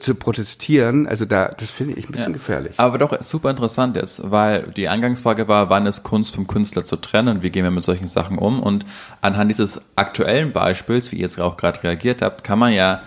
zu 0.00 0.14
protestieren. 0.14 1.06
Also 1.06 1.26
da, 1.26 1.48
das 1.48 1.70
finde 1.70 1.94
ich 1.94 2.08
ein 2.08 2.12
bisschen 2.12 2.32
ja. 2.32 2.38
gefährlich. 2.38 2.72
Aber 2.78 2.96
doch 2.96 3.14
super 3.22 3.50
interessant 3.50 3.96
jetzt, 3.96 4.30
weil 4.30 4.72
die 4.72 4.88
Eingangsfrage 4.88 5.46
war, 5.46 5.68
wann 5.68 5.86
ist 5.86 6.02
Kunst 6.02 6.34
vom 6.34 6.46
Künstler 6.46 6.84
zu 6.84 6.96
trennen? 6.96 7.42
Wie 7.42 7.50
gehen 7.50 7.64
wir 7.64 7.70
mit 7.70 7.82
solchen 7.82 8.08
Sachen 8.08 8.38
um? 8.38 8.60
Und 8.62 8.86
anhand 9.20 9.50
dieses 9.50 9.82
aktuellen 9.94 10.52
Beispiels, 10.52 11.12
wie 11.12 11.16
ihr 11.16 11.22
jetzt 11.22 11.38
auch 11.38 11.58
gerade 11.58 11.82
reagiert 11.82 12.22
habt, 12.22 12.44
kann 12.44 12.58
man 12.58 12.72
ja 12.72 13.02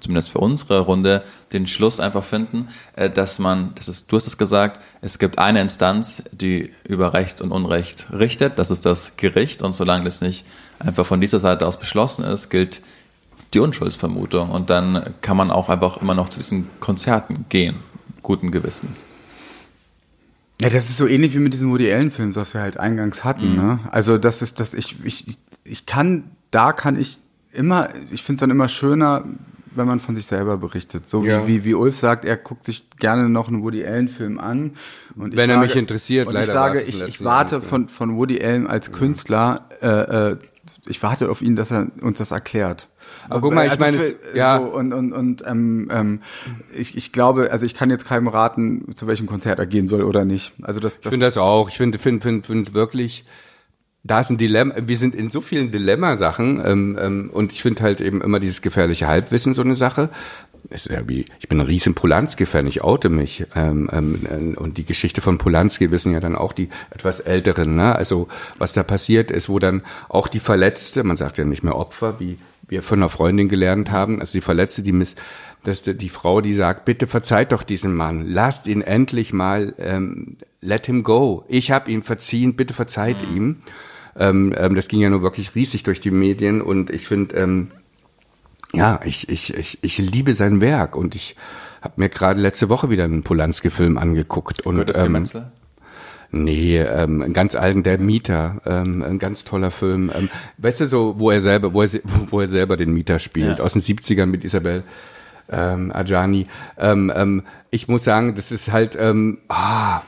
zumindest 0.00 0.30
für 0.30 0.38
unsere 0.38 0.80
Runde, 0.80 1.24
den 1.52 1.66
Schluss 1.66 2.00
einfach 2.00 2.24
finden, 2.24 2.68
äh, 2.96 3.10
dass 3.10 3.38
man, 3.38 3.72
das 3.74 3.88
ist, 3.88 4.10
du 4.10 4.16
hast 4.16 4.26
es 4.26 4.38
gesagt, 4.38 4.80
es 5.00 5.18
gibt 5.18 5.38
eine 5.38 5.60
Instanz, 5.60 6.22
die 6.32 6.72
über 6.84 7.14
Recht 7.14 7.40
und 7.40 7.52
Unrecht 7.52 8.08
richtet, 8.12 8.58
das 8.58 8.70
ist 8.70 8.86
das 8.86 9.16
Gericht 9.16 9.62
und 9.62 9.74
solange 9.74 10.04
das 10.04 10.20
nicht 10.20 10.44
einfach 10.78 11.06
von 11.06 11.20
dieser 11.20 11.40
Seite 11.40 11.66
aus 11.66 11.78
beschlossen 11.78 12.24
ist, 12.24 12.50
gilt 12.50 12.82
die 13.54 13.60
Unschuldsvermutung 13.60 14.50
und 14.50 14.70
dann 14.70 15.14
kann 15.22 15.36
man 15.36 15.50
auch 15.50 15.68
einfach 15.68 16.02
immer 16.02 16.14
noch 16.14 16.28
zu 16.28 16.38
diesen 16.38 16.68
Konzerten 16.80 17.46
gehen, 17.48 17.76
guten 18.22 18.50
Gewissens. 18.50 19.06
Ja, 20.60 20.70
das 20.70 20.88
ist 20.88 20.96
so 20.96 21.06
ähnlich 21.06 21.34
wie 21.34 21.38
mit 21.38 21.52
diesem 21.52 21.70
Woody 21.70 21.92
Allen 21.92 22.10
Film, 22.10 22.34
was 22.34 22.52
wir 22.52 22.60
halt 22.60 22.78
eingangs 22.78 23.22
hatten. 23.24 23.50
Mhm. 23.50 23.56
Ne? 23.56 23.78
Also 23.90 24.18
das 24.18 24.42
ist 24.42 24.58
das, 24.58 24.74
ich, 24.74 24.96
ich, 25.04 25.38
ich 25.64 25.86
kann, 25.86 26.24
da 26.50 26.72
kann 26.72 26.98
ich 26.98 27.20
immer, 27.52 27.90
ich 28.10 28.22
finde 28.22 28.38
es 28.38 28.40
dann 28.40 28.50
immer 28.50 28.68
schöner, 28.68 29.24
wenn 29.74 29.86
man 29.86 30.00
von 30.00 30.14
sich 30.14 30.26
selber 30.26 30.58
berichtet. 30.58 31.08
So 31.08 31.24
ja. 31.24 31.46
wie, 31.46 31.64
wie, 31.64 31.64
wie 31.64 31.74
Ulf 31.74 31.96
sagt, 31.96 32.24
er 32.24 32.36
guckt 32.36 32.64
sich 32.64 32.90
gerne 32.98 33.28
noch 33.28 33.48
einen 33.48 33.62
Woody 33.62 33.84
Allen-Film 33.84 34.38
an. 34.38 34.72
Und 35.16 35.32
wenn 35.36 35.50
er 35.50 35.56
sage, 35.56 35.66
mich 35.66 35.76
interessiert, 35.76 36.28
und 36.28 36.34
leider. 36.34 36.46
Ich 36.46 36.52
sage, 36.52 36.80
ich, 36.82 37.02
ich 37.02 37.24
warte 37.24 37.60
von, 37.60 37.88
von 37.88 38.16
Woody 38.16 38.42
Allen 38.42 38.66
als 38.66 38.92
Künstler, 38.92 39.68
äh, 39.80 40.30
äh, 40.32 40.36
ich 40.86 41.02
warte 41.02 41.30
auf 41.30 41.42
ihn, 41.42 41.56
dass 41.56 41.70
er 41.70 41.86
uns 42.00 42.18
das 42.18 42.30
erklärt. 42.30 42.88
Aber 43.28 43.40
guck 43.40 43.54
mal, 43.54 43.64
ich 43.64 43.72
also 43.72 43.84
meine, 43.84 43.98
für, 43.98 44.36
ja. 44.36 44.58
So, 44.58 44.64
und 44.64 44.92
und, 44.92 45.12
und 45.12 45.42
ähm, 45.46 45.88
ähm, 45.90 46.20
ich, 46.72 46.96
ich 46.96 47.12
glaube, 47.12 47.50
also 47.50 47.66
ich 47.66 47.74
kann 47.74 47.90
jetzt 47.90 48.06
keinem 48.06 48.28
raten, 48.28 48.94
zu 48.94 49.06
welchem 49.06 49.26
Konzert 49.26 49.58
er 49.58 49.66
gehen 49.66 49.86
soll 49.86 50.02
oder 50.02 50.24
nicht. 50.24 50.52
Also 50.62 50.80
das, 50.80 51.00
das 51.00 51.06
ich 51.06 51.10
finde 51.10 51.26
das 51.26 51.36
auch. 51.36 51.68
Ich 51.68 51.76
finde, 51.76 51.98
finde, 51.98 52.22
finde, 52.22 52.46
finde 52.46 52.74
wirklich, 52.74 53.24
da 54.08 54.20
ist 54.20 54.30
ein 54.30 54.38
Dilemma, 54.38 54.74
wir 54.80 54.96
sind 54.96 55.14
in 55.14 55.30
so 55.30 55.40
vielen 55.40 55.70
Dilemmasachen 55.70 56.60
ähm, 56.64 56.98
ähm, 57.00 57.30
und 57.32 57.52
ich 57.52 57.62
finde 57.62 57.82
halt 57.82 58.00
eben 58.00 58.22
immer 58.22 58.40
dieses 58.40 58.62
gefährliche 58.62 59.06
Halbwissen 59.06 59.54
so 59.54 59.62
eine 59.62 59.74
Sache. 59.74 60.10
Es 60.70 60.86
ist 60.86 60.94
ja 60.94 61.08
wie, 61.08 61.26
ich 61.38 61.48
bin 61.48 61.60
ein 61.60 61.66
riesen 61.66 61.94
Polanski-Fan, 61.94 62.66
ich 62.66 62.82
oute 62.82 63.10
mich. 63.10 63.46
Ähm, 63.54 63.88
ähm, 63.92 64.56
und 64.58 64.76
die 64.76 64.84
Geschichte 64.84 65.20
von 65.20 65.38
Polanski 65.38 65.90
wissen 65.90 66.12
ja 66.12 66.20
dann 66.20 66.34
auch 66.34 66.52
die 66.52 66.68
etwas 66.90 67.20
Älteren, 67.20 67.76
ne? 67.76 67.94
Also 67.94 68.28
was 68.58 68.72
da 68.72 68.82
passiert 68.82 69.30
ist, 69.30 69.48
wo 69.48 69.58
dann 69.58 69.82
auch 70.08 70.26
die 70.26 70.40
Verletzte, 70.40 71.04
man 71.04 71.16
sagt 71.16 71.38
ja 71.38 71.44
nicht 71.44 71.62
mehr 71.62 71.76
Opfer, 71.76 72.18
wie 72.18 72.38
wir 72.66 72.82
von 72.82 72.98
einer 72.98 73.08
Freundin 73.08 73.48
gelernt 73.48 73.90
haben, 73.90 74.20
also 74.20 74.32
die 74.32 74.42
Verletzte, 74.42 74.82
die 74.82 74.92
miss, 74.92 75.14
dass 75.64 75.82
die 75.82 76.08
Frau, 76.08 76.40
die 76.40 76.54
sagt, 76.54 76.84
bitte 76.84 77.06
verzeiht 77.06 77.52
doch 77.52 77.62
diesen 77.62 77.94
Mann, 77.94 78.26
lasst 78.26 78.66
ihn 78.66 78.82
endlich 78.82 79.32
mal, 79.32 79.74
ähm, 79.78 80.36
let 80.60 80.86
him 80.86 81.02
go. 81.02 81.44
Ich 81.48 81.70
habe 81.70 81.90
ihm 81.90 82.02
verziehen, 82.02 82.56
bitte 82.56 82.74
verzeiht 82.74 83.26
mhm. 83.28 83.36
ihm. 83.36 83.56
Ähm, 84.16 84.54
ähm, 84.56 84.74
das 84.74 84.88
ging 84.88 85.00
ja 85.00 85.10
nur 85.10 85.22
wirklich 85.22 85.54
riesig 85.54 85.82
durch 85.82 86.00
die 86.00 86.10
Medien 86.10 86.60
und 86.60 86.90
ich 86.90 87.06
finde, 87.06 87.36
ähm, 87.36 87.68
ja, 88.72 89.00
ich, 89.04 89.28
ich, 89.28 89.54
ich, 89.54 89.78
ich 89.82 89.98
liebe 89.98 90.34
sein 90.34 90.60
Werk 90.60 90.94
und 90.94 91.14
ich 91.14 91.36
habe 91.80 91.94
mir 91.96 92.08
gerade 92.08 92.40
letzte 92.40 92.68
Woche 92.68 92.90
wieder 92.90 93.04
einen 93.04 93.22
Polanski-Film 93.22 93.98
angeguckt. 93.98 94.60
Und, 94.62 94.74
Gehört 94.74 94.90
das 94.90 94.98
ähm, 94.98 95.26
Nee, 96.30 96.78
ähm, 96.78 97.22
einen 97.22 97.32
ganz 97.32 97.54
alten, 97.54 97.82
der 97.82 97.98
Mieter, 97.98 98.60
ähm, 98.66 99.02
ein 99.02 99.18
ganz 99.18 99.44
toller 99.44 99.70
Film. 99.70 100.10
Ähm, 100.14 100.28
weißt 100.58 100.80
du 100.80 100.86
so, 100.86 101.14
wo 101.18 101.30
er 101.30 101.40
selber, 101.40 101.72
wo 101.72 101.82
er, 101.82 101.88
wo 102.30 102.40
er 102.40 102.46
selber 102.46 102.76
den 102.76 102.92
Mieter 102.92 103.18
spielt, 103.18 103.58
ja. 103.58 103.64
aus 103.64 103.72
den 103.72 103.80
70ern 103.80 104.26
mit 104.26 104.44
Isabel 104.44 104.82
ähm, 105.48 105.90
Adjani. 105.92 106.46
Ähm, 106.76 107.10
ähm, 107.14 107.42
ich 107.70 107.88
muss 107.88 108.04
sagen, 108.04 108.34
das 108.34 108.52
ist 108.52 108.70
halt, 108.70 108.96
ähm, 109.00 109.38
ah, 109.48 110.02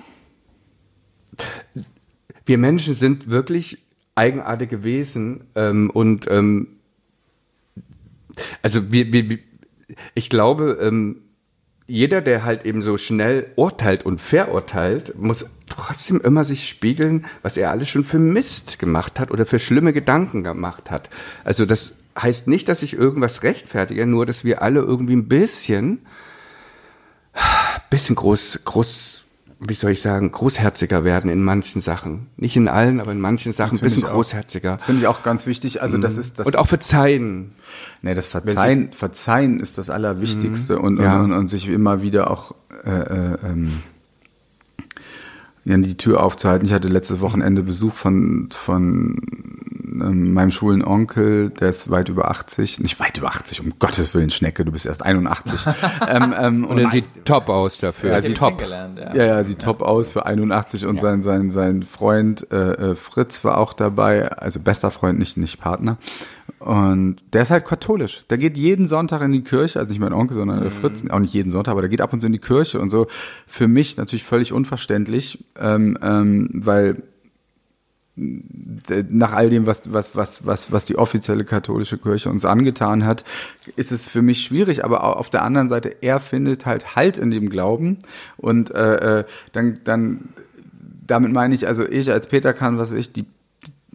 wir 2.44 2.58
Menschen 2.58 2.92
sind 2.92 3.30
wirklich 3.30 3.78
eigenartige 4.20 4.84
Wesen 4.84 5.44
ähm, 5.54 5.88
und 5.88 6.30
ähm, 6.30 6.68
also 8.60 8.92
wir, 8.92 9.10
wir, 9.14 9.38
ich 10.14 10.28
glaube, 10.28 10.78
ähm, 10.82 11.22
jeder, 11.86 12.20
der 12.20 12.44
halt 12.44 12.66
eben 12.66 12.82
so 12.82 12.98
schnell 12.98 13.50
urteilt 13.56 14.04
und 14.04 14.20
verurteilt, 14.20 15.18
muss 15.18 15.46
trotzdem 15.70 16.20
immer 16.20 16.44
sich 16.44 16.68
spiegeln, 16.68 17.24
was 17.40 17.56
er 17.56 17.70
alles 17.70 17.88
schon 17.88 18.04
für 18.04 18.18
Mist 18.18 18.78
gemacht 18.78 19.18
hat 19.18 19.30
oder 19.30 19.46
für 19.46 19.58
schlimme 19.58 19.94
Gedanken 19.94 20.44
gemacht 20.44 20.90
hat. 20.90 21.08
Also 21.42 21.64
das 21.64 21.96
heißt 22.20 22.46
nicht, 22.46 22.68
dass 22.68 22.82
ich 22.82 22.92
irgendwas 22.92 23.42
rechtfertige, 23.42 24.06
nur 24.06 24.26
dass 24.26 24.44
wir 24.44 24.60
alle 24.60 24.80
irgendwie 24.80 25.16
ein 25.16 25.28
bisschen, 25.28 26.06
bisschen 27.88 28.16
groß, 28.16 28.60
groß 28.66 29.24
wie 29.60 29.74
soll 29.74 29.90
ich 29.90 30.00
sagen, 30.00 30.32
großherziger 30.32 31.04
werden 31.04 31.30
in 31.30 31.44
manchen 31.44 31.82
Sachen. 31.82 32.28
Nicht 32.38 32.56
in 32.56 32.66
allen, 32.66 32.98
aber 32.98 33.12
in 33.12 33.20
manchen 33.20 33.52
Sachen 33.52 33.78
ein 33.78 33.82
bisschen 33.82 34.04
großherziger. 34.04 34.72
Das 34.72 34.84
finde 34.84 35.02
ich 35.02 35.06
auch 35.06 35.22
ganz 35.22 35.46
wichtig. 35.46 35.82
Also 35.82 35.98
das 35.98 36.14
mhm. 36.14 36.20
ist 36.20 36.38
das. 36.38 36.46
Und 36.46 36.56
auch 36.56 36.66
verzeihen. 36.66 37.52
Nee, 38.00 38.14
das 38.14 38.26
Verzeihen, 38.26 38.92
Verzeihen 38.94 39.60
ist 39.60 39.76
das 39.76 39.90
Allerwichtigste 39.90 40.76
mhm. 40.76 40.84
und, 40.84 41.00
ja. 41.00 41.20
und, 41.20 41.32
und, 41.32 41.48
sich 41.48 41.68
immer 41.68 42.00
wieder 42.00 42.30
auch 42.30 42.54
äh, 42.84 42.90
äh, 42.90 43.36
ähm, 43.44 43.82
ja, 45.64 45.76
die 45.76 45.96
Tür 45.96 46.22
aufzuhalten. 46.22 46.66
Ich 46.66 46.72
hatte 46.72 46.88
letztes 46.88 47.20
Wochenende 47.20 47.62
Besuch 47.62 47.94
von, 47.94 48.48
von 48.50 49.18
ähm, 50.02 50.32
meinem 50.32 50.50
schwulen 50.50 50.84
Onkel, 50.84 51.50
der 51.50 51.68
ist 51.68 51.90
weit 51.90 52.08
über 52.08 52.30
80, 52.30 52.80
nicht 52.80 52.98
weit 53.00 53.18
über 53.18 53.28
80, 53.28 53.60
um 53.60 53.70
Gottes 53.78 54.14
Willen, 54.14 54.30
Schnecke, 54.30 54.64
du 54.64 54.72
bist 54.72 54.86
erst 54.86 55.04
81. 55.04 55.66
ähm, 56.08 56.34
ähm, 56.38 56.64
und, 56.64 56.70
und 56.70 56.78
er 56.78 56.90
sieht 56.90 57.04
top 57.24 57.48
aus 57.48 57.78
dafür. 57.78 58.12
Ja, 58.12 58.22
sieht 58.22 58.36
top. 58.36 58.62
Ja, 58.62 59.14
ja, 59.14 59.24
ja 59.24 59.44
sieht 59.44 59.62
ja. 59.62 59.66
top 59.66 59.82
aus 59.82 60.10
für 60.10 60.26
81 60.26 60.86
und 60.86 60.96
ja. 60.96 61.02
sein, 61.02 61.22
sein, 61.22 61.50
sein 61.50 61.82
Freund 61.82 62.50
äh, 62.50 62.90
äh, 62.90 62.94
Fritz 62.94 63.44
war 63.44 63.58
auch 63.58 63.72
dabei, 63.72 64.30
also 64.32 64.60
bester 64.60 64.90
Freund, 64.90 65.18
nicht, 65.18 65.36
nicht 65.36 65.60
Partner. 65.60 65.98
Und 66.60 67.16
der 67.32 67.42
ist 67.42 67.50
halt 67.50 67.64
katholisch. 67.64 68.26
Der 68.28 68.36
geht 68.36 68.58
jeden 68.58 68.86
Sonntag 68.86 69.22
in 69.22 69.32
die 69.32 69.40
Kirche, 69.40 69.78
also 69.78 69.90
nicht 69.90 69.98
mein 69.98 70.12
Onkel, 70.12 70.36
sondern 70.36 70.62
mhm. 70.62 70.70
Fritz, 70.70 71.02
auch 71.08 71.18
nicht 71.18 71.32
jeden 71.32 71.48
Sonntag, 71.48 71.72
aber 71.72 71.80
der 71.80 71.88
geht 71.88 72.02
ab 72.02 72.12
und 72.12 72.20
zu 72.20 72.26
in 72.26 72.34
die 72.34 72.38
Kirche 72.38 72.78
und 72.80 72.90
so. 72.90 73.06
Für 73.46 73.66
mich 73.66 73.96
natürlich 73.96 74.24
völlig 74.24 74.52
unverständlich, 74.52 75.42
ähm, 75.58 75.96
ähm, 76.02 76.50
weil 76.52 77.02
nach 78.14 79.32
all 79.32 79.48
dem, 79.48 79.64
was, 79.64 79.90
was, 79.90 80.14
was, 80.14 80.44
was, 80.44 80.70
was 80.70 80.84
die 80.84 80.98
offizielle 80.98 81.44
katholische 81.44 81.96
Kirche 81.96 82.28
uns 82.28 82.44
angetan 82.44 83.06
hat, 83.06 83.24
ist 83.76 83.90
es 83.90 84.06
für 84.06 84.20
mich 84.20 84.42
schwierig. 84.42 84.84
Aber 84.84 85.16
auf 85.16 85.30
der 85.30 85.42
anderen 85.42 85.68
Seite, 85.68 85.96
er 86.02 86.20
findet 86.20 86.66
halt 86.66 86.94
Halt 86.94 87.16
in 87.16 87.30
dem 87.30 87.48
Glauben. 87.48 87.98
Und 88.36 88.70
äh, 88.74 89.20
äh 89.20 89.24
dann, 89.52 89.80
dann, 89.84 90.28
damit 91.06 91.32
meine 91.32 91.54
ich, 91.54 91.66
also 91.66 91.88
ich 91.88 92.10
als 92.12 92.26
Peter 92.26 92.52
kann, 92.52 92.76
was 92.76 92.92
ich, 92.92 93.14
die, 93.14 93.24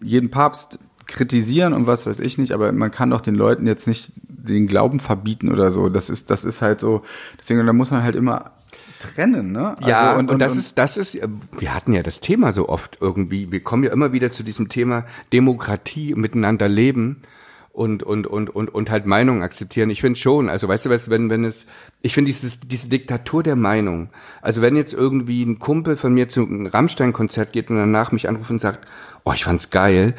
jeden 0.01 0.31
Papst 0.31 0.79
kritisieren 1.05 1.73
und 1.73 1.87
was 1.87 2.05
weiß 2.05 2.19
ich 2.19 2.37
nicht, 2.37 2.51
aber 2.51 2.71
man 2.71 2.91
kann 2.91 3.09
doch 3.11 3.21
den 3.21 3.35
Leuten 3.35 3.67
jetzt 3.67 3.87
nicht 3.87 4.13
den 4.27 4.67
Glauben 4.67 4.99
verbieten 4.99 5.51
oder 5.51 5.71
so. 5.71 5.89
Das 5.89 6.09
ist, 6.09 6.29
das 6.29 6.45
ist 6.45 6.61
halt 6.61 6.79
so, 6.79 7.01
deswegen, 7.39 7.65
da 7.65 7.73
muss 7.73 7.91
man 7.91 8.03
halt 8.03 8.15
immer 8.15 8.51
trennen, 8.99 9.51
ne? 9.51 9.77
Also 9.77 9.89
ja, 9.89 10.13
und, 10.13 10.19
und, 10.19 10.31
und 10.31 10.39
das 10.39 10.53
und, 10.53 10.59
ist, 10.59 10.77
das 10.77 10.97
ist, 10.97 11.19
wir 11.57 11.73
hatten 11.73 11.93
ja 11.93 12.03
das 12.03 12.19
Thema 12.19 12.53
so 12.53 12.69
oft 12.69 12.97
irgendwie, 13.01 13.51
wir 13.51 13.61
kommen 13.61 13.83
ja 13.83 13.91
immer 13.91 14.13
wieder 14.13 14.31
zu 14.31 14.43
diesem 14.43 14.69
Thema 14.69 15.05
Demokratie, 15.33 16.15
miteinander 16.15 16.67
leben 16.67 17.21
und, 17.75 18.03
und, 18.03 18.25
und, 18.25 18.49
und, 18.49 18.73
und 18.73 18.89
halt 18.89 19.05
Meinungen 19.05 19.41
akzeptieren. 19.41 19.89
Ich 19.89 20.01
finde 20.01 20.17
schon, 20.17 20.49
also 20.49 20.67
weißt 20.67 20.85
du 20.85 20.89
was, 20.89 21.09
wenn, 21.09 21.29
wenn 21.29 21.43
es, 21.43 21.65
ich 22.01 22.13
finde 22.13 22.27
dieses, 22.27 22.61
diese 22.61 22.87
Diktatur 22.87 23.43
der 23.43 23.57
Meinung, 23.57 24.09
also 24.41 24.61
wenn 24.61 24.77
jetzt 24.77 24.93
irgendwie 24.93 25.43
ein 25.43 25.59
Kumpel 25.59 25.97
von 25.97 26.13
mir 26.13 26.29
zu 26.29 26.41
einem 26.41 26.67
Rammstein-Konzert 26.67 27.51
geht 27.51 27.69
und 27.69 27.75
danach 27.75 28.11
mich 28.13 28.29
anruft 28.29 28.49
und 28.49 28.61
sagt, 28.61 28.87
oh, 29.25 29.33
ich 29.33 29.43
fand's 29.43 29.71
geil, 29.71 30.15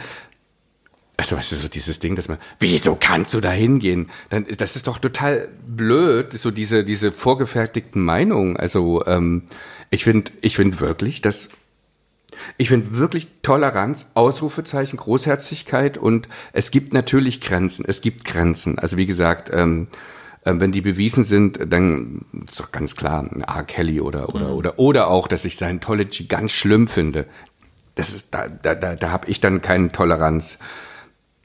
also 1.16 1.36
weißt 1.36 1.52
du, 1.52 1.56
so 1.56 1.68
dieses 1.68 1.98
Ding, 1.98 2.14
dass 2.16 2.28
man, 2.28 2.38
wieso 2.60 2.96
kannst 2.98 3.32
du 3.34 3.40
da 3.40 3.50
hingehen? 3.50 4.10
Dann, 4.28 4.46
das 4.58 4.76
ist 4.76 4.86
doch 4.86 4.98
total 4.98 5.48
blöd, 5.66 6.38
so 6.38 6.50
diese, 6.50 6.84
diese 6.84 7.12
vorgefertigten 7.12 8.02
Meinungen. 8.02 8.56
Also 8.56 9.04
ähm, 9.06 9.44
ich 9.90 10.04
finde, 10.04 10.32
ich 10.42 10.56
finde 10.56 10.80
wirklich, 10.80 11.22
dass 11.22 11.48
Ich 12.58 12.68
finde 12.68 12.98
wirklich 12.98 13.28
Toleranz, 13.42 14.06
Ausrufezeichen, 14.14 14.98
Großherzigkeit 14.98 15.96
und 15.96 16.28
es 16.52 16.70
gibt 16.70 16.92
natürlich 16.92 17.40
Grenzen. 17.40 17.84
Es 17.88 18.02
gibt 18.02 18.24
Grenzen. 18.26 18.78
Also 18.78 18.98
wie 18.98 19.06
gesagt, 19.06 19.50
ähm, 19.52 19.88
äh, 20.44 20.52
wenn 20.56 20.70
die 20.70 20.82
bewiesen 20.82 21.24
sind, 21.24 21.58
dann 21.72 22.26
ist 22.46 22.60
doch 22.60 22.72
ganz 22.72 22.94
klar, 22.94 23.22
ein 23.22 23.40
R. 23.40 23.64
Kelly 23.64 24.00
oder 24.02 24.34
oder 24.34 24.52
oder 24.52 24.78
oder 24.78 25.08
auch, 25.08 25.28
dass 25.28 25.46
ich 25.46 25.56
Scientology 25.56 26.24
ganz 26.24 26.52
schlimm 26.52 26.88
finde. 26.88 27.24
Das 27.94 28.12
ist 28.12 28.34
da 28.34 28.48
da 28.48 28.74
da, 28.74 28.94
da 28.96 29.10
habe 29.10 29.30
ich 29.30 29.40
dann 29.40 29.62
keine 29.62 29.90
Toleranz. 29.90 30.58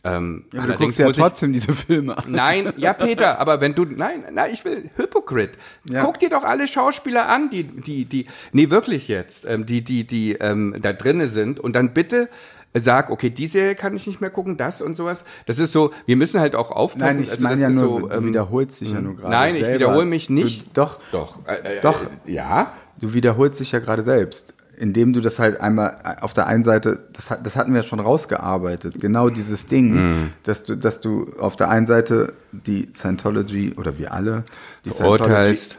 Ähm, 0.03 0.45
Ja, 0.51 0.61
du 0.61 0.63
allerdings 0.63 0.79
guckst 0.79 0.99
ja 0.99 1.05
muss 1.05 1.17
ich- 1.17 1.21
trotzdem 1.23 1.53
diese 1.53 1.73
Filme 1.73 2.17
an. 2.17 2.23
Nein, 2.27 2.73
ja, 2.77 2.93
Peter, 2.93 3.39
aber 3.39 3.61
wenn 3.61 3.75
du, 3.75 3.85
nein, 3.85 4.23
nein, 4.33 4.51
ich 4.51 4.65
will, 4.65 4.89
Hypocrite. 4.95 5.59
Ja. 5.89 6.03
Guck 6.03 6.17
dir 6.19 6.29
doch 6.29 6.43
alle 6.43 6.65
Schauspieler 6.67 7.29
an, 7.29 7.49
die, 7.51 7.63
die, 7.63 8.05
die, 8.05 8.25
nee, 8.51 8.69
wirklich 8.71 9.07
jetzt, 9.07 9.45
ähm, 9.45 9.65
die, 9.65 9.83
die, 9.83 10.05
die 10.07 10.33
ähm, 10.33 10.75
da 10.81 10.93
drinne 10.93 11.27
sind 11.27 11.59
und 11.59 11.73
dann 11.75 11.93
bitte 11.93 12.29
sag, 12.73 13.09
okay, 13.09 13.29
die 13.29 13.47
Serie 13.47 13.75
kann 13.75 13.93
ich 13.95 14.07
nicht 14.07 14.21
mehr 14.21 14.29
gucken, 14.29 14.55
das 14.57 14.81
und 14.81 14.95
sowas. 14.95 15.25
Das 15.45 15.59
ist 15.59 15.73
so, 15.73 15.91
wir 16.05 16.15
müssen 16.15 16.39
halt 16.39 16.55
auch 16.55 16.71
aufpassen. 16.71 17.17
Nein, 17.17 17.23
ich 17.23 17.31
also 17.31 17.43
meine 17.43 17.61
ja 17.61 17.69
nur, 17.69 17.79
so, 17.79 17.99
du 18.07 18.13
ähm, 18.15 18.25
wiederholst 18.27 18.79
dich 18.81 18.93
ja 18.93 19.01
nur 19.01 19.17
gerade 19.17 19.29
Nein, 19.31 19.55
ich 19.55 19.61
selber. 19.65 19.79
wiederhole 19.87 20.05
mich 20.05 20.29
nicht. 20.29 20.67
Du, 20.67 20.69
doch, 20.81 20.99
Doch, 21.11 21.39
äh, 21.47 21.77
äh, 21.77 21.81
Doch. 21.81 22.05
äh, 22.25 22.31
ja. 22.31 22.71
du 23.01 23.13
wiederholst 23.13 23.59
dich 23.59 23.73
ja 23.73 23.79
gerade 23.79 24.03
selbst, 24.03 24.53
indem 24.81 25.13
du 25.13 25.21
das 25.21 25.37
halt 25.39 25.61
einmal 25.61 26.17
auf 26.21 26.33
der 26.33 26.47
einen 26.47 26.63
Seite, 26.63 26.99
das, 27.13 27.29
hat- 27.29 27.45
das 27.45 27.55
hatten 27.55 27.73
wir 27.73 27.83
schon 27.83 27.99
rausgearbeitet, 27.99 28.99
genau 28.99 29.29
dieses 29.29 29.67
Ding, 29.67 29.93
Mhm. 29.93 30.29
dass 30.43 30.63
du, 30.63 30.75
dass 30.75 30.99
du 31.01 31.27
auf 31.39 31.55
der 31.55 31.69
einen 31.69 31.85
Seite 31.87 32.33
die 32.51 32.89
Scientology 32.93 33.73
oder 33.77 33.97
wir 33.99 34.11
alle 34.13 34.43
die 34.85 34.89
Verurteilst. 34.89 35.77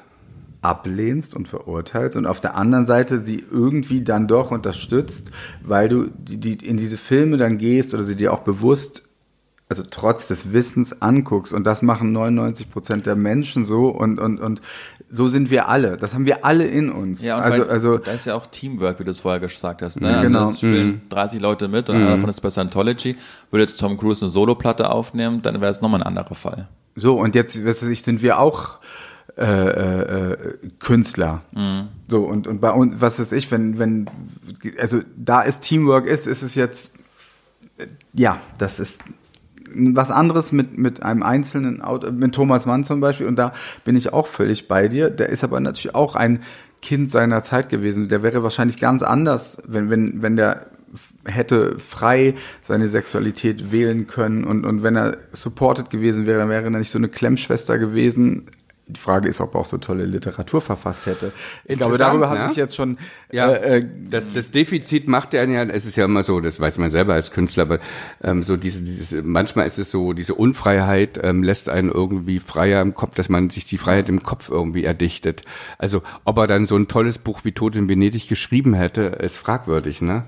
ablehnst 0.61 1.35
und 1.35 1.49
verurteilst 1.49 2.17
und 2.17 2.27
auf 2.27 2.41
der 2.41 2.55
anderen 2.57 2.87
Seite 2.87 3.19
sie 3.19 3.45
irgendwie 3.51 4.03
dann 4.05 4.29
doch 4.29 4.53
unterstützt, 4.53 5.33
weil 5.65 5.89
du 5.89 6.07
die, 6.17 6.37
die 6.39 6.55
in 6.65 6.77
diese 6.77 6.97
Filme 6.97 7.37
dann 7.37 7.59
gehst 7.59 7.95
oder 7.95 8.05
sie 8.05 8.15
dir 8.15 8.33
auch 8.33 8.41
bewusst 8.41 9.09
also 9.73 9.89
trotz 9.91 10.29
des 10.29 10.53
Wissens 10.53 11.01
anguckst 11.03 11.53
und 11.53 11.65
das 11.67 11.81
machen 11.83 12.13
99 12.13 12.71
Prozent 12.71 13.07
der 13.07 13.17
Menschen 13.17 13.65
so 13.65 13.89
und 13.89 14.21
und 14.21 14.39
und 14.41 14.61
so 15.11 15.29
sind 15.29 15.51
wir 15.51 15.69
alle. 15.69 15.97
Das 15.97 16.15
haben 16.15 16.27
wir 16.27 16.45
alle 16.45 16.67
in 16.67 16.91
uns. 16.91 17.23
Ja, 17.23 17.37
und 17.37 17.43
also 17.43 17.67
also 17.67 17.99
da 17.99 18.13
ist 18.13 18.27
ja 18.27 18.35
auch 18.35 18.47
Teamwork, 18.47 18.99
wie 19.01 19.05
du 19.05 19.11
es 19.11 19.21
vorher 19.21 19.41
gesagt 19.41 19.83
hast. 19.83 20.01
Ne? 20.01 20.09
Also 20.09 20.23
Genau. 20.29 20.45
es 20.47 20.57
spielen 20.59 21.03
30 21.11 21.41
Leute 21.41 21.69
mit 21.69 21.89
und 21.89 21.97
einer 21.97 22.11
davon 22.17 22.29
ist 22.31 22.41
bei 22.41 22.51
Scientology. 22.51 23.17
Würde 23.51 23.63
jetzt 23.65 23.79
Tom 23.81 23.97
Cruise 23.99 24.25
eine 24.25 24.31
Soloplatte 24.31 24.91
aufnehmen, 24.91 25.41
dann 25.43 25.61
wäre 25.61 25.71
es 25.71 25.81
nochmal 25.81 26.01
ein 26.03 26.07
anderer 26.07 26.35
Fall. 26.35 26.69
so 26.97 27.19
und 27.19 27.35
jetzt 27.35 27.65
was 27.65 27.83
weiß 27.83 27.89
ich, 27.91 28.03
sind 28.03 28.23
wir 28.23 28.39
auch 28.39 28.79
äh, 29.37 29.45
äh, 29.45 30.33
äh, 30.33 30.59
Künstler. 30.79 31.41
So 32.09 32.25
und 32.25 32.47
und 32.47 32.61
bei 32.61 32.71
uns 32.71 32.97
was 33.01 33.19
ist 33.19 33.33
ich, 33.33 33.51
wenn 33.51 33.79
wenn 33.79 34.07
also 34.79 35.01
da 35.17 35.43
es 35.45 35.61
Teamwork 35.61 36.07
ist, 36.07 36.27
ist 36.27 36.43
es 36.43 36.55
jetzt 36.55 36.95
äh, 37.79 37.87
ja, 38.13 38.39
das 38.59 38.79
ist 38.81 39.05
was 39.75 40.11
anderes 40.11 40.53
mit, 40.53 40.79
mit 40.79 41.03
einem 41.03 41.23
einzelnen 41.23 41.83
Auto, 41.83 42.11
mit 42.13 42.35
Thomas 42.35 42.67
Mann 42.67 42.85
zum 42.85 43.01
Beispiel, 43.01 43.27
und 43.27 43.37
da 43.37 43.53
bin 43.85 43.97
ich 43.97 44.13
auch 44.13 44.27
völlig 44.27 44.69
bei 44.69 44.89
dir. 44.89 45.11
Der 45.11 45.29
ist 45.29 45.45
aber 45.45 45.61
natürlich 45.61 45.95
auch 45.95 46.17
ein 46.17 46.41
Kind 46.81 47.11
seiner 47.11 47.43
Zeit 47.43 47.69
gewesen. 47.69 48.09
Der 48.09 48.23
wäre 48.23 48.43
wahrscheinlich 48.43 48.79
ganz 48.79 49.03
anders, 49.03 49.63
wenn, 49.67 49.89
wenn, 49.89 50.23
wenn 50.23 50.37
der 50.37 50.67
hätte 51.25 51.79
frei 51.79 52.35
seine 52.61 52.89
Sexualität 52.89 53.73
wählen 53.73 54.07
können 54.07 54.45
und, 54.45 54.67
und 54.67 54.83
wenn 54.83 54.97
er 54.97 55.17
supported 55.33 55.91
gewesen 55.91 56.27
wäre, 56.27 56.41
dann 56.41 56.49
wäre 56.49 56.65
er 56.65 56.71
nicht 56.71 56.91
so 56.91 56.99
eine 56.99 57.09
Klemmschwester 57.09 57.79
gewesen. 57.79 58.47
Die 58.87 58.99
Frage 58.99 59.29
ist, 59.29 59.41
ob 59.41 59.55
er 59.55 59.61
auch 59.61 59.67
so 59.67 59.79
tolle 59.79 60.05
Literatur 60.05 60.61
verfasst 60.61 61.07
hätte. 61.07 61.33
Ich 61.65 61.77
glaube, 61.77 61.99
darüber 61.99 62.29
habe 62.29 62.41
ne? 62.41 62.49
ich 62.51 62.57
jetzt 62.57 62.75
schon 62.75 62.99
Ja, 63.31 63.51
äh, 63.51 63.79
äh, 63.79 63.87
das, 64.11 64.33
das 64.33 64.51
Defizit 64.51 65.09
macht 65.09 65.35
er 65.35 65.49
ja, 65.49 65.63
es 65.63 65.87
ist 65.87 65.97
ja 65.97 66.05
immer 66.05 66.23
so, 66.25 66.41
das 66.41 66.61
weiß 66.61 66.79
man 66.79 66.91
selber 66.91 67.15
als 67.15 67.31
Künstler, 67.31 67.63
aber 67.63 67.79
ähm, 68.23 68.43
so 68.43 68.57
diese, 68.57 68.83
dieses, 68.83 69.23
manchmal 69.25 69.67
ist 69.67 69.79
es 69.79 69.91
so, 69.91 70.13
diese 70.13 70.35
Unfreiheit 70.35 71.19
ähm, 71.23 71.43
lässt 71.43 71.69
einen 71.69 71.91
irgendwie 71.91 72.41
freier 72.41 72.83
im 72.83 72.95
Kopf, 72.95 73.15
dass 73.15 73.29
man 73.29 73.51
sich 73.51 73.65
die 73.67 73.79
Freiheit 73.79 74.09
im 74.09 74.23
Kopf 74.23 74.51
irgendwie 74.51 74.85
erdichtet. 74.85 75.43
Also 75.79 76.03
ob 76.25 76.39
er 76.39 76.47
dann 76.47 76.67
so 76.67 76.77
ein 76.77 76.89
tolles 76.89 77.19
Buch 77.19 77.41
wie 77.45 77.53
Tod 77.53 77.77
in 77.77 77.89
Venedig 77.89 78.29
geschrieben 78.29 78.75
hätte, 78.75 79.03
ist 79.03 79.39
fragwürdig, 79.39 80.03
ne? 80.03 80.25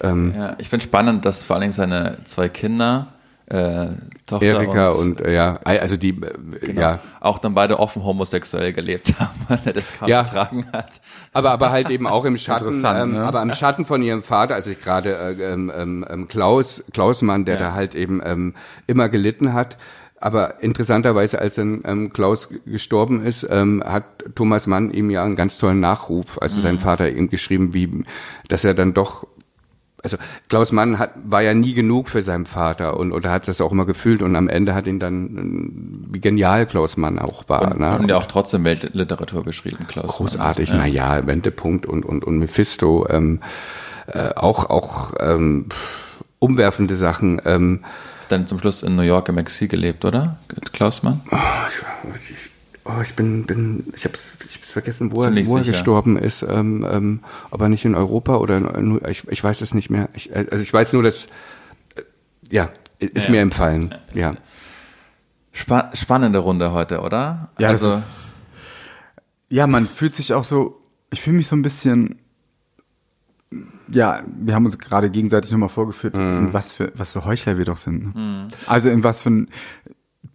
Ja, 0.00 0.54
ich 0.58 0.68
finde 0.68 0.84
spannend, 0.84 1.24
dass 1.24 1.44
vor 1.44 1.56
allen 1.56 1.62
Dingen 1.62 1.72
seine 1.72 2.18
zwei 2.24 2.48
Kinder, 2.48 3.14
äh, 3.46 3.86
Tochter 4.28 4.46
Erika 4.46 4.90
und, 4.90 5.20
und, 5.20 5.20
äh, 5.22 5.34
ja, 5.34 5.58
also 5.64 5.96
die, 5.96 6.10
äh, 6.10 6.66
genau, 6.66 6.80
ja, 6.80 6.98
auch 7.20 7.38
dann 7.38 7.54
beide 7.54 7.78
offen 7.80 8.04
homosexuell 8.04 8.72
gelebt 8.72 9.14
haben, 9.18 9.40
weil 9.48 9.60
er 9.64 9.72
das 9.72 9.92
kaum 9.98 10.08
Ja. 10.08 10.18
ertragen 10.20 10.66
hat. 10.72 11.00
Aber, 11.32 11.50
aber 11.50 11.70
halt 11.70 11.88
eben 11.90 12.06
auch 12.06 12.24
im 12.24 12.36
Schatten, 12.36 12.84
ähm, 12.86 13.12
ne? 13.12 13.22
aber 13.24 13.40
im 13.42 13.54
Schatten 13.54 13.86
von 13.86 14.02
ihrem 14.02 14.22
Vater, 14.22 14.54
also 14.54 14.70
gerade 14.80 15.16
äh, 15.16 15.52
ähm, 15.52 15.72
ähm, 15.74 16.06
ähm, 16.08 16.28
Klaus, 16.28 16.84
Klausmann, 16.92 17.44
der 17.46 17.56
da 17.56 17.72
halt 17.72 17.94
eben 17.94 18.20
ähm, 18.24 18.54
immer 18.86 19.08
gelitten 19.08 19.54
hat. 19.54 19.76
Aber 20.20 20.62
interessanterweise, 20.62 21.38
als 21.38 21.54
dann 21.54 21.82
ähm, 21.86 22.12
Klaus 22.12 22.48
gestorben 22.66 23.24
ist, 23.24 23.46
ähm, 23.48 23.82
hat 23.86 24.04
Thomas 24.34 24.66
Mann 24.66 24.90
ihm 24.90 25.10
ja 25.10 25.22
einen 25.24 25.36
ganz 25.36 25.58
tollen 25.58 25.78
Nachruf, 25.80 26.42
also 26.42 26.60
sein 26.60 26.80
Vater 26.80 27.08
ihm 27.10 27.30
geschrieben, 27.30 27.72
wie, 27.72 28.04
dass 28.48 28.64
er 28.64 28.74
dann 28.74 28.94
doch 28.94 29.26
also 30.02 30.16
Klaus 30.48 30.72
Mann 30.72 30.98
hat, 30.98 31.10
war 31.24 31.42
ja 31.42 31.54
nie 31.54 31.74
genug 31.74 32.08
für 32.08 32.22
seinen 32.22 32.46
Vater 32.46 32.96
und 32.96 33.12
oder 33.12 33.30
hat 33.30 33.48
das 33.48 33.60
auch 33.60 33.72
immer 33.72 33.86
gefühlt 33.86 34.22
und 34.22 34.36
am 34.36 34.48
Ende 34.48 34.74
hat 34.74 34.86
ihn 34.86 34.98
dann 34.98 35.14
ähm, 35.36 35.92
wie 36.10 36.20
genial 36.20 36.66
Klaus 36.66 36.96
Mann 36.96 37.18
auch 37.18 37.48
war. 37.48 37.74
ne? 37.74 37.98
Und 37.98 38.08
ja 38.08 38.16
auch 38.16 38.26
trotzdem 38.26 38.64
Weltliteratur 38.64 39.44
geschrieben, 39.44 39.86
Klaus. 39.88 40.16
großartig, 40.16 40.70
na 40.72 40.86
ja, 40.86 41.26
Wendepunkt 41.26 41.86
und 41.86 42.04
und 42.04 42.24
und 42.24 42.38
Mephisto, 42.38 43.06
ähm, 43.10 43.40
äh, 44.06 44.30
auch 44.34 44.70
auch 44.70 45.14
ähm, 45.20 45.66
umwerfende 46.38 46.94
Sachen. 46.94 47.40
Ähm, 47.44 47.84
Dann 48.28 48.46
zum 48.46 48.58
Schluss 48.60 48.82
in 48.82 48.94
New 48.96 49.02
York 49.02 49.28
im 49.28 49.38
Exil 49.38 49.68
gelebt, 49.68 50.04
oder? 50.04 50.38
Klaus 50.72 51.02
Mann? 51.02 51.22
ich, 52.14 52.47
oh, 52.88 53.00
ich 53.02 53.14
bin 53.14 53.44
bin 53.46 53.84
ich 53.94 54.04
hab's 54.04 54.32
ich 54.48 54.56
hab's 54.56 54.72
vergessen, 54.72 55.12
wo 55.12 55.22
er, 55.22 55.30
wo 55.46 55.56
er 55.58 55.62
gestorben 55.64 56.16
ist, 56.18 56.42
ähm, 56.42 56.86
ähm, 56.90 57.20
aber 57.50 57.68
nicht 57.68 57.84
in 57.84 57.94
Europa 57.94 58.36
oder 58.38 58.56
in, 58.56 59.00
ich 59.08 59.26
ich 59.28 59.44
weiß 59.44 59.60
es 59.60 59.74
nicht 59.74 59.90
mehr. 59.90 60.08
Ich, 60.14 60.34
also 60.34 60.56
ich 60.62 60.72
weiß 60.72 60.92
nur, 60.94 61.02
dass 61.02 61.26
äh, 61.96 62.02
ja 62.50 62.70
ist 62.98 63.26
Ja. 63.26 63.30
mir 63.30 63.40
empfallen. 63.42 63.94
Ja. 64.14 64.34
Spa 65.52 65.90
spannende 65.94 66.38
Runde 66.40 66.72
heute, 66.72 67.00
oder? 67.00 67.50
Ja, 67.58 67.68
also, 67.68 67.90
ist- 67.90 68.04
Ja, 69.50 69.66
man 69.66 69.86
fühlt 69.86 70.14
sich 70.16 70.32
auch 70.34 70.44
so, 70.44 70.80
ich 71.10 71.20
fühle 71.20 71.36
mich 71.38 71.46
so 71.48 71.56
ein 71.56 71.62
bisschen, 71.62 72.18
ja, 73.90 74.20
wir 74.38 74.54
haben 74.54 74.66
uns 74.66 74.78
gerade 74.78 75.10
gegenseitig 75.10 75.50
nochmal 75.50 75.70
vorgeführt, 75.70 76.14
in 76.14 76.52
was 76.52 76.72
für, 76.74 76.92
was 76.94 77.12
für 77.12 77.24
Heuchler 77.24 77.56
wir 77.56 77.64
doch 77.64 77.78
sind. 77.78 78.14
Ne? 78.14 78.48
Also 78.66 78.90
in 78.90 79.02
was 79.02 79.20
für 79.20 79.30
einen 79.30 79.48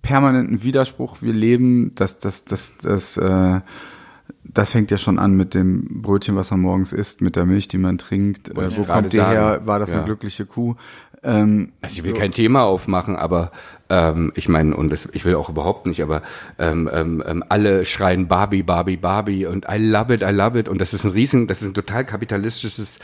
permanenten 0.03 0.61
Widerspruch 0.61 1.17
wir 1.21 1.33
leben, 1.33 1.95
das, 1.95 2.19
das, 2.19 2.45
das, 2.45 2.77
das, 2.77 3.17
äh, 3.17 3.61
das 4.43 4.71
fängt 4.71 4.91
ja 4.91 4.97
schon 4.97 5.17
an 5.17 5.35
mit 5.35 5.55
dem 5.55 6.03
Brötchen, 6.03 6.35
was 6.35 6.51
man 6.51 6.59
morgens 6.59 6.93
isst, 6.93 7.21
mit 7.21 7.35
der 7.35 7.45
Milch, 7.45 7.67
die 7.69 7.79
man 7.79 7.97
trinkt. 7.97 8.49
Äh, 8.49 8.77
wo 8.77 8.83
kommt 8.83 9.11
die 9.13 9.17
her? 9.17 9.61
War 9.65 9.79
das 9.79 9.89
Ja. 9.89 9.97
eine 9.97 10.05
glückliche 10.05 10.45
Kuh? 10.45 10.75
Ähm, 11.25 11.71
Also 11.81 11.95
ich 11.99 12.03
will 12.03 12.11
kein 12.13 12.31
Thema 12.31 12.63
aufmachen, 12.65 13.15
aber 13.15 13.51
ähm, 13.89 14.33
ich 14.35 14.49
meine, 14.49 14.75
und 14.75 14.91
das, 14.91 15.07
ich 15.13 15.23
will 15.23 15.35
auch 15.35 15.49
überhaupt 15.49 15.87
nicht, 15.87 16.03
aber 16.03 16.21
ähm, 16.59 16.89
ähm, 16.91 17.23
ähm, 17.25 17.43
alle 17.47 17.85
schreien 17.85 18.27
Barbie, 18.27 18.61
Barbie, 18.63 18.97
Barbie 18.97 19.45
und 19.45 19.65
I 19.71 19.77
love 19.77 20.13
it, 20.13 20.21
I 20.21 20.31
love 20.31 20.59
it. 20.59 20.67
Und 20.67 20.81
das 20.81 20.93
ist 20.93 21.05
ein 21.05 21.11
riesen, 21.11 21.47
das 21.47 21.61
ist 21.61 21.69
ein 21.69 21.73
total 21.75 22.03
kapitalistisches 22.03 22.99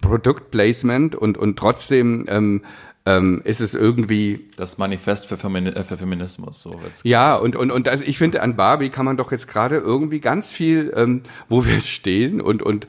Produktplacement 0.00 1.14
und, 1.14 1.38
und 1.38 1.58
trotzdem 1.60 2.24
ähm, 2.28 2.62
ähm, 3.06 3.40
ist 3.44 3.60
es 3.60 3.74
irgendwie 3.74 4.48
das 4.56 4.78
Manifest 4.78 5.26
für, 5.26 5.36
Femini 5.36 5.70
äh, 5.70 5.84
für 5.84 5.96
Feminismus, 5.96 6.62
so 6.62 6.82
wird's. 6.82 7.00
ja, 7.04 7.34
und, 7.34 7.56
und, 7.56 7.70
und 7.70 7.88
also 7.88 8.04
ich 8.04 8.18
finde, 8.18 8.42
an 8.42 8.56
Barbie 8.56 8.90
kann 8.90 9.04
man 9.04 9.16
doch 9.16 9.32
jetzt 9.32 9.48
gerade 9.48 9.76
irgendwie 9.76 10.20
ganz 10.20 10.52
viel, 10.52 10.92
ähm, 10.94 11.22
wo 11.48 11.64
wir 11.64 11.80
stehen 11.80 12.40
und, 12.40 12.62
und, 12.62 12.86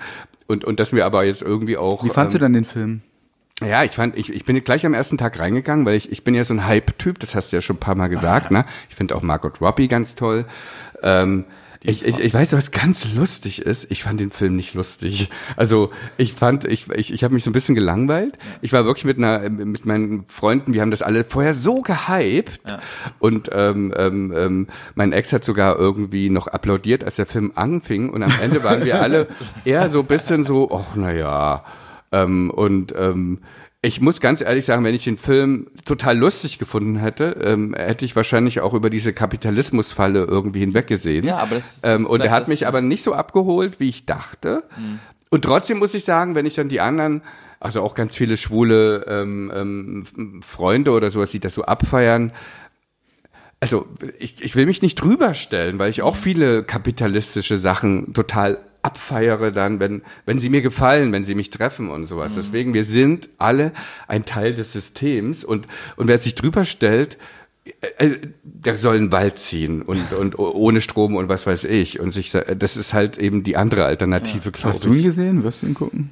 und, 0.47 0.65
und 0.65 0.79
dass 0.79 0.93
wir 0.93 1.05
aber 1.05 1.23
jetzt 1.23 1.41
irgendwie 1.41 1.77
auch. 1.77 2.03
wie 2.03 2.09
fandst 2.09 2.35
ähm, 2.35 2.39
du 2.39 2.45
dann 2.45 2.53
den 2.53 2.65
Film? 2.65 3.01
Ja, 3.61 3.83
ich 3.83 3.91
fand, 3.91 4.17
ich, 4.17 4.33
ich 4.33 4.43
bin 4.43 4.61
gleich 4.63 4.85
am 4.85 4.95
ersten 4.95 5.19
Tag 5.19 5.37
reingegangen, 5.37 5.85
weil 5.85 5.95
ich, 5.95 6.11
ich 6.11 6.23
bin 6.23 6.33
ja 6.33 6.43
so 6.43 6.53
ein 6.53 6.65
Hype-Typ, 6.65 7.19
das 7.19 7.35
hast 7.35 7.51
du 7.51 7.57
ja 7.57 7.61
schon 7.61 7.75
ein 7.75 7.79
paar 7.79 7.95
Mal 7.95 8.07
gesagt, 8.07 8.49
ne? 8.49 8.65
Ich 8.89 8.95
finde 8.95 9.15
auch 9.15 9.21
Margot 9.21 9.61
Robbie 9.61 9.87
ganz 9.87 10.15
toll. 10.15 10.45
Ähm, 11.03 11.45
ich, 11.83 12.05
ich, 12.05 12.19
ich 12.19 12.33
weiß, 12.33 12.53
was 12.53 12.71
ganz 12.71 13.13
lustig 13.15 13.63
ist. 13.63 13.89
Ich 13.89 14.03
fand 14.03 14.19
den 14.19 14.29
Film 14.29 14.55
nicht 14.55 14.75
lustig. 14.75 15.29
Also 15.55 15.91
ich 16.17 16.33
fand, 16.33 16.65
ich, 16.65 16.89
ich, 16.91 17.11
ich 17.11 17.23
habe 17.23 17.33
mich 17.33 17.43
so 17.43 17.49
ein 17.49 17.53
bisschen 17.53 17.73
gelangweilt. 17.73 18.37
Ich 18.61 18.71
war 18.71 18.85
wirklich 18.85 19.05
mit 19.05 19.17
einer, 19.17 19.49
mit 19.49 19.85
meinen 19.85 20.25
Freunden, 20.27 20.73
wir 20.73 20.81
haben 20.81 20.91
das 20.91 21.01
alle 21.01 21.23
vorher 21.23 21.55
so 21.55 21.81
gehypt. 21.81 22.61
Und 23.17 23.49
ähm, 23.51 23.93
ähm, 23.97 24.33
ähm, 24.35 24.67
mein 24.93 25.11
Ex 25.11 25.33
hat 25.33 25.43
sogar 25.43 25.77
irgendwie 25.77 26.29
noch 26.29 26.47
applaudiert, 26.47 27.03
als 27.03 27.15
der 27.15 27.25
Film 27.25 27.51
anfing. 27.55 28.11
Und 28.11 28.21
am 28.21 28.33
Ende 28.43 28.63
waren 28.63 28.85
wir 28.85 29.01
alle 29.01 29.27
eher 29.65 29.89
so 29.89 30.01
ein 30.01 30.05
bisschen 30.05 30.45
so, 30.45 30.69
ach 30.71 30.95
na 30.95 31.11
ja. 31.11 31.63
Ähm, 32.11 32.51
und 32.51 32.93
ähm, 32.95 33.39
ich 33.83 33.99
muss 33.99 34.19
ganz 34.21 34.41
ehrlich 34.41 34.65
sagen, 34.65 34.83
wenn 34.83 34.93
ich 34.93 35.03
den 35.05 35.17
Film 35.17 35.67
total 35.85 36.17
lustig 36.17 36.59
gefunden 36.59 36.97
hätte, 36.97 37.37
ähm, 37.43 37.73
hätte 37.73 38.05
ich 38.05 38.15
wahrscheinlich 38.15 38.59
auch 38.61 38.73
über 38.75 38.89
diese 38.91 39.11
Kapitalismusfalle 39.11 40.23
irgendwie 40.25 40.59
hinweggesehen. 40.59 41.25
Ja, 41.25 41.37
aber 41.37 41.55
das- 41.55 41.81
das 41.81 41.99
ähm, 41.99 42.05
und 42.05 42.21
er 42.21 42.29
hat 42.31 42.47
mich 42.47 42.67
aber 42.67 42.81
nicht 42.81 43.01
so 43.03 43.13
abgeholt, 43.13 43.79
wie 43.79 43.89
ich 43.89 44.05
dachte. 44.05 44.63
Und 45.29 45.43
trotzdem 45.43 45.79
muss 45.79 45.93
ich 45.95 46.03
sagen, 46.03 46.35
wenn 46.35 46.45
ich 46.45 46.53
dann 46.55 46.69
die 46.69 46.79
anderen, 46.81 47.23
also 47.59 47.81
auch 47.81 47.95
ganz 47.95 48.15
viele 48.15 48.37
schwule 48.37 49.03
ähm, 49.07 49.51
ähm, 49.55 50.41
Freunde 50.43 50.91
oder 50.91 51.09
sowas, 51.09 51.31
die 51.31 51.39
das 51.39 51.55
so 51.55 51.63
abfeiern, 51.63 52.33
also 53.61 53.87
ich, 54.19 54.43
ich 54.43 54.55
will 54.55 54.65
mich 54.65 54.81
nicht 54.81 54.95
drüber 54.95 55.33
stellen, 55.33 55.79
weil 55.79 55.89
ich 55.89 56.01
auch 56.01 56.15
viele 56.15 56.63
kapitalistische 56.63 57.57
Sachen 57.57 58.13
total 58.13 58.57
abfeiere 58.83 59.51
dann, 59.51 59.79
wenn, 59.79 60.01
wenn 60.25 60.39
sie 60.39 60.49
mir 60.49 60.61
gefallen, 60.61 61.11
wenn 61.11 61.23
sie 61.23 61.35
mich 61.35 61.49
treffen 61.49 61.89
und 61.89 62.05
sowas. 62.05 62.33
Deswegen, 62.35 62.73
wir 62.73 62.83
sind 62.83 63.29
alle 63.37 63.71
ein 64.07 64.25
Teil 64.25 64.53
des 64.53 64.71
Systems 64.71 65.43
und, 65.43 65.67
und 65.95 66.07
wer 66.07 66.17
sich 66.17 66.35
drüber 66.35 66.65
stellt, 66.65 67.17
äh, 67.63 68.05
äh, 68.05 68.17
der 68.43 68.77
soll 68.77 68.97
einen 68.97 69.11
Wald 69.11 69.37
ziehen 69.37 69.81
und, 69.81 70.13
und 70.19 70.39
ohne 70.39 70.81
Strom 70.81 71.15
und 71.15 71.29
was 71.29 71.45
weiß 71.45 71.65
ich. 71.65 71.99
Und 71.99 72.11
sich, 72.11 72.31
das 72.31 72.77
ist 72.77 72.93
halt 72.93 73.17
eben 73.17 73.43
die 73.43 73.57
andere 73.57 73.85
Alternative, 73.85 74.51
glaube 74.51 74.69
Hast 74.69 74.85
du 74.85 74.93
ihn 74.93 75.03
gesehen? 75.03 75.43
Wirst 75.43 75.61
du 75.61 75.67
ihn 75.67 75.73
gucken? 75.73 76.09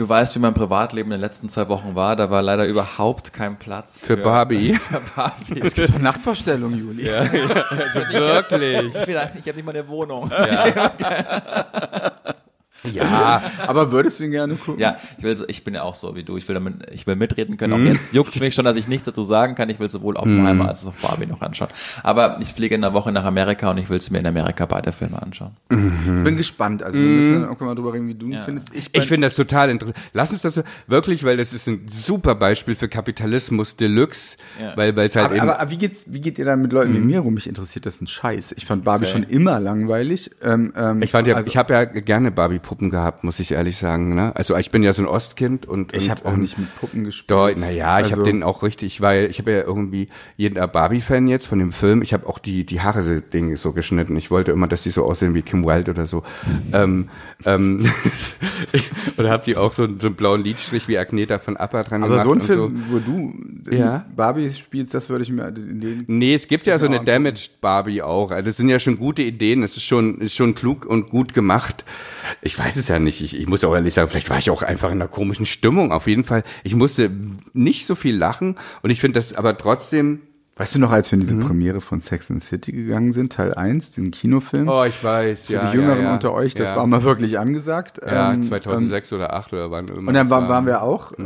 Du 0.00 0.08
weißt, 0.08 0.34
wie 0.34 0.38
mein 0.38 0.54
Privatleben 0.54 1.12
in 1.12 1.18
den 1.18 1.20
letzten 1.20 1.50
zwei 1.50 1.68
Wochen 1.68 1.94
war. 1.94 2.16
Da 2.16 2.30
war 2.30 2.40
leider 2.40 2.64
überhaupt 2.66 3.34
kein 3.34 3.58
Platz 3.58 4.00
Für 4.00 4.16
Barbie. 4.16 4.72
Für 4.80 5.02
Barbie. 5.14 5.60
Es 5.60 5.74
gibt 5.74 5.90
doch 5.90 5.98
Nachtvorstellungen, 5.98 6.78
Juli. 6.78 7.04
Wirklich. 7.04 8.94
Ich, 8.94 9.08
ich 9.08 9.16
habe 9.18 9.56
nicht 9.56 9.66
mal 9.66 9.72
eine 9.76 9.86
Wohnung. 9.88 10.30
Ja, 10.30 10.90
Aber 13.66 13.92
würdest 13.92 14.20
du 14.20 14.24
ihn 14.24 14.30
gerne 14.30 14.54
gucken? 14.54 14.80
Ja, 14.80 14.96
ich 15.18 15.24
will, 15.24 15.36
ich 15.48 15.64
bin 15.64 15.74
ja 15.74 15.82
auch 15.82 15.94
so 15.94 16.14
wie 16.16 16.22
du. 16.24 16.36
Ich 16.36 16.48
will 16.48 16.54
damit, 16.54 16.74
ich 16.92 17.06
will 17.06 17.16
mitreden 17.16 17.56
können. 17.56 17.72
Auch 17.74 17.78
jetzt 17.78 18.12
juckt 18.14 18.38
mich 18.40 18.54
schon, 18.54 18.64
dass 18.64 18.76
ich 18.76 18.88
nichts 18.88 19.04
dazu 19.06 19.22
sagen 19.22 19.54
kann. 19.54 19.68
Ich 19.70 19.78
will 19.78 19.90
sowohl 19.90 20.16
Oppenheimer 20.16 20.68
als 20.68 20.86
auch 20.86 20.92
Barbie 20.94 21.26
noch 21.26 21.40
anschauen. 21.40 21.68
Aber 22.02 22.38
ich 22.40 22.48
fliege 22.54 22.74
in 22.74 22.84
einer 22.84 22.94
Woche 22.94 23.12
nach 23.12 23.24
Amerika 23.24 23.70
und 23.70 23.78
ich 23.78 23.88
will 23.90 23.98
es 23.98 24.10
mir 24.10 24.18
in 24.18 24.26
Amerika 24.26 24.66
beide 24.66 24.92
Filme 24.92 25.20
anschauen. 25.20 25.52
Ich 25.70 25.76
bin 26.24 26.36
gespannt. 26.36 26.82
Also 26.82 26.98
wir 26.98 27.04
müssen 27.06 27.42
dann 27.42 27.48
auch 27.50 27.60
mal 27.60 27.74
drüber 27.74 27.92
reden, 27.92 28.08
wie 28.08 28.14
du 28.14 28.26
ihn 28.26 28.32
Ja. 28.32 28.42
findest. 28.42 28.74
Ich, 28.74 28.90
ich 28.94 29.06
finde 29.06 29.26
das 29.26 29.36
total 29.36 29.70
interessant. 29.70 29.96
Lass 30.12 30.30
uns 30.32 30.42
das 30.42 30.54
so, 30.54 30.62
wirklich, 30.86 31.24
weil 31.24 31.36
das 31.36 31.52
ist 31.52 31.66
ein 31.68 31.86
super 31.88 32.34
Beispiel 32.34 32.74
für 32.74 32.88
Kapitalismus 32.88 33.76
Deluxe, 33.76 34.36
Ja. 34.60 34.76
weil 34.76 34.96
weil 34.96 35.08
es 35.08 35.16
halt 35.16 35.26
aber, 35.26 35.36
eben 35.36 35.48
aber, 35.48 35.70
wie 35.70 35.76
geht's, 35.78 36.04
wie 36.08 36.20
geht 36.20 36.38
ihr 36.38 36.44
da 36.44 36.56
mit 36.56 36.72
Leuten 36.72 36.94
wie 36.94 36.98
mir 36.98 37.20
rum? 37.20 37.34
Mich 37.34 37.46
interessiert 37.48 37.86
das 37.86 38.00
ein 38.00 38.06
Scheiß. 38.06 38.52
Ich 38.56 38.66
fand 38.66 38.84
Barbie 38.84 39.06
schon 39.06 39.22
immer 39.24 39.60
langweilig. 39.60 40.30
Ähm, 40.42 40.72
ähm, 40.76 41.02
Ich 41.02 41.10
fand 41.12 41.26
ja, 41.26 41.36
also, 41.36 41.48
ich 41.48 41.56
habe 41.56 41.72
ja 41.74 41.84
gerne 41.84 42.30
Barbie-Puppen 42.70 42.90
gehabt, 42.90 43.24
muss 43.24 43.40
ich 43.40 43.52
ehrlich 43.52 43.76
sagen. 43.76 44.14
Ne? 44.14 44.32
Also 44.36 44.56
ich 44.56 44.70
bin 44.70 44.82
ja 44.82 44.92
so 44.92 45.02
ein 45.02 45.08
Ostkind 45.08 45.66
und 45.66 45.92
ich 45.94 46.04
und, 46.04 46.10
habe 46.10 46.26
auch 46.26 46.34
ähm, 46.34 46.40
nicht 46.40 46.58
mit 46.58 46.74
Puppen 46.76 47.04
gespielt. 47.04 47.58
Naja, 47.58 47.98
ich 48.00 48.06
Also- 48.06 48.16
habe 48.18 48.24
den 48.24 48.42
auch 48.42 48.62
richtig, 48.62 49.00
weil 49.00 49.26
ich 49.30 49.38
habe 49.38 49.50
ja 49.52 49.62
irgendwie 49.62 50.08
jeden 50.36 50.54
Barbie-Fan 50.54 51.26
jetzt 51.28 51.46
von 51.46 51.58
dem 51.58 51.72
Film. 51.72 52.02
Ich 52.02 52.12
habe 52.12 52.26
auch 52.28 52.38
die 52.38 52.64
die 52.64 52.80
Haare 52.80 53.02
so, 53.02 53.18
Ding 53.20 53.56
so 53.56 53.72
geschnitten. 53.72 54.16
Ich 54.16 54.30
wollte 54.30 54.52
immer, 54.52 54.68
dass 54.68 54.82
die 54.82 54.90
so 54.90 55.04
aussehen 55.04 55.34
wie 55.34 55.42
Kim 55.42 55.64
Wilde 55.64 55.90
oder 55.90 56.06
so. 56.06 56.22
ähm, 56.72 57.08
ähm, 57.44 57.90
oder 59.16 59.30
habe 59.30 59.44
die 59.44 59.56
auch 59.56 59.72
so, 59.72 59.86
so 59.98 60.06
einen 60.08 60.16
blauen 60.16 60.42
Lidstrich 60.42 60.86
wie 60.88 60.98
Agneta 60.98 61.38
von 61.38 61.56
Appa 61.56 61.82
dran 61.82 62.02
Aber 62.04 62.18
gemacht. 62.18 62.26
so 62.26 62.32
ein 62.32 62.40
und 62.40 62.46
Film, 62.46 62.84
wo 62.90 62.98
du 62.98 63.74
Ja. 63.74 64.04
Barbie 64.14 64.50
spielst, 64.50 64.94
das 64.94 65.08
würde 65.08 65.24
ich 65.24 65.30
mir 65.30 65.48
in 65.48 65.80
den 65.80 66.04
Nee, 66.06 66.34
es 66.34 66.48
gibt 66.48 66.66
ja 66.66 66.78
so 66.78 66.86
eine 66.86 67.00
auch 67.00 67.04
Damaged 67.04 67.60
Barbie 67.60 68.02
auch. 68.02 68.30
Also 68.30 68.46
das 68.48 68.56
sind 68.56 68.68
ja 68.68 68.78
schon 68.78 68.98
gute 68.98 69.22
Ideen. 69.22 69.62
Es 69.62 69.76
ist 69.76 69.84
schon, 69.84 70.20
ist 70.20 70.34
schon 70.34 70.54
klug 70.54 70.86
und 70.86 71.10
gut 71.10 71.34
gemacht. 71.34 71.84
Ich 72.42 72.58
weiß 72.60 72.76
es 72.76 72.88
ja 72.88 72.98
nicht. 72.98 73.20
Ich, 73.20 73.38
ich 73.38 73.48
muss 73.48 73.64
auch 73.64 73.74
ehrlich 73.74 73.94
sagen, 73.94 74.10
vielleicht 74.10 74.30
war 74.30 74.38
ich 74.38 74.50
auch 74.50 74.62
einfach 74.62 74.90
in 74.90 75.00
einer 75.00 75.08
komischen 75.08 75.46
Stimmung. 75.46 75.92
Auf 75.92 76.06
jeden 76.06 76.24
Fall. 76.24 76.44
Ich 76.62 76.74
musste 76.74 77.10
nicht 77.52 77.86
so 77.86 77.94
viel 77.94 78.16
lachen. 78.16 78.56
Und 78.82 78.90
ich 78.90 79.00
finde 79.00 79.18
das 79.18 79.32
aber 79.34 79.56
trotzdem, 79.56 80.20
Weißt 80.56 80.74
du 80.74 80.78
noch, 80.78 80.90
als 80.90 81.10
wir 81.10 81.14
in 81.14 81.20
diese 81.20 81.36
Premiere 81.36 81.80
von 81.80 82.00
Sex 82.00 82.30
and 82.30 82.44
City 82.44 82.72
gegangen 82.72 83.14
sind, 83.14 83.32
Teil 83.32 83.54
1, 83.54 83.92
diesen 83.92 84.10
Kinofilm? 84.10 84.68
oh, 84.68 84.84
ich 84.84 85.02
weiß, 85.02 85.46
Für 85.46 85.54
ja. 85.54 85.70
die 85.70 85.78
Jüngeren 85.78 86.00
ja, 86.00 86.04
ja, 86.04 86.12
unter 86.12 86.34
euch, 86.34 86.52
das 86.52 86.68
ja. 86.68 86.76
war 86.76 86.86
mal 86.86 87.02
wirklich 87.02 87.38
angesagt. 87.38 87.98
Ja, 88.04 88.34
Ähm, 88.34 88.42
2006 88.42 89.14
oder 89.14 89.28
2008 89.28 89.52
oder 89.54 89.70
wann 89.70 89.88
immer. 89.88 90.08
Und 90.08 90.12
dann 90.12 90.28
war. 90.28 90.50
waren 90.50 90.66
wir 90.66 90.82
auch 90.82 91.18
äh, 91.18 91.22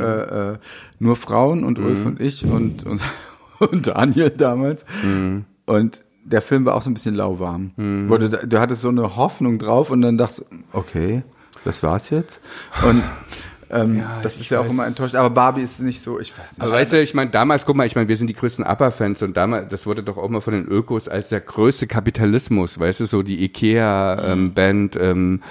äh, 0.53 0.57
nur 0.99 1.17
Frauen 1.17 1.65
und 1.65 1.79
Ulf 1.79 2.05
und 2.05 2.21
ich 2.21 2.45
und, 2.45 2.85
und, 2.85 3.01
und 3.59 3.87
Daniel 3.87 4.29
damals. 4.29 4.85
Und 5.65 6.04
der 6.25 6.41
Film 6.41 6.65
war 6.65 6.75
auch 6.75 6.81
so 6.81 6.89
ein 6.89 6.93
bisschen 6.93 7.15
lauwarm. 7.15 7.71
Wo 8.09 8.17
du, 8.17 8.29
du 8.29 8.59
hattest 8.59 8.81
so 8.81 8.89
eine 8.89 9.15
Hoffnung 9.15 9.59
drauf 9.59 9.91
und 9.91 10.01
dann 10.01 10.17
dachtest, 10.17 10.45
okay, 10.73 11.23
das 11.63 11.83
war's 11.83 12.09
jetzt. 12.09 12.41
Und 12.87 13.03
ähm, 13.69 14.03
das 14.21 14.39
ist 14.39 14.49
ja 14.49 14.59
auch 14.59 14.69
immer 14.69 14.85
enttäuscht. 14.85 15.15
Aber 15.15 15.29
Barbie 15.29 15.61
ist 15.61 15.79
nicht 15.79 16.01
so, 16.01 16.19
ich 16.19 16.37
weiß 16.37 16.53
nicht. 16.53 16.61
Aber 16.61 16.71
weißt 16.71 16.93
du, 16.93 17.01
ich 17.01 17.13
meine, 17.13 17.31
damals, 17.31 17.65
guck 17.65 17.75
mal, 17.75 17.85
ich 17.85 17.95
meine, 17.95 18.07
wir 18.07 18.17
sind 18.17 18.27
die 18.27 18.35
größten 18.35 18.65
Upper-Fans 18.65 19.21
und 19.21 19.37
damals, 19.37 19.69
das 19.69 19.85
wurde 19.85 20.03
doch 20.03 20.17
auch 20.17 20.29
mal 20.29 20.41
von 20.41 20.53
den 20.53 20.67
Ökos 20.67 21.07
als 21.07 21.29
der 21.29 21.41
größte 21.41 21.87
Kapitalismus, 21.87 22.79
weißt 22.79 23.01
du, 23.01 23.05
so 23.05 23.23
die 23.23 23.43
Ikea-Band, 23.43 24.97
ähm, 24.99 25.41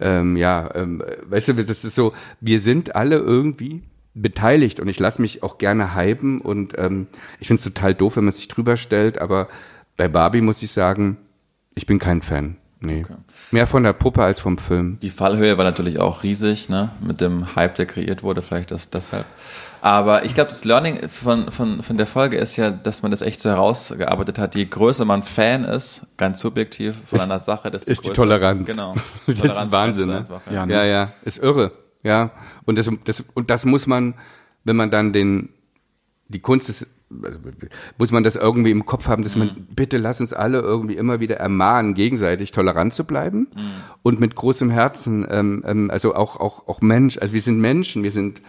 ähm, 0.00 0.36
ja, 0.36 0.68
ähm, 0.74 1.02
weißt 1.28 1.48
du, 1.48 1.54
das 1.54 1.84
ist 1.84 1.94
so, 1.94 2.12
wir 2.40 2.58
sind 2.58 2.96
alle 2.96 3.16
irgendwie 3.16 3.82
beteiligt 4.14 4.78
und 4.80 4.88
ich 4.88 5.00
lasse 5.00 5.22
mich 5.22 5.42
auch 5.42 5.58
gerne 5.58 5.94
hypen 5.96 6.40
und 6.40 6.74
ähm, 6.78 7.06
ich 7.40 7.46
finde 7.46 7.58
es 7.58 7.64
total 7.64 7.94
doof, 7.94 8.16
wenn 8.16 8.24
man 8.24 8.34
sich 8.34 8.48
drüber 8.48 8.76
stellt, 8.76 9.18
aber 9.18 9.48
bei 9.96 10.08
Barbie 10.08 10.40
muss 10.40 10.62
ich 10.62 10.72
sagen, 10.72 11.16
ich 11.74 11.86
bin 11.86 11.98
kein 11.98 12.22
Fan. 12.22 12.56
Nee. 12.84 13.04
Mehr 13.52 13.68
von 13.68 13.84
der 13.84 13.92
Puppe 13.92 14.24
als 14.24 14.40
vom 14.40 14.58
Film. 14.58 14.98
Die 15.02 15.10
Fallhöhe 15.10 15.56
war 15.56 15.64
natürlich 15.64 16.00
auch 16.00 16.24
riesig, 16.24 16.68
ne? 16.68 16.90
Mit 17.00 17.20
dem 17.20 17.54
Hype, 17.54 17.76
der 17.76 17.86
kreiert 17.86 18.24
wurde, 18.24 18.42
vielleicht 18.42 18.72
das 18.72 18.90
deshalb. 18.90 19.24
Aber 19.82 20.24
ich 20.24 20.34
glaube, 20.34 20.50
das 20.50 20.64
Learning 20.64 21.08
von, 21.08 21.52
von, 21.52 21.80
von 21.84 21.96
der 21.96 22.08
Folge 22.08 22.38
ist 22.38 22.56
ja, 22.56 22.72
dass 22.72 23.02
man 23.02 23.12
das 23.12 23.22
echt 23.22 23.40
so 23.40 23.48
herausgearbeitet 23.50 24.38
hat. 24.40 24.56
Je 24.56 24.64
größer 24.64 25.04
man 25.04 25.22
Fan 25.22 25.62
ist, 25.64 26.06
ganz 26.16 26.40
subjektiv 26.40 26.96
von 27.06 27.18
Ist- 27.20 27.24
einer 27.26 27.38
Sache, 27.38 27.70
desto 27.70 27.88
ist 27.88 28.04
die 28.04 28.10
größer- 28.10 28.14
Toleranz. 28.14 28.66
Genau. 28.66 28.94
Das 29.28 29.38
ist 29.38 29.70
Wahnsinn, 29.72 30.02
ist 30.02 30.08
ne? 30.08 30.16
einfach, 30.18 30.40
Ja, 30.50 30.66
ne? 30.66 30.74
Ja, 30.74 30.84
ja, 30.84 31.12
ist 31.24 31.38
irre. 31.38 31.70
Ja, 32.02 32.32
und 32.64 32.76
das, 32.78 32.90
das, 33.04 33.22
und 33.34 33.48
das 33.48 33.64
muss 33.64 33.86
man, 33.86 34.14
wenn 34.64 34.74
man 34.74 34.90
dann 34.90 35.12
den, 35.12 35.50
die 36.26 36.40
Kunst 36.40 36.68
ist, 36.68 36.88
also, 37.22 37.38
muss 37.98 38.12
man 38.12 38.22
das 38.22 38.36
irgendwie 38.36 38.70
im 38.70 38.86
Kopf 38.86 39.08
haben, 39.08 39.22
dass 39.22 39.36
man, 39.36 39.66
bitte 39.74 39.98
lass 39.98 40.20
uns 40.20 40.32
alle 40.32 40.60
irgendwie 40.60 40.96
immer 40.96 41.20
wieder 41.20 41.36
ermahnen, 41.36 41.94
gegenseitig 41.94 42.52
tolerant 42.52 42.94
zu 42.94 43.04
bleiben 43.04 43.48
und 44.02 44.20
mit 44.20 44.34
großem 44.34 44.70
Herzen, 44.70 45.26
ähm, 45.30 45.62
ähm, 45.66 45.90
also 45.90 46.14
auch, 46.14 46.38
auch, 46.38 46.68
auch 46.68 46.80
Mensch, 46.80 47.18
also 47.18 47.34
wir 47.34 47.40
sind 47.40 47.60
Menschen, 47.60 48.02
wir 48.02 48.12
sind 48.12 48.42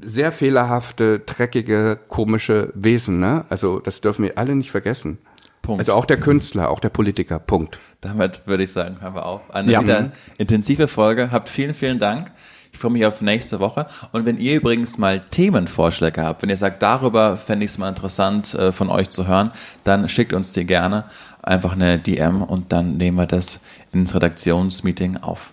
sehr 0.00 0.32
fehlerhafte, 0.32 1.20
dreckige, 1.20 1.98
komische 2.08 2.70
Wesen, 2.74 3.20
ne? 3.20 3.44
Also 3.48 3.78
das 3.78 4.00
dürfen 4.00 4.24
wir 4.24 4.36
alle 4.36 4.54
nicht 4.54 4.70
vergessen. 4.70 5.18
Punkt. 5.62 5.80
Also 5.80 5.94
auch 5.94 6.04
der 6.04 6.18
Künstler, 6.18 6.70
auch 6.70 6.80
der 6.80 6.90
Politiker, 6.90 7.38
Punkt. 7.38 7.78
Damit 8.02 8.42
würde 8.46 8.64
ich 8.64 8.72
sagen, 8.72 9.00
hören 9.00 9.14
wir 9.14 9.24
auf. 9.24 9.54
Eine 9.54 9.72
Ja. 9.72 9.82
wieder 9.82 10.12
intensive 10.36 10.88
Folge. 10.88 11.30
Habt 11.30 11.48
vielen, 11.48 11.72
vielen 11.72 11.98
Dank. 11.98 12.30
Ich 12.74 12.80
freue 12.80 12.90
mich 12.90 13.06
auf 13.06 13.20
nächste 13.20 13.60
Woche. 13.60 13.86
Und 14.10 14.26
wenn 14.26 14.36
ihr 14.36 14.56
übrigens 14.56 14.98
mal 14.98 15.20
Themenvorschläge 15.30 16.24
habt, 16.24 16.42
wenn 16.42 16.50
ihr 16.50 16.56
sagt, 16.56 16.82
darüber 16.82 17.36
fände 17.36 17.64
ich 17.64 17.70
es 17.70 17.78
mal 17.78 17.88
interessant 17.88 18.52
äh, 18.54 18.72
von 18.72 18.90
euch 18.90 19.10
zu 19.10 19.28
hören, 19.28 19.52
dann 19.84 20.08
schickt 20.08 20.32
uns 20.32 20.52
die 20.52 20.66
gerne 20.66 21.04
einfach 21.40 21.74
eine 21.74 22.00
DM 22.00 22.42
und 22.42 22.72
dann 22.72 22.96
nehmen 22.96 23.16
wir 23.16 23.26
das 23.26 23.60
ins 23.92 24.12
Redaktionsmeeting 24.12 25.18
auf. 25.18 25.52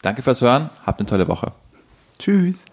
Danke 0.00 0.22
fürs 0.22 0.40
Hören. 0.40 0.70
Habt 0.86 0.98
eine 0.98 1.06
tolle 1.06 1.28
Woche. 1.28 1.52
Tschüss. 2.18 2.64